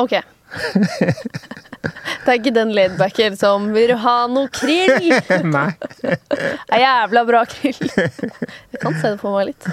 Ok. 0.00 0.18
Det 1.78 2.32
er 2.32 2.38
ikke 2.40 2.52
den 2.52 2.72
laidbacker 2.76 3.36
som 3.38 3.68
'vil 3.72 3.92
du 3.92 3.96
ha 4.02 4.16
noe 4.28 4.50
krill'? 4.52 5.12
Nei. 5.56 5.70
Det 6.02 6.74
er 6.74 6.82
jævla 6.82 7.22
bra 7.28 7.44
krill. 7.48 7.78
Jeg 7.78 8.80
kan 8.82 8.96
se 8.98 9.14
det 9.14 9.20
for 9.22 9.36
meg 9.36 9.52
litt. 9.52 9.68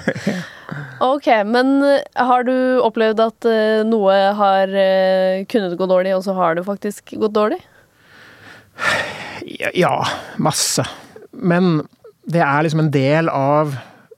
Ok, 1.04 1.28
men 1.46 1.74
eh, 1.84 2.00
har 2.16 2.46
du 2.46 2.54
opplevd 2.82 3.20
at 3.22 3.48
uh, 3.48 3.82
noe 3.86 4.14
har 4.38 4.72
uh, 4.72 5.44
kunnet 5.50 5.76
gå 5.78 5.88
dårlig, 5.90 6.14
og 6.16 6.24
så 6.24 6.34
har 6.38 6.56
det 6.56 6.64
faktisk 6.66 7.14
gått 7.20 7.36
dårlig? 7.36 7.60
Ja, 9.76 9.98
masse. 10.42 10.86
Men 11.30 11.84
det 12.26 12.42
er 12.42 12.64
liksom 12.64 12.86
en 12.86 12.94
del 12.94 13.28
av 13.30 13.76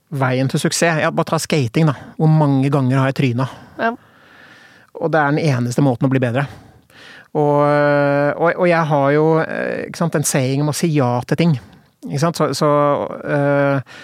veien 0.09 0.49
til 0.49 0.63
suksess. 0.63 1.03
Jeg 1.03 1.15
bare 1.17 1.33
ta 1.33 1.41
skating, 1.43 1.91
da. 1.91 1.97
Hvor 2.17 2.31
mange 2.33 2.71
ganger 2.73 3.03
har 3.03 3.11
jeg 3.11 3.19
tryna? 3.21 3.49
Ja. 3.81 3.93
Og 4.99 5.13
det 5.13 5.21
er 5.21 5.35
den 5.35 5.45
eneste 5.47 5.85
måten 5.85 6.09
å 6.09 6.13
bli 6.13 6.23
bedre. 6.23 6.47
Og, 7.37 7.59
og, 7.61 8.47
og 8.51 8.67
jeg 8.67 8.85
har 8.91 9.11
jo 9.15 9.25
ikke 9.87 10.01
sant, 10.01 10.17
en 10.17 10.27
saying 10.27 10.65
om 10.65 10.73
å 10.73 10.77
si 10.77 10.89
ja 10.95 11.19
til 11.29 11.39
ting. 11.39 11.59
Så, 12.19 12.31
så 12.57 12.71
øh, 13.21 13.97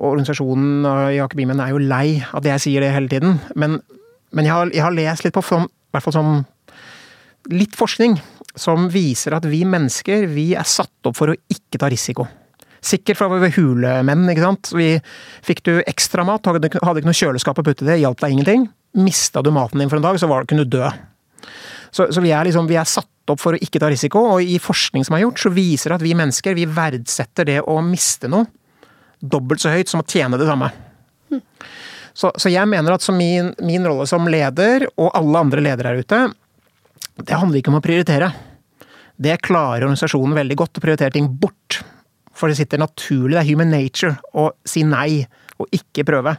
organisasjonen 0.00 0.86
i 1.12 1.18
Jakob 1.18 1.40
Imen 1.40 1.62
er 1.62 1.74
jo 1.74 1.82
lei 1.82 2.18
at 2.34 2.46
jeg 2.48 2.64
sier 2.64 2.84
det 2.84 2.92
hele 2.94 3.10
tiden. 3.12 3.38
Men, 3.54 3.78
men 4.34 4.48
jeg, 4.48 4.54
har, 4.54 4.72
jeg, 4.72 4.84
har, 4.84 4.96
lest 4.96 5.26
litt 5.26 5.36
på 5.36 5.44
i 5.44 5.64
hvert 5.94 6.06
fall 6.06 6.16
som 6.16 6.32
litt 7.52 7.76
forskning 7.76 8.16
som 8.58 8.88
viser 8.90 9.36
at 9.36 9.46
vi 9.50 9.64
mennesker 9.68 10.28
vi 10.30 10.52
er 10.56 10.66
satt 10.66 11.08
opp 11.08 11.18
for 11.18 11.32
å 11.32 11.36
ikke 11.50 11.80
ta 11.80 11.90
risiko. 11.92 12.26
Sikkert 12.84 13.18
fra 13.18 13.30
var 13.32 13.52
hulemenn. 13.54 14.26
ikke 14.28 14.44
sant? 14.44 14.70
Vi, 14.76 14.88
fikk 15.44 15.62
du 15.64 15.72
ekstra 15.86 16.24
mat, 16.26 16.44
hadde, 16.44 16.68
ikke 16.68 17.08
noe 17.08 17.16
kjøleskap 17.16 17.60
å 17.60 17.64
putte 17.64 17.86
det, 17.86 18.00
hjalp 18.02 18.20
deg 18.20 18.34
ingenting. 18.34 18.66
Mista 18.94 19.42
du 19.42 19.50
maten 19.54 19.82
din 19.82 19.90
for 19.90 19.98
en 19.98 20.06
dag, 20.06 20.18
så 20.20 20.28
var, 20.30 20.46
kunne 20.48 20.66
du 20.66 20.76
dø. 20.78 20.90
Så, 21.94 22.08
så 22.14 22.22
vi, 22.22 22.32
er 22.34 22.46
liksom, 22.46 22.68
vi, 22.70 22.78
er 22.78 22.88
satt 22.88 23.30
opp 23.30 23.40
for 23.40 23.56
å 23.56 23.62
ikke 23.62 23.80
ta 23.82 23.88
risiko, 23.90 24.22
og 24.34 24.42
i 24.42 24.58
forskning 24.62 25.06
som 25.06 25.16
er 25.16 25.24
gjort, 25.24 25.40
så 25.42 25.52
viser 25.54 25.92
det 25.92 26.00
at 26.00 26.04
vi 26.04 26.14
mennesker 26.18 26.56
vi 26.58 26.66
verdsetter 26.68 27.48
det 27.48 27.60
å 27.62 27.78
miste 27.84 28.30
noe 28.30 28.46
dobbelt 29.24 29.62
så 29.62 29.72
høyt 29.72 29.90
som 29.90 30.02
å 30.02 30.08
tjene 30.08 30.38
det 30.40 30.48
samme. 30.48 30.70
Mm. 31.32 31.42
Så, 32.14 32.30
så, 32.38 32.50
jeg 32.52 32.68
mener 32.70 32.94
at 32.94 33.06
min, 33.16 33.52
min, 33.64 33.86
rolle 33.88 34.06
som 34.06 34.28
leder, 34.30 34.86
og 34.94 35.14
alle 35.16 35.40
andre 35.46 35.64
ledere 35.64 35.94
her 35.94 36.02
ute, 36.04 36.20
det 37.22 37.38
handler 37.38 37.60
ikke 37.60 37.72
om 37.72 37.80
å 37.80 37.84
prioritere. 37.84 38.30
Det 39.14 39.38
klarer 39.42 39.86
organisasjonen 39.86 40.36
veldig 40.36 40.58
godt, 40.58 40.78
å 40.78 40.84
prioritere 40.84 41.14
ting 41.14 41.30
bort. 41.40 41.80
For 42.34 42.50
det 42.50 42.58
sitter 42.58 42.82
naturlig, 42.82 43.36
det 43.36 43.42
er 43.42 43.50
human 43.50 43.70
nature, 43.70 44.16
å 44.34 44.50
si 44.66 44.82
nei 44.86 45.24
og 45.62 45.70
ikke 45.74 46.06
prøve. 46.06 46.36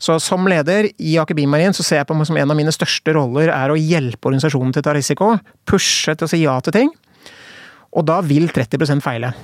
Så 0.00 0.16
som 0.24 0.48
leder 0.48 0.88
i 0.96 1.18
Aker 1.20 1.36
Bimarin 1.36 1.76
så 1.76 1.84
ser 1.84 2.00
jeg 2.00 2.08
på 2.08 2.16
meg 2.16 2.28
som 2.28 2.38
en 2.40 2.52
av 2.52 2.56
mine 2.56 2.72
største 2.72 3.12
roller 3.12 3.52
er 3.52 3.72
å 3.72 3.76
hjelpe 3.76 4.30
organisasjonen 4.30 4.72
til 4.72 4.80
å 4.80 4.86
ta 4.86 4.94
risiko. 4.96 5.34
Pushe 5.68 6.16
til 6.16 6.26
å 6.26 6.30
si 6.32 6.40
ja 6.40 6.56
til 6.64 6.76
ting. 6.76 6.92
Og 7.92 8.06
da 8.08 8.20
vil 8.24 8.48
30% 8.48 9.04
feile. 9.04 9.34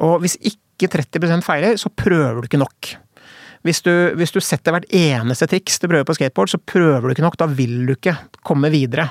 Og 0.00 0.22
hvis 0.22 0.38
ikke 0.40 0.88
30% 0.88 1.44
feiler, 1.44 1.76
så 1.76 1.92
prøver 1.92 2.40
du 2.40 2.48
ikke 2.48 2.62
nok. 2.62 2.94
Hvis 3.66 3.82
du, 3.84 3.92
hvis 4.16 4.32
du 4.32 4.40
setter 4.40 4.72
hvert 4.72 4.88
eneste 4.96 5.50
triks 5.50 5.76
du 5.82 5.90
prøver 5.90 6.06
på 6.08 6.16
skateboard, 6.16 6.48
så 6.54 6.62
prøver 6.64 7.10
du 7.10 7.12
ikke 7.12 7.26
nok. 7.26 7.36
Da 7.40 7.50
vil 7.52 7.82
du 7.90 7.92
ikke 7.92 8.16
komme 8.46 8.72
videre. 8.72 9.10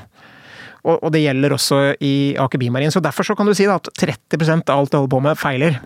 Og, 0.88 0.96
og 0.96 1.12
det 1.14 1.22
gjelder 1.22 1.54
også 1.54 1.84
i 2.02 2.34
Aker 2.40 2.62
Bimarin. 2.62 2.94
Så 2.94 3.04
derfor 3.04 3.28
så 3.28 3.38
kan 3.38 3.46
du 3.46 3.54
si 3.54 3.68
at 3.70 3.92
30% 4.00 4.72
av 4.72 4.82
alt 4.82 4.96
du 4.96 4.98
holder 4.98 5.14
på 5.14 5.22
med, 5.28 5.38
feiler. 5.38 5.78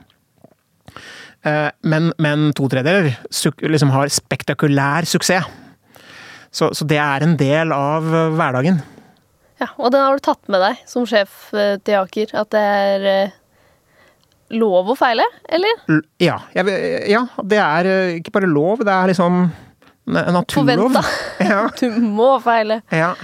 Eh, 1.44 1.70
men, 1.92 2.12
men 2.24 2.52
to 2.56 2.70
tredjedeler 2.72 3.18
liksom 3.68 3.92
har 3.94 4.12
spektakulær 4.12 5.08
suksess. 5.10 5.50
Så, 6.54 6.70
så, 6.78 6.86
det 6.86 7.00
er 7.02 7.26
en 7.26 7.36
del 7.40 7.74
av 7.76 8.08
eh, 8.08 8.34
hverdagen. 8.38 8.80
Ja, 9.60 9.72
og 9.78 9.92
den 9.94 10.04
har 10.04 10.16
du 10.16 10.24
tatt 10.24 10.52
med 10.52 10.62
deg 10.64 10.84
som 10.90 11.08
sjef 11.10 11.50
eh, 11.58 11.76
til 11.84 12.00
Aker? 12.00 12.36
At 12.44 12.52
det 12.54 12.62
er 12.62 13.34
lov 14.54 14.92
å 14.94 14.96
feile, 14.98 15.26
eller? 15.50 16.02
Ja, 16.22 16.38
jeg, 16.54 16.76
ja, 17.10 17.24
det 17.42 17.60
er 17.60 17.90
ikke 18.20 18.36
bare 18.36 18.52
lov, 18.52 18.84
det 18.86 18.94
er 18.94 19.10
liksom 19.10 19.48
naturlov. 20.06 20.94
Forventa. 20.94 21.04
Ja. 21.44 21.66
Du 21.80 21.90
må 22.00 22.36
feile. 22.44 22.84
Ja. 22.94 23.16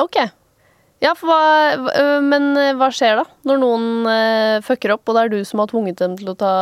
Ok. 0.00 0.18
Ja, 1.04 1.12
hva, 1.20 1.40
men 2.24 2.54
hva 2.80 2.88
skjer 2.94 3.18
da, 3.20 3.24
når 3.44 3.58
noen 3.60 4.06
fucker 4.64 4.94
opp, 4.94 5.04
og 5.04 5.18
det 5.18 5.24
er 5.24 5.32
du 5.34 5.40
som 5.44 5.60
har 5.60 5.68
tvunget 5.68 6.00
dem 6.00 6.14
til 6.16 6.30
å 6.32 6.36
ta 6.40 6.52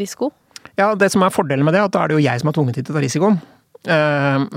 risiko? 0.00 0.32
Ja, 0.74 0.90
det 0.98 1.12
som 1.14 1.22
er 1.22 1.30
fordelen 1.30 1.62
med 1.64 1.76
det, 1.76 1.84
er 1.84 1.86
at 1.86 1.94
da 1.94 2.02
er 2.02 2.10
det 2.10 2.16
jo 2.18 2.24
jeg 2.24 2.42
som 2.42 2.50
har 2.50 2.56
tvunget 2.56 2.80
dem 2.80 2.88
til 2.88 2.94
å 2.94 2.98
ta 2.98 3.04
risikoen. 3.04 3.38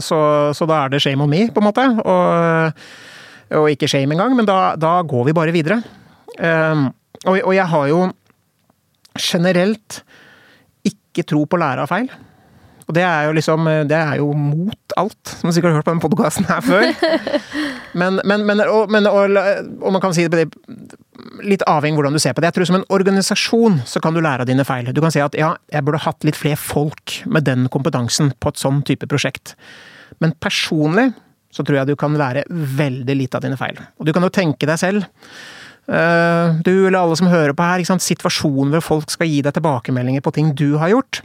Så, 0.02 0.20
så, 0.58 0.68
da 0.70 0.84
er 0.84 0.94
det 0.94 1.02
shame 1.04 1.24
on 1.24 1.30
me, 1.30 1.46
på 1.54 1.62
en 1.62 1.68
måte. 1.68 1.86
Og, 2.02 2.82
og 3.60 3.70
ikke 3.70 3.90
shame 3.92 4.16
engang, 4.16 4.34
men 4.38 4.48
da, 4.50 4.74
da, 4.80 4.98
går 5.06 5.30
vi 5.30 5.38
bare 5.38 5.54
videre. 5.56 5.80
Og, 6.40 7.36
og 7.38 7.54
jeg 7.54 7.68
har 7.74 7.92
jo 7.92 8.02
generelt 9.20 10.02
ikke 10.88 11.28
tro 11.28 11.46
på 11.46 11.60
å 11.60 11.64
lære 11.64 11.86
av 11.86 11.92
feil. 11.92 12.10
Og 12.90 12.96
det 12.98 13.04
er 13.06 13.28
jo 13.28 13.36
liksom 13.38 13.68
Det 13.90 13.98
er 13.98 14.16
jo 14.18 14.32
mot 14.34 14.96
alt, 14.98 15.36
som 15.38 15.50
du 15.50 15.54
sikkert 15.54 15.76
har 15.76 15.80
hørt 15.80 15.88
på 15.88 15.94
denne 15.94 16.04
podkasten 16.04 16.48
her 16.50 16.64
før. 16.66 16.90
Men, 18.00 18.20
men, 18.24 18.44
men, 18.46 18.60
og, 18.70 18.92
og, 18.94 19.38
og, 19.82 19.92
man 19.92 20.02
kan 20.02 20.14
si 20.14 20.28
det 20.30 20.44
litt 21.42 21.64
avhengig 21.66 21.98
av 21.98 22.04
hvordan 22.04 22.16
du 22.16 22.22
ser 22.22 22.36
på 22.38 22.44
det. 22.44 22.52
Jeg 22.52 22.58
tror 22.60 22.68
Som 22.70 22.78
en 22.78 22.86
organisasjon 22.94 23.80
så 23.90 24.02
kan 24.04 24.14
du 24.14 24.22
lære 24.22 24.46
av 24.46 24.50
dine 24.50 24.66
feil. 24.68 24.92
Du 24.94 25.02
kan 25.02 25.14
si 25.14 25.22
at 25.24 25.34
ja, 25.38 25.56
jeg 25.74 25.86
burde 25.88 26.04
hatt 26.04 26.28
litt 26.28 26.38
flere 26.38 26.60
folk 26.60 27.16
med 27.26 27.48
den 27.48 27.66
kompetansen 27.74 28.30
på 28.38 28.54
et 28.54 28.62
sånn 28.62 28.84
type 28.86 29.10
prosjekt. 29.10 29.56
Men 30.22 30.36
personlig 30.38 31.10
så 31.50 31.66
tror 31.66 31.80
jeg 31.80 31.90
du 31.90 31.98
kan 32.00 32.14
lære 32.18 32.46
veldig 32.50 33.16
lite 33.18 33.40
av 33.40 33.46
dine 33.46 33.58
feil. 33.58 33.80
Og 33.98 34.06
du 34.06 34.14
kan 34.14 34.26
jo 34.26 34.32
tenke 34.34 34.70
deg 34.70 34.78
selv 34.82 35.02
eh, 35.90 36.62
du 36.62 36.74
eller 36.76 37.00
alle 37.02 37.18
som 37.18 37.32
hører 37.32 37.56
på 37.58 37.66
her, 37.66 37.84
situasjonen 37.84 38.76
hvor 38.76 38.86
folk 38.86 39.14
skal 39.14 39.30
gi 39.30 39.42
deg 39.46 39.58
tilbakemeldinger 39.58 40.26
på 40.26 40.36
ting 40.36 40.54
du 40.54 40.78
har 40.82 40.94
gjort. 40.94 41.24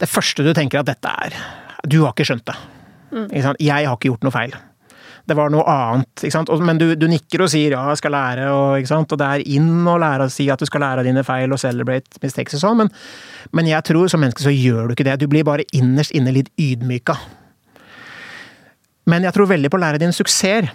Det 0.00 0.08
første 0.10 0.44
du 0.44 0.52
tenker 0.56 0.82
at 0.82 0.88
dette 0.90 1.12
er 1.26 1.36
Du 1.86 2.02
har 2.02 2.12
ikke 2.12 2.26
skjønt 2.28 2.46
det. 2.48 2.56
Mm. 3.12 3.28
Jeg 3.32 3.72
har 3.86 3.94
ikke 3.94 4.10
gjort 4.10 4.26
noe 4.26 4.34
feil 4.34 4.56
det 5.26 5.34
var 5.34 5.50
noe 5.50 5.64
annet. 5.66 6.24
Men 6.62 6.78
du, 6.78 6.86
du, 6.98 7.06
nikker 7.10 7.42
og 7.44 7.50
sier 7.50 7.74
ja, 7.74 7.82
jeg 7.90 8.00
skal 8.00 8.14
lære, 8.14 8.46
og, 8.54 8.86
og 8.96 9.18
det 9.18 9.26
er 9.26 9.44
inn 9.56 9.88
å 9.88 9.96
lære 9.98 10.28
å 10.28 10.32
si 10.32 10.46
at 10.52 10.62
du 10.62 10.68
skal 10.68 10.84
lære 10.84 11.02
av 11.02 11.08
dine 11.08 11.24
feil 11.26 11.52
og 11.52 11.60
celebrate 11.60 12.22
mistakes 12.22 12.58
og 12.58 12.62
sånn, 12.62 12.82
men, 12.84 12.92
men, 13.56 13.70
jeg 13.70 13.88
tror 13.90 14.10
som 14.12 14.22
menneske 14.22 14.46
så 14.46 14.54
gjør 14.54 14.86
du 14.86 14.96
ikke 14.96 15.08
det. 15.08 15.18
Du 15.22 15.26
blir 15.30 15.46
bare 15.46 15.66
innerst 15.74 16.14
inne 16.16 16.34
litt 16.34 16.52
ydmyka. 16.60 17.18
Men 19.10 19.26
jeg 19.26 19.34
tror 19.34 19.50
veldig 19.50 19.70
på 19.70 19.78
å 19.78 19.82
lære 19.82 20.02
dine 20.02 20.14
suksesser. 20.14 20.70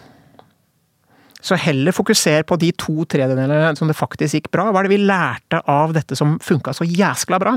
Så 1.42 1.58
heller 1.58 1.96
fokuser 1.96 2.44
på 2.46 2.58
de 2.62 2.70
to 2.78 3.02
tredjedelene 3.10 3.74
som 3.80 3.90
det 3.90 3.98
faktisk 3.98 4.38
gikk 4.38 4.52
bra. 4.54 4.68
Hva 4.70 4.84
er 4.84 4.88
det 4.88 4.94
vi 4.94 5.06
lærte 5.08 5.64
av 5.72 5.96
dette 5.96 6.16
som 6.20 6.36
funka 6.44 6.76
så 6.76 6.86
jæskla 6.86 7.40
bra? 7.42 7.56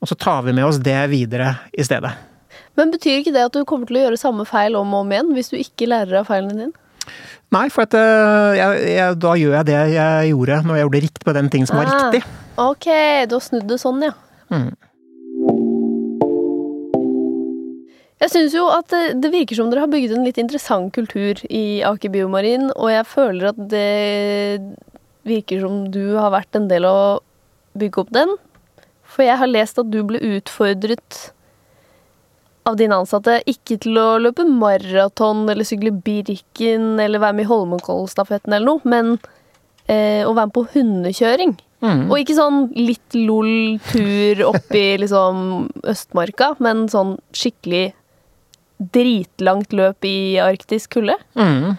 Og 0.00 0.08
så 0.08 0.16
tar 0.16 0.42
vi 0.46 0.54
med 0.56 0.64
oss 0.64 0.80
det 0.80 0.98
videre 1.12 1.54
i 1.72 1.84
stedet. 1.84 2.12
Men 2.78 2.92
betyr 2.92 3.20
ikke 3.20 3.34
det 3.34 3.46
at 3.50 3.56
du 3.56 3.66
kommer 3.68 3.88
til 3.88 4.00
å 4.00 4.04
gjøre 4.06 4.20
samme 4.20 4.46
feil 4.48 4.78
om 4.78 4.94
og 4.94 5.04
om 5.04 5.12
igjen, 5.12 5.34
hvis 5.36 5.52
du 5.52 5.58
ikke 5.60 5.90
lærer 5.90 6.22
av 6.22 6.30
feilene 6.30 6.56
dine? 6.56 6.72
Nei, 7.50 7.66
for 7.74 7.84
at, 7.84 7.96
uh, 7.98 8.52
jeg, 8.54 8.84
jeg, 8.94 9.16
da 9.20 9.32
gjør 9.36 9.56
jeg 9.58 9.68
det 9.68 9.78
jeg 9.96 10.30
gjorde 10.30 10.60
når 10.64 10.76
jeg 10.76 10.84
gjorde 10.86 11.02
riktig 11.04 11.26
på 11.26 11.34
den 11.34 11.48
ting 11.52 11.66
som 11.66 11.76
ah, 11.76 11.82
var 11.82 11.90
riktig. 11.90 12.22
Ok, 12.62 12.86
du 13.26 13.34
har 13.36 13.42
snudd 13.44 13.66
det 13.68 13.80
sånn, 13.82 14.04
ja. 14.06 14.14
Mm. 14.54 14.70
Jeg 18.20 18.32
syns 18.34 18.54
jo 18.54 18.66
at 18.70 18.86
det, 18.92 19.02
det, 19.24 19.32
virker 19.32 19.58
som 19.58 19.70
dere 19.72 19.86
har 19.86 19.90
bygget 19.90 20.14
en 20.14 20.26
litt 20.28 20.38
interessant 20.38 20.92
kultur 20.94 21.40
i 21.48 21.80
Aker 21.88 22.12
Biomarin, 22.12 22.68
og 22.76 22.92
jeg 22.92 23.08
føler 23.08 23.50
at 23.50 23.60
det 23.72 24.60
virker 25.26 25.64
som 25.64 25.82
du 25.92 26.04
har 26.20 26.30
vært 26.32 26.56
en 26.56 26.68
del 26.70 26.86
av 26.88 27.00
å 27.00 27.10
bygge 27.80 28.04
opp 28.04 28.14
den. 28.14 28.36
For 29.20 29.28
jeg 29.28 29.36
har 29.36 29.50
lest 29.52 29.76
at 29.76 29.88
du 29.92 29.98
ble 30.08 30.16
utfordret 30.24 31.16
av 32.64 32.78
dine 32.80 32.96
ansatte 33.02 33.34
ikke 33.44 33.76
til 33.84 33.98
å 34.00 34.14
løpe 34.16 34.46
maraton 34.48 35.42
eller 35.52 35.66
sykle 35.68 35.92
Birken 35.92 36.94
eller 36.96 37.20
være 37.20 37.36
med 37.36 37.44
i 37.44 37.50
Holmenkollstafetten 37.50 38.54
eller 38.56 38.64
noe, 38.64 38.80
men 38.88 39.10
eh, 39.92 40.24
å 40.24 40.32
være 40.32 40.48
med 40.48 40.54
på 40.56 40.64
hundekjøring. 40.72 41.52
Mm. 41.84 42.06
Og 42.08 42.16
ikke 42.22 42.38
sånn 42.38 42.62
litt 42.80 43.18
lol-tur 43.18 44.40
opp 44.48 44.72
i 44.72 44.86
liksom 45.02 45.68
Østmarka, 45.92 46.54
men 46.64 46.86
sånn 46.88 47.18
skikkelig 47.36 47.90
dritlangt 48.80 49.76
løp 49.76 50.08
i 50.08 50.38
arktisk 50.40 50.96
kulde. 50.96 51.18
Mm. 51.36 51.76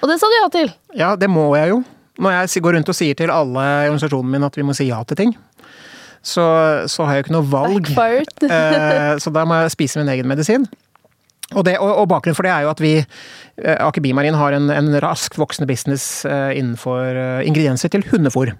Og 0.00 0.08
det 0.08 0.16
sa 0.22 0.32
du 0.32 0.38
ja 0.38 0.48
til. 0.56 0.72
Ja, 0.96 1.12
det 1.20 1.28
må 1.28 1.50
jeg 1.60 1.74
jo. 1.74 1.82
Når 2.16 2.38
jeg 2.38 2.64
går 2.64 2.78
rundt 2.78 2.88
og 2.88 2.96
sier 2.96 3.20
til 3.20 3.28
alle 3.28 3.60
i 3.60 3.90
organisasjonen 3.90 4.32
min 4.38 4.48
at 4.48 4.56
vi 4.56 4.64
må 4.64 4.72
si 4.72 4.88
ja 4.88 5.02
til 5.04 5.20
ting, 5.20 5.36
så, 6.22 6.46
så 6.90 7.06
har 7.06 7.16
jeg 7.16 7.22
jo 7.22 7.26
ikke 7.26 7.38
noe 7.38 7.52
valg. 7.52 7.92
Eh, 8.46 9.16
så 9.22 9.30
da 9.32 9.44
må 9.48 9.56
jeg 9.58 9.72
spise 9.74 10.00
min 10.00 10.10
egen 10.12 10.28
medisin. 10.28 10.66
Og, 11.54 11.62
det, 11.66 11.76
og, 11.78 11.90
og, 12.02 12.06
bakgrunnen 12.10 12.36
for 12.36 12.46
det 12.46 12.52
er 12.52 12.64
jo 12.64 12.70
at 12.72 12.82
vi, 12.82 12.92
eh, 12.98 13.76
Aker 13.82 14.02
Bimarin, 14.04 14.38
har 14.38 14.54
en, 14.56 14.70
en 14.72 14.90
raskt 15.02 15.38
voksende 15.38 15.68
business 15.70 16.24
eh, 16.28 16.56
innenfor 16.58 17.42
ingredienser 17.46 17.92
til 17.92 18.06
hundefôr. 18.10 18.54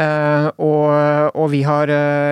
Og, 0.00 0.86
og, 1.34 1.46
vi 1.52 1.58
har 1.66 1.90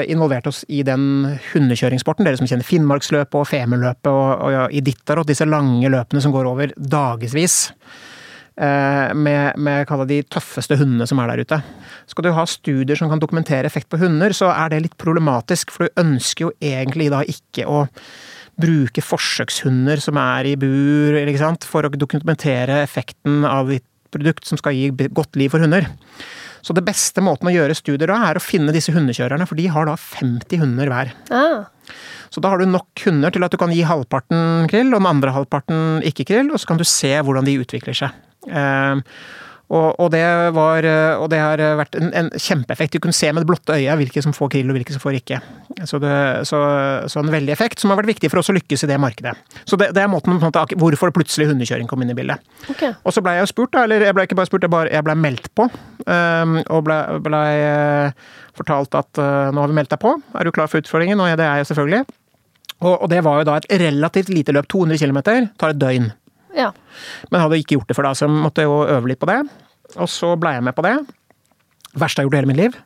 involvert 0.09 0.47
oss 0.49 0.63
i 0.73 0.79
den 0.87 1.27
hundekjøringssporten. 1.51 2.25
Dere 2.25 2.39
som 2.41 2.49
kjenner 2.49 2.65
Finnmarksløpet 2.65 3.37
og 3.37 3.45
Femundløpet 3.51 4.09
og, 4.09 4.29
og 4.47 4.55
ja, 4.55 4.63
Iditarod, 4.73 5.29
disse 5.29 5.45
lange 5.45 5.91
løpene 5.93 6.23
som 6.25 6.33
går 6.33 6.49
over 6.49 6.73
dagevis. 6.79 7.67
Eh, 8.59 9.15
med, 9.15 9.55
med 9.55 9.87
de 10.11 10.17
tøffeste 10.27 10.75
hundene 10.81 11.07
som 11.07 11.21
er 11.23 11.31
der 11.31 11.45
ute. 11.47 11.59
Skal 12.11 12.27
du 12.27 12.33
ha 12.35 12.43
studier 12.49 12.99
som 12.99 13.11
kan 13.11 13.21
dokumentere 13.23 13.69
effekt 13.71 13.87
på 13.93 14.01
hunder, 14.01 14.35
så 14.35 14.51
er 14.51 14.73
det 14.73 14.81
litt 14.83 14.97
problematisk, 14.99 15.71
for 15.71 15.87
du 15.87 16.03
ønsker 16.03 16.49
jo 16.49 16.51
egentlig 16.59 17.07
da 17.15 17.23
ikke 17.23 17.69
å 17.71 17.85
bruke 18.59 19.05
forsøkshunder 19.05 20.03
som 20.03 20.19
er 20.19 20.51
i 20.51 20.57
bur, 20.59 21.15
for 21.71 21.87
å 21.87 21.95
dokumentere 21.95 22.83
effekten 22.83 23.47
av 23.47 23.71
ditt 23.71 23.87
produkt 24.11 24.49
som 24.49 24.59
skal 24.59 24.75
gi 24.75 24.91
godt 24.91 25.39
liv 25.39 25.55
for 25.55 25.63
hunder. 25.63 25.87
Så 26.59 26.75
det 26.75 26.83
beste 26.83 27.23
måten 27.23 27.47
å 27.47 27.55
gjøre 27.55 27.79
studier 27.79 28.11
da, 28.11 28.19
er 28.27 28.41
å 28.41 28.43
finne 28.43 28.75
disse 28.75 28.91
hundekjørerne, 28.91 29.47
for 29.47 29.55
de 29.55 29.69
har 29.71 29.87
da 29.87 29.95
50 29.95 30.65
hunder 30.65 30.91
hver. 30.91 31.15
Ah. 31.31 31.69
Så 32.35 32.43
da 32.43 32.51
har 32.51 32.59
du 32.59 32.67
nok 32.67 33.07
hunder 33.07 33.31
til 33.31 33.47
at 33.47 33.55
du 33.55 33.61
kan 33.61 33.71
gi 33.71 33.87
halvparten 33.87 34.67
krill, 34.73 34.91
og 34.91 34.99
den 34.99 35.13
andre 35.15 35.37
halvparten 35.37 36.03
ikke 36.11 36.27
krill, 36.27 36.51
og 36.51 36.59
så 36.59 36.73
kan 36.73 36.83
du 36.83 36.89
se 36.89 37.15
hvordan 37.23 37.47
de 37.47 37.61
utvikler 37.63 37.95
seg. 37.95 38.25
Ehm, 38.49 39.05
og, 39.69 39.99
og, 40.01 40.07
det 40.15 40.23
var, 40.57 40.87
og 41.21 41.27
det 41.29 41.39
har 41.43 41.61
vært 41.77 41.97
en, 41.99 42.07
en, 42.17 42.29
kjempeeffekt. 42.33 42.95
Du 42.97 43.05
kunne 43.05 43.13
se 43.13 43.29
med 43.29 43.45
det 43.45 43.51
blotte 43.51 43.75
øyet 43.77 44.01
hvilke 44.01 44.23
som 44.25 44.33
får 44.33 44.55
krill 44.55 44.71
og 44.73 44.79
hvilke 44.79 44.95
som 44.95 45.03
får 45.03 45.19
ikke. 45.19 45.41
Så, 45.85 46.01
det, 46.01 46.13
så, 46.49 46.61
så, 47.05 47.21
en 47.21 47.29
veldig 47.35 47.53
effekt 47.53 47.83
som 47.83 47.93
har 47.93 47.99
vært 48.01 48.15
viktig 48.15 48.31
for 48.33 48.41
oss 48.41 48.49
å 48.49 48.55
lykkes 48.57 48.87
i 48.87 48.89
det 48.89 48.97
markedet. 49.03 49.35
Så 49.69 49.77
det, 49.77 49.91
det 49.93 50.01
er 50.01 50.09
måten 50.09 50.39
måte, 50.41 50.63
hvorfor 50.81 51.13
plutselig 51.13 51.51
hundekjøring 51.51 51.91
kom 51.91 52.01
inn 52.01 52.15
i 52.15 52.17
bildet. 52.17 52.41
Okay. 52.73 52.97
Og 53.05 53.13
så 53.13 53.21
blei 53.25 53.37
jeg 53.37 53.45
jo 53.45 53.51
spurt, 53.53 53.75
da, 53.77 53.85
eller 53.85 54.07
jeg 54.09 54.17
blei 54.17 54.25
ikke 54.31 54.39
bare 54.41 54.49
spurt, 54.49 54.65
jeg 54.65 55.05
blei 55.05 55.17
meldt 55.21 55.51
på. 55.53 55.69
Um, 56.09 56.57
og 56.65 56.87
blei 56.89 57.03
ble, 57.29 57.43
uh, 57.69 58.47
fortalt 58.57 58.97
at 58.97 59.21
uh, 59.21 59.51
nå 59.53 59.61
har 59.61 59.69
vi 59.69 59.77
meldt 59.77 59.93
deg 59.93 60.01
på, 60.01 60.15
er 60.33 60.49
du 60.49 60.55
klar 60.57 60.73
for 60.73 60.81
utfordringen? 60.81 61.21
Og 61.21 61.29
ja, 61.29 61.37
det 61.37 61.45
er 61.45 61.61
jeg 61.61 61.69
selvfølgelig. 61.75 62.07
Og, 62.79 62.95
og 62.95 63.09
det 63.13 63.21
var 63.27 63.41
jo 63.41 63.51
da 63.51 63.59
et 63.59 63.69
relativt 63.85 64.33
lite 64.33 64.55
løp, 64.55 64.71
200 64.71 65.03
km, 65.03 65.21
tar 65.61 65.75
et 65.75 65.81
døgn. 65.83 66.09
Ja. 66.57 66.73
Men 67.33 67.45
hadde 67.45 67.61
ikke 67.61 67.79
gjort 67.79 67.91
det 67.91 67.97
før 67.99 68.11
da, 68.11 68.17
så 68.17 68.27
jeg 68.27 68.35
måtte 68.35 68.67
jo 68.67 68.83
øve 68.87 69.13
litt 69.13 69.21
på 69.23 69.29
det. 69.31 69.41
Og 69.97 70.11
så 70.13 70.35
blei 70.41 70.57
jeg 70.59 70.67
med 70.69 70.77
på 70.77 70.85
det. 70.87 70.97
Verste 71.99 72.21
jeg 72.21 72.29
har 72.29 72.29
gjort 72.29 72.39
i 72.39 72.41
hele 72.43 72.53
mitt 72.53 72.61
liv. 72.61 72.79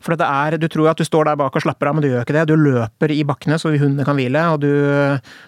For 0.00 0.16
det 0.16 0.24
er, 0.24 0.56
du 0.56 0.64
tror 0.72 0.88
at 0.90 1.00
du 1.00 1.04
står 1.04 1.28
der 1.28 1.36
bak 1.36 1.56
og 1.56 1.62
slapper 1.62 1.90
av, 1.90 1.96
men 1.96 2.04
du 2.04 2.08
gjør 2.08 2.24
ikke 2.24 2.36
det. 2.38 2.46
Du 2.48 2.56
løper 2.56 3.12
i 3.12 3.20
bakkene 3.28 3.58
så 3.60 3.72
hundene 3.74 4.06
kan 4.08 4.16
hvile, 4.16 4.46
og 4.54 4.62
du, 4.62 4.70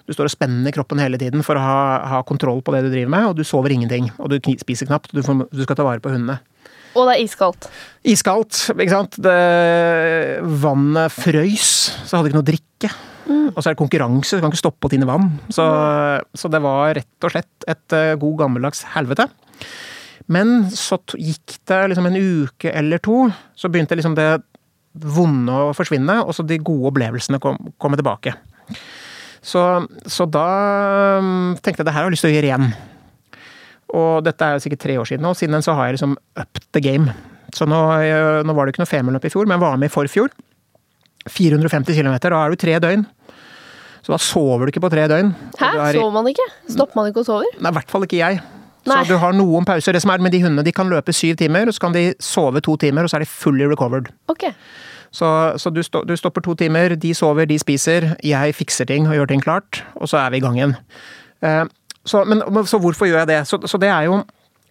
du 0.04 0.12
står 0.12 0.28
og 0.28 0.34
spenner 0.34 0.74
kroppen 0.76 1.00
hele 1.00 1.20
tiden 1.20 1.44
for 1.46 1.56
å 1.56 1.62
ha, 1.64 1.78
ha, 2.10 2.22
kontroll 2.28 2.60
på 2.64 2.74
det 2.76 2.82
du 2.84 2.90
driver 2.92 3.14
med, 3.14 3.28
og 3.30 3.38
du 3.38 3.46
sover 3.48 3.72
ingenting. 3.72 4.10
Og 4.20 4.34
du 4.34 4.36
spiser 4.60 4.90
knapt. 4.90 5.14
Du, 5.16 5.22
får, 5.24 5.46
du 5.48 5.64
skal 5.64 5.78
ta 5.78 5.86
vare 5.88 6.04
på 6.04 6.12
hundene. 6.12 6.42
Og 6.92 7.08
det 7.08 7.14
er 7.14 7.22
iskaldt. 7.24 7.70
Iskaldt, 8.12 8.58
ikke 8.74 8.92
sant. 8.92 9.16
Det, 9.24 9.38
vannet 10.60 11.14
frøys, 11.16 11.72
så 12.04 12.10
jeg 12.10 12.18
hadde 12.18 12.32
ikke 12.32 12.40
noe 12.40 12.44
å 12.44 12.50
drikke. 12.52 12.92
Mm. 13.26 13.52
Og 13.52 13.58
så 13.58 13.68
er 13.68 13.74
det 13.74 13.80
konkurranse, 13.80 14.36
du 14.36 14.42
kan 14.42 14.52
ikke 14.52 14.62
stoppe 14.62 14.88
å 14.88 14.92
tine 14.92 15.08
vann. 15.08 15.28
Så, 15.52 15.64
så, 16.34 16.50
det 16.52 16.62
var 16.64 16.94
rett 16.98 17.26
og 17.26 17.34
slett 17.34 17.66
et 17.70 17.96
uh, 17.96 18.14
god 18.20 18.38
gammeldags 18.44 18.84
helvete. 18.94 19.28
Men 20.32 20.68
så 20.70 20.98
gikk 21.18 21.58
det 21.68 21.80
liksom 21.92 22.08
en 22.08 22.18
uke 22.18 22.72
eller 22.72 23.02
to, 23.02 23.26
så 23.58 23.70
begynte 23.72 23.98
liksom 23.98 24.16
det 24.18 24.30
vonde 24.92 25.54
å 25.54 25.72
forsvinne, 25.76 26.20
og 26.22 26.34
så 26.36 26.44
de 26.44 26.60
gode 26.60 26.92
opplevelsene 26.92 27.40
kom, 27.42 27.56
komme 27.80 27.98
tilbake. 27.98 28.34
Så, 29.42 29.62
så, 30.06 30.26
da 30.30 30.46
um, 31.18 31.52
tenkte 31.58 31.82
jeg 31.82 31.88
det 31.88 31.94
her 31.94 32.04
har 32.04 32.10
jeg 32.10 32.16
lyst 32.16 32.26
til 32.26 32.32
å 32.32 32.36
gjøre 32.36 32.50
igjen. 32.50 32.72
Og 33.92 34.12
dette 34.24 34.46
er 34.46 34.56
jo 34.56 34.64
sikkert 34.64 34.84
tre 34.84 34.96
år 35.00 35.08
siden, 35.08 35.26
og 35.28 35.36
siden 35.36 35.56
den 35.56 35.64
så 35.64 35.74
har 35.76 35.88
jeg 35.88 35.98
liksom 35.98 36.14
up 36.38 36.62
the 36.72 36.82
game. 36.84 37.12
Så 37.52 37.66
nå, 37.68 37.80
nå 38.46 38.54
var 38.56 38.64
det 38.64 38.72
ikke 38.72 38.84
noe 38.84 38.88
Femundløp 38.88 39.26
i 39.28 39.32
fjor, 39.32 39.48
men 39.48 39.58
jeg 39.58 39.64
var 39.64 39.80
med 39.80 39.90
i 39.90 39.92
forfjor. 39.92 40.32
450 41.30 41.98
km, 41.98 42.16
da 42.24 42.40
er 42.40 42.54
du 42.54 42.60
tre 42.60 42.78
døgn. 42.82 43.04
Så 44.02 44.10
da 44.10 44.18
sover 44.18 44.66
du 44.66 44.72
ikke 44.72 44.82
på 44.82 44.90
tre 44.90 45.06
døgn. 45.10 45.30
Hæ? 45.60 45.68
Er... 45.70 45.98
Sover 45.98 46.14
man 46.16 46.30
ikke? 46.32 46.48
Stopper 46.66 46.98
man 46.98 47.10
ikke 47.12 47.22
og 47.22 47.28
sover? 47.28 47.54
Nei, 47.58 47.70
i 47.70 47.78
hvert 47.78 47.92
fall 47.92 48.06
ikke 48.08 48.18
jeg. 48.18 48.40
Nei. 48.82 48.96
Så 49.04 49.14
du 49.14 49.20
har 49.22 49.34
noen 49.36 49.66
pauser. 49.66 49.94
Det 49.94 50.02
som 50.02 50.10
er 50.10 50.22
med 50.24 50.34
de 50.34 50.40
hundene, 50.42 50.64
de 50.66 50.72
kan 50.74 50.88
løpe 50.90 51.14
syv 51.14 51.36
timer, 51.38 51.70
og 51.70 51.76
så 51.76 51.84
kan 51.84 51.94
de 51.94 52.08
sove 52.22 52.62
to 52.66 52.74
timer, 52.82 53.06
og 53.06 53.12
så 53.12 53.20
er 53.20 53.26
de 53.26 53.30
fully 53.30 53.68
recovered. 53.70 54.10
Okay. 54.32 54.50
Så, 55.14 55.28
så 55.60 55.70
du, 55.70 55.82
sto, 55.86 56.02
du, 56.08 56.16
stopper 56.16 56.42
to 56.42 56.56
timer, 56.58 56.96
de 56.96 57.14
sover, 57.14 57.46
de 57.46 57.58
spiser, 57.60 58.14
jeg 58.24 58.54
fikser 58.56 58.88
ting 58.88 59.06
og 59.06 59.14
gjør 59.14 59.30
ting 59.30 59.44
klart, 59.44 59.84
og 59.94 60.08
så 60.08 60.22
er 60.24 60.32
vi 60.32 60.40
i 60.40 60.42
gang 60.42 60.56
igjen. 60.58 60.74
Uh, 61.44 61.68
så, 62.08 62.24
men, 62.26 62.42
så 62.66 62.80
hvorfor 62.80 63.06
gjør 63.06 63.22
jeg 63.22 63.28
det? 63.30 63.42
Så, 63.46 63.60
så 63.68 63.78
det 63.78 63.92
er 63.92 64.08
jo 64.08 64.22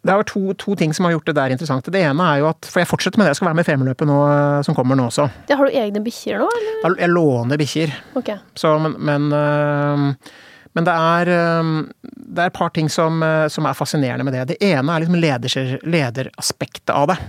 det 0.01 0.13
er 0.13 0.23
to, 0.25 0.41
to, 0.57 0.73
ting 0.77 0.93
som 0.97 1.05
har 1.05 1.13
gjort 1.13 1.27
det 1.29 1.35
der 1.37 1.53
interessant. 1.53 1.89
Det 1.93 2.01
ene 2.01 2.29
er 2.33 2.41
jo 2.41 2.47
at 2.49 2.65
For 2.65 2.81
jeg 2.81 2.89
fortsetter 2.89 3.21
med 3.21 3.27
det, 3.27 3.35
jeg 3.35 3.41
skal 3.41 3.51
være 3.51 3.59
med 3.59 3.67
i 3.67 3.69
Femundløpet 3.69 4.09
nå 4.09 4.21
eh, 4.25 4.61
som 4.65 4.77
kommer 4.77 4.97
nå 4.97 5.09
også. 5.11 5.27
Det 5.49 5.57
har 5.59 5.69
du 5.69 5.77
egne 5.77 6.01
bikkjer 6.01 6.41
nå, 6.41 6.47
eller? 6.57 6.95
Jeg 7.03 7.11
låner 7.11 7.61
bikkjer. 7.61 7.93
Okay. 8.17 8.39
men, 8.81 8.95
men, 8.97 9.27
øh, 9.37 10.33
men 10.73 10.87
det, 10.87 10.95
er, 10.95 11.31
øh, 11.35 11.69
det 12.01 12.41
er 12.41 12.49
et 12.49 12.57
par 12.57 12.73
ting 12.73 12.89
som, 12.89 13.21
som, 13.49 13.69
er 13.69 13.77
fascinerende 13.77 14.25
med 14.25 14.33
det. 14.33 14.47
Det 14.55 14.71
ene 14.71 14.95
er 14.95 15.05
liksom 15.05 15.21
leder, 15.21 15.77
lederaspektet 15.85 16.95
av 16.95 17.11
det. 17.13 17.19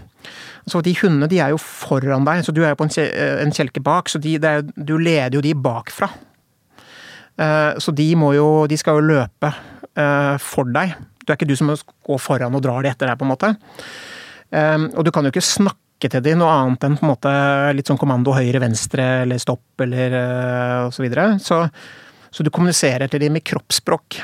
Så 0.67 0.81
De 0.81 0.97
hundene 1.03 1.29
de 1.29 1.43
er 1.43 1.53
jo 1.53 1.61
foran 1.61 2.25
deg, 2.25 2.41
så 2.47 2.57
du 2.57 2.63
er 2.63 2.73
jo 2.73 2.81
på 2.81 2.89
en, 2.89 2.97
en 3.43 3.53
kjelke 3.53 3.85
bak. 3.85 4.09
Så 4.09 4.23
de, 4.23 4.39
er, 4.41 4.65
du 4.77 4.97
leder 4.97 5.37
jo 5.37 5.45
de 5.45 5.53
bakfra. 5.53 6.09
Så 7.81 7.95
de 7.97 8.05
må 8.21 8.35
jo 8.37 8.67
De 8.69 8.77
skal 8.77 8.99
jo 9.01 9.07
løpe 9.09 9.49
for 10.45 10.69
deg. 10.69 10.93
Du 11.23 11.33
er 11.33 11.39
ikke 11.39 11.49
du 11.49 11.57
som 11.59 11.71
går 11.73 12.21
foran 12.23 12.59
og 12.59 12.65
drar 12.65 12.85
de 12.85 12.91
etter 12.93 13.11
deg, 13.11 13.19
på 13.19 13.27
en 13.27 13.33
måte. 13.33 13.55
Um, 14.53 14.89
og 14.97 15.07
du 15.07 15.13
kan 15.15 15.25
jo 15.25 15.33
ikke 15.33 15.45
snakke 15.45 16.11
til 16.13 16.25
de 16.25 16.35
noe 16.37 16.51
annet 16.51 16.85
enn 16.85 16.99
på 16.99 17.07
en 17.07 17.13
måte 17.13 17.33
litt 17.79 17.89
sånn 17.89 18.01
kommando 18.01 18.35
høyre-venstre 18.35 19.07
eller 19.23 19.41
stopp 19.41 19.85
eller 19.85 20.17
osv. 20.19 20.89
og 20.89 20.97
så 20.97 21.07
videre. 21.07 21.29
Så, 21.43 21.63
så, 22.31 22.45
du 22.45 22.51
kommuniserer 22.51 23.11
til 23.11 23.23
de 23.23 23.31
med 23.33 23.47
kroppsspråk. 23.47 24.19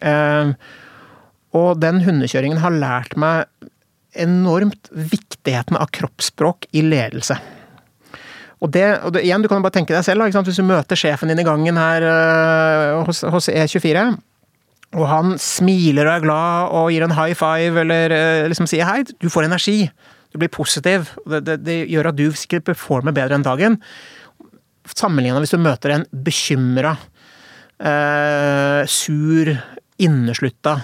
Um, 0.00 0.54
og 1.56 1.80
den 1.82 2.02
hundekjøringen 2.04 2.60
har 2.62 2.76
lært 2.76 3.16
meg 3.18 3.48
enormt 4.20 4.90
viktigheten 4.90 5.78
av 5.78 5.90
kroppsspråk 5.94 6.68
i 6.76 6.82
ledelse. 6.84 7.38
Og 8.60 8.68
det, 8.74 8.86
og 9.06 9.14
det, 9.14 9.24
igjen, 9.24 9.42
Du 9.42 9.48
kan 9.48 9.60
jo 9.60 9.64
bare 9.64 9.78
tenke 9.78 9.94
deg 9.94 10.04
selv, 10.04 10.26
da, 10.26 10.42
hvis 10.44 10.58
du 10.60 10.66
møter 10.66 10.98
sjefen 10.98 11.30
din 11.32 11.40
i 11.40 11.46
gangen 11.46 11.78
her 11.80 12.04
uh, 12.04 13.04
hos, 13.06 13.22
hos, 13.24 13.48
E24, 13.48 14.10
og 14.98 15.04
han 15.06 15.36
smiler 15.38 16.08
og 16.08 16.16
er 16.16 16.24
glad 16.24 16.72
og 16.74 16.88
gir 16.90 17.04
en 17.06 17.14
high 17.14 17.36
five 17.38 17.78
eller 17.84 18.14
uh, 18.14 18.48
liksom 18.50 18.66
sier 18.70 18.88
hei, 18.88 19.04
du 19.22 19.28
får 19.30 19.46
energi. 19.46 19.84
Du 20.30 20.38
blir 20.38 20.50
positiv. 20.52 21.10
Det, 21.26 21.42
det, 21.46 21.60
det 21.66 21.78
gjør 21.90 22.10
at 22.10 22.18
du 22.18 22.28
sikkert 22.38 22.68
performer 22.68 23.14
bedre 23.14 23.38
enn 23.38 23.46
dagen. 23.46 23.78
Sammenligna 24.90 25.42
hvis 25.42 25.54
du 25.54 25.58
møter 25.62 25.94
en 25.94 26.04
bekymra, 26.10 26.96
eh, 27.82 28.82
sur, 28.86 29.50
inneslutta 30.00 30.76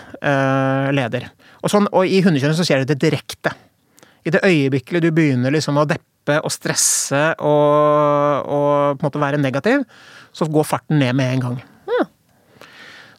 leder. 0.95 1.29
Og, 1.63 1.71
sånn, 1.73 1.87
og 1.95 2.11
i 2.11 2.21
hundekjønnet 2.25 2.59
så 2.59 2.67
skjer 2.67 2.85
det 2.87 2.99
direkte. 3.03 3.55
I 4.27 4.35
det 4.35 4.43
øyeblikket 4.45 5.05
du 5.05 5.13
begynner 5.15 5.55
liksom 5.55 5.79
å 5.79 5.87
deppe 5.89 6.41
og 6.43 6.51
stresse 6.51 7.23
og, 7.39 8.51
og, 8.51 8.99
på 8.99 9.05
en 9.05 9.07
måte 9.07 9.23
være 9.23 9.41
negativ, 9.41 9.87
så 10.35 10.51
går 10.51 10.67
farten 10.67 10.99
ned 11.03 11.15
med 11.19 11.37
en 11.37 11.45
gang. 11.47 11.59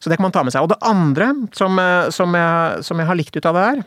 Så 0.08 0.12
det 0.12 0.18
kan 0.20 0.28
man 0.30 0.36
ta 0.36 0.45
med 0.47 0.55
seg. 0.55 0.64
Og 0.64 0.72
det 0.72 0.80
andre 0.88 1.34
som, 1.58 1.76
som, 2.16 2.39
jeg, 2.39 2.84
som 2.88 3.03
jeg 3.03 3.10
har 3.10 3.20
likt 3.20 3.36
ut 3.36 3.49
av 3.49 3.58
det 3.60 3.66
her, 3.66 3.82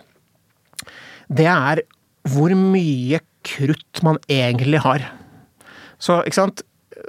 det 1.40 1.46
er 1.48 1.82
hvor 2.28 2.52
mye 2.52 3.22
krutt 3.46 4.02
man 4.04 4.20
egentlig 4.28 4.82
har. 4.84 5.06
Så, 5.96 6.20
ikke 6.28 6.42
sant 6.42 6.60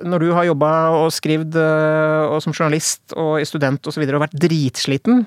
når 0.07 0.23
du 0.23 0.29
har 0.31 0.47
jobba 0.47 0.71
og 1.01 1.09
skrevet 1.11 1.57
og 1.59 2.37
som 2.39 2.55
journalist 2.55 3.11
og 3.19 3.41
student 3.45 3.83
og 3.83 3.91
så 3.91 3.99
videre 3.99 4.15
og 4.15 4.23
vært 4.23 4.37
dritsliten, 4.39 5.25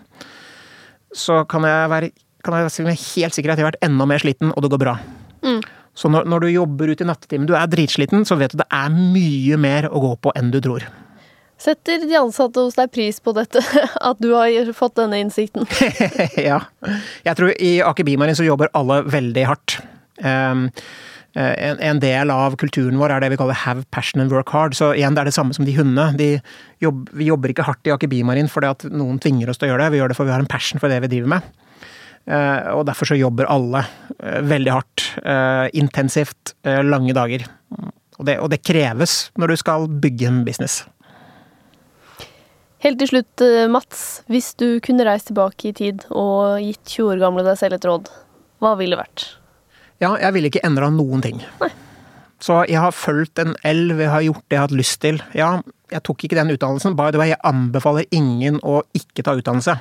så 1.15 1.43
kan 1.51 1.67
jeg 1.69 1.91
være 1.93 2.11
kan 2.45 2.59
jeg 2.59 2.69
være 2.69 2.99
helt 3.01 3.37
sikker 3.37 3.53
at 3.53 3.61
jeg 3.61 3.65
har 3.65 3.73
vært 3.73 3.87
enda 3.87 4.05
mer 4.09 4.21
sliten, 4.21 4.51
og 4.53 4.65
det 4.65 4.69
går 4.75 4.81
bra. 4.83 4.99
Mm. 5.45 5.63
Så 5.97 6.11
når, 6.13 6.27
når, 6.29 6.45
du 6.45 6.51
jobber 6.53 6.91
ut 6.93 7.01
i 7.01 7.07
nattetimen, 7.09 7.47
du 7.49 7.55
er 7.57 7.71
dritsliten, 7.71 8.27
så 8.29 8.37
vet 8.37 8.53
du 8.53 8.61
det 8.61 8.67
er 8.69 8.93
mye 8.93 9.57
mer 9.61 9.89
å 9.89 10.03
gå 10.03 10.11
på 10.21 10.33
enn 10.37 10.51
du 10.53 10.59
tror. 10.65 10.85
Setter 11.61 12.03
de 12.05 12.17
ansatte 12.19 12.61
hos 12.61 12.77
deg 12.79 12.91
pris 12.93 13.21
på 13.23 13.33
dette, 13.37 13.63
at 14.11 14.21
du 14.23 14.33
har 14.35 14.73
fått 14.77 14.99
denne 15.01 15.21
innsikten? 15.23 15.67
ja. 16.51 16.61
Jeg 17.25 17.39
tror 17.39 17.55
i 17.57 17.79
Aker 17.85 18.07
Bimarin 18.07 18.39
så 18.39 18.47
jobber 18.47 18.73
alle 18.77 19.03
veldig 19.07 19.49
hardt. 19.49 19.79
Um, 20.21 20.69
en, 21.35 21.81
en, 21.83 21.99
del 21.99 22.31
av 22.31 22.55
kulturen 22.61 23.01
vår 23.01 23.17
er 23.17 23.25
det 23.25 23.33
vi 23.33 23.39
kaller 23.41 23.59
'have 23.59 23.83
passion 23.91 24.23
and 24.23 24.31
work 24.31 24.53
hard'. 24.55 24.77
Så 24.79 24.93
igjen, 24.95 25.17
det 25.17 25.25
er 25.25 25.31
det 25.31 25.35
samme 25.35 25.55
som 25.55 25.67
de 25.67 25.75
hundene. 25.75 26.15
De 26.15 26.29
jobb, 26.79 27.09
vi 27.11 27.27
jobber 27.27 27.51
ikke 27.51 27.67
hardt 27.67 27.87
i 27.87 27.95
Aker 27.95 28.11
Bimarin 28.11 28.51
fordi 28.51 28.71
at 28.71 28.87
noen 28.87 29.19
tvinger 29.19 29.51
oss 29.51 29.59
til 29.59 29.69
å 29.69 29.75
gjøre 29.75 29.83
det, 29.83 29.93
vi 29.95 29.99
gjør 29.99 30.13
det 30.13 30.17
fordi 30.19 30.31
vi 30.31 30.37
har 30.37 30.45
en 30.45 30.55
passion 30.55 30.83
for 30.83 30.93
det 30.93 31.01
vi 31.03 31.11
driver 31.17 31.35
med. 31.35 31.51
Uh, 32.25 32.79
og 32.79 32.87
derfor 32.89 33.11
så 33.11 33.19
jobber 33.19 33.51
alle 33.53 33.85
uh, 33.85 34.41
veldig 34.43 34.73
hardt, 34.73 35.11
Uh, 35.25 35.71
intensivt, 35.73 36.53
lange 36.65 37.15
dager. 37.17 37.47
Og 38.19 38.27
det, 38.27 38.35
og 38.43 38.51
det 38.51 38.65
kreves 38.67 39.31
når 39.41 39.55
du 39.55 39.57
skal 39.57 39.87
bygge 39.89 40.27
en 40.29 40.43
business. 40.45 40.83
Helt 42.85 43.01
til 43.01 43.09
slutt, 43.09 43.43
Mats. 43.73 44.03
Hvis 44.29 44.53
du 44.61 44.67
kunne 44.85 45.07
reist 45.09 45.31
tilbake 45.31 45.71
i 45.71 45.77
tid 45.77 46.05
og 46.11 46.61
gitt 46.61 46.83
20 46.99 47.15
år 47.15 47.23
gamle 47.23 47.45
deg 47.47 47.57
selv 47.57 47.79
et 47.79 47.89
råd, 47.89 48.11
hva 48.61 48.75
ville 48.77 48.93
det 48.93 49.01
vært? 49.01 49.25
Ja, 50.03 50.11
jeg 50.21 50.35
ville 50.37 50.51
ikke 50.51 50.63
endra 50.67 50.91
noen 50.93 51.25
ting. 51.25 51.41
Nei. 51.63 51.71
Så 52.45 52.59
jeg 52.69 52.77
har 52.83 52.93
fulgt 52.93 53.41
en 53.41 53.55
elv, 53.65 54.03
jeg 54.03 54.11
har 54.13 54.25
gjort 54.27 54.43
det 54.45 54.57
jeg 54.57 54.61
har 54.61 54.67
hatt 54.67 54.77
lyst 54.77 54.99
til. 55.01 55.21
Ja, 55.33 55.49
jeg 55.93 56.05
tok 56.05 56.27
ikke 56.27 56.37
den 56.37 56.53
utdannelsen. 56.53 56.97
By 56.99 57.09
the 57.15 57.21
way, 57.21 57.31
jeg 57.33 57.41
anbefaler 57.47 58.05
ingen 58.13 58.59
å 58.61 58.83
ikke 58.97 59.25
ta 59.25 59.37
utdannelse. 59.39 59.79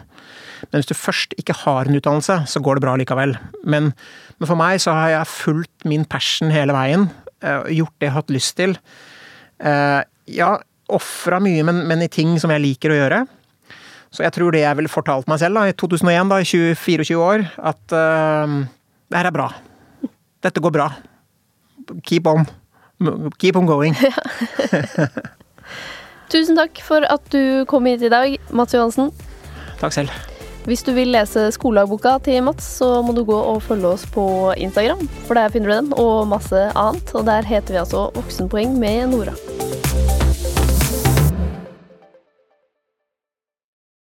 Men 0.69 0.79
hvis 0.79 0.87
du 0.87 0.95
først 0.95 1.35
ikke 1.41 1.57
har 1.65 1.89
en 1.89 1.99
utdannelse, 1.99 2.37
så 2.47 2.61
går 2.63 2.79
det 2.79 2.85
bra 2.85 2.95
likevel. 2.99 3.35
Men, 3.67 3.91
men 4.37 4.49
for 4.49 4.59
meg 4.59 4.79
så 4.83 4.95
har 4.95 5.11
jeg 5.17 5.33
fulgt 5.33 5.87
min 5.89 6.07
passion 6.07 6.53
hele 6.55 6.75
veien. 6.77 7.09
Uh, 7.43 7.67
gjort 7.67 7.97
det 7.99 8.07
jeg 8.07 8.13
har 8.13 8.21
hatt 8.21 8.31
lyst 8.31 8.55
til. 8.61 8.77
Uh, 9.59 9.99
ja, 10.31 10.53
ofra 10.91 11.39
mye, 11.43 11.63
men, 11.65 11.83
men, 11.87 12.03
i 12.03 12.11
ting 12.11 12.35
som 12.41 12.51
jeg 12.53 12.63
liker 12.63 12.93
å 12.93 12.97
gjøre. 12.97 13.23
Så 14.13 14.25
jeg 14.25 14.35
tror 14.35 14.53
det 14.53 14.61
jeg 14.61 14.77
ville 14.77 14.91
fortalt 14.91 15.29
meg 15.31 15.39
selv 15.41 15.57
da, 15.57 15.69
i 15.69 15.77
2001, 15.77 16.29
da, 16.29 16.41
i 16.43 16.73
24 16.77 17.17
år, 17.17 17.45
at 17.57 17.95
uh, 17.95 18.59
det 19.09 19.21
her 19.21 19.31
er 19.31 19.35
bra. 19.35 19.47
Dette 20.43 20.61
går 20.61 20.75
bra. 20.75 20.91
Keep 22.05 22.29
on. 22.29 22.45
Keep 23.41 23.57
on 23.57 23.69
going. 23.69 23.97
Tusen 26.33 26.57
takk 26.57 26.77
for 26.85 27.05
at 27.09 27.25
du 27.33 27.65
kom 27.69 27.89
hit 27.89 28.05
i 28.05 28.13
dag, 28.13 28.37
Mats 28.53 28.75
Johansen. 28.75 29.09
Takk 29.81 29.97
selv. 29.97 30.13
Hvis 30.63 30.85
du 30.87 30.93
vil 30.95 31.09
lese 31.11 31.49
skoledagboka 31.51 32.15
til 32.23 32.39
Mats, 32.45 32.69
så 32.79 33.01
må 33.03 33.11
du 33.17 33.25
gå 33.27 33.35
og 33.35 33.59
følge 33.65 33.89
oss 33.97 34.05
på 34.07 34.25
Instagram, 34.55 35.01
for 35.27 35.35
der 35.35 35.51
finner 35.51 35.73
du 35.73 35.75
den, 35.75 35.91
og 35.99 36.29
masse 36.31 36.69
annet. 36.71 37.11
Og 37.17 37.27
der 37.27 37.49
heter 37.49 37.75
vi 37.75 37.83
altså 37.83 38.07
Voksenpoeng 38.15 38.77
med 38.79 39.11
Nora. 39.11 39.35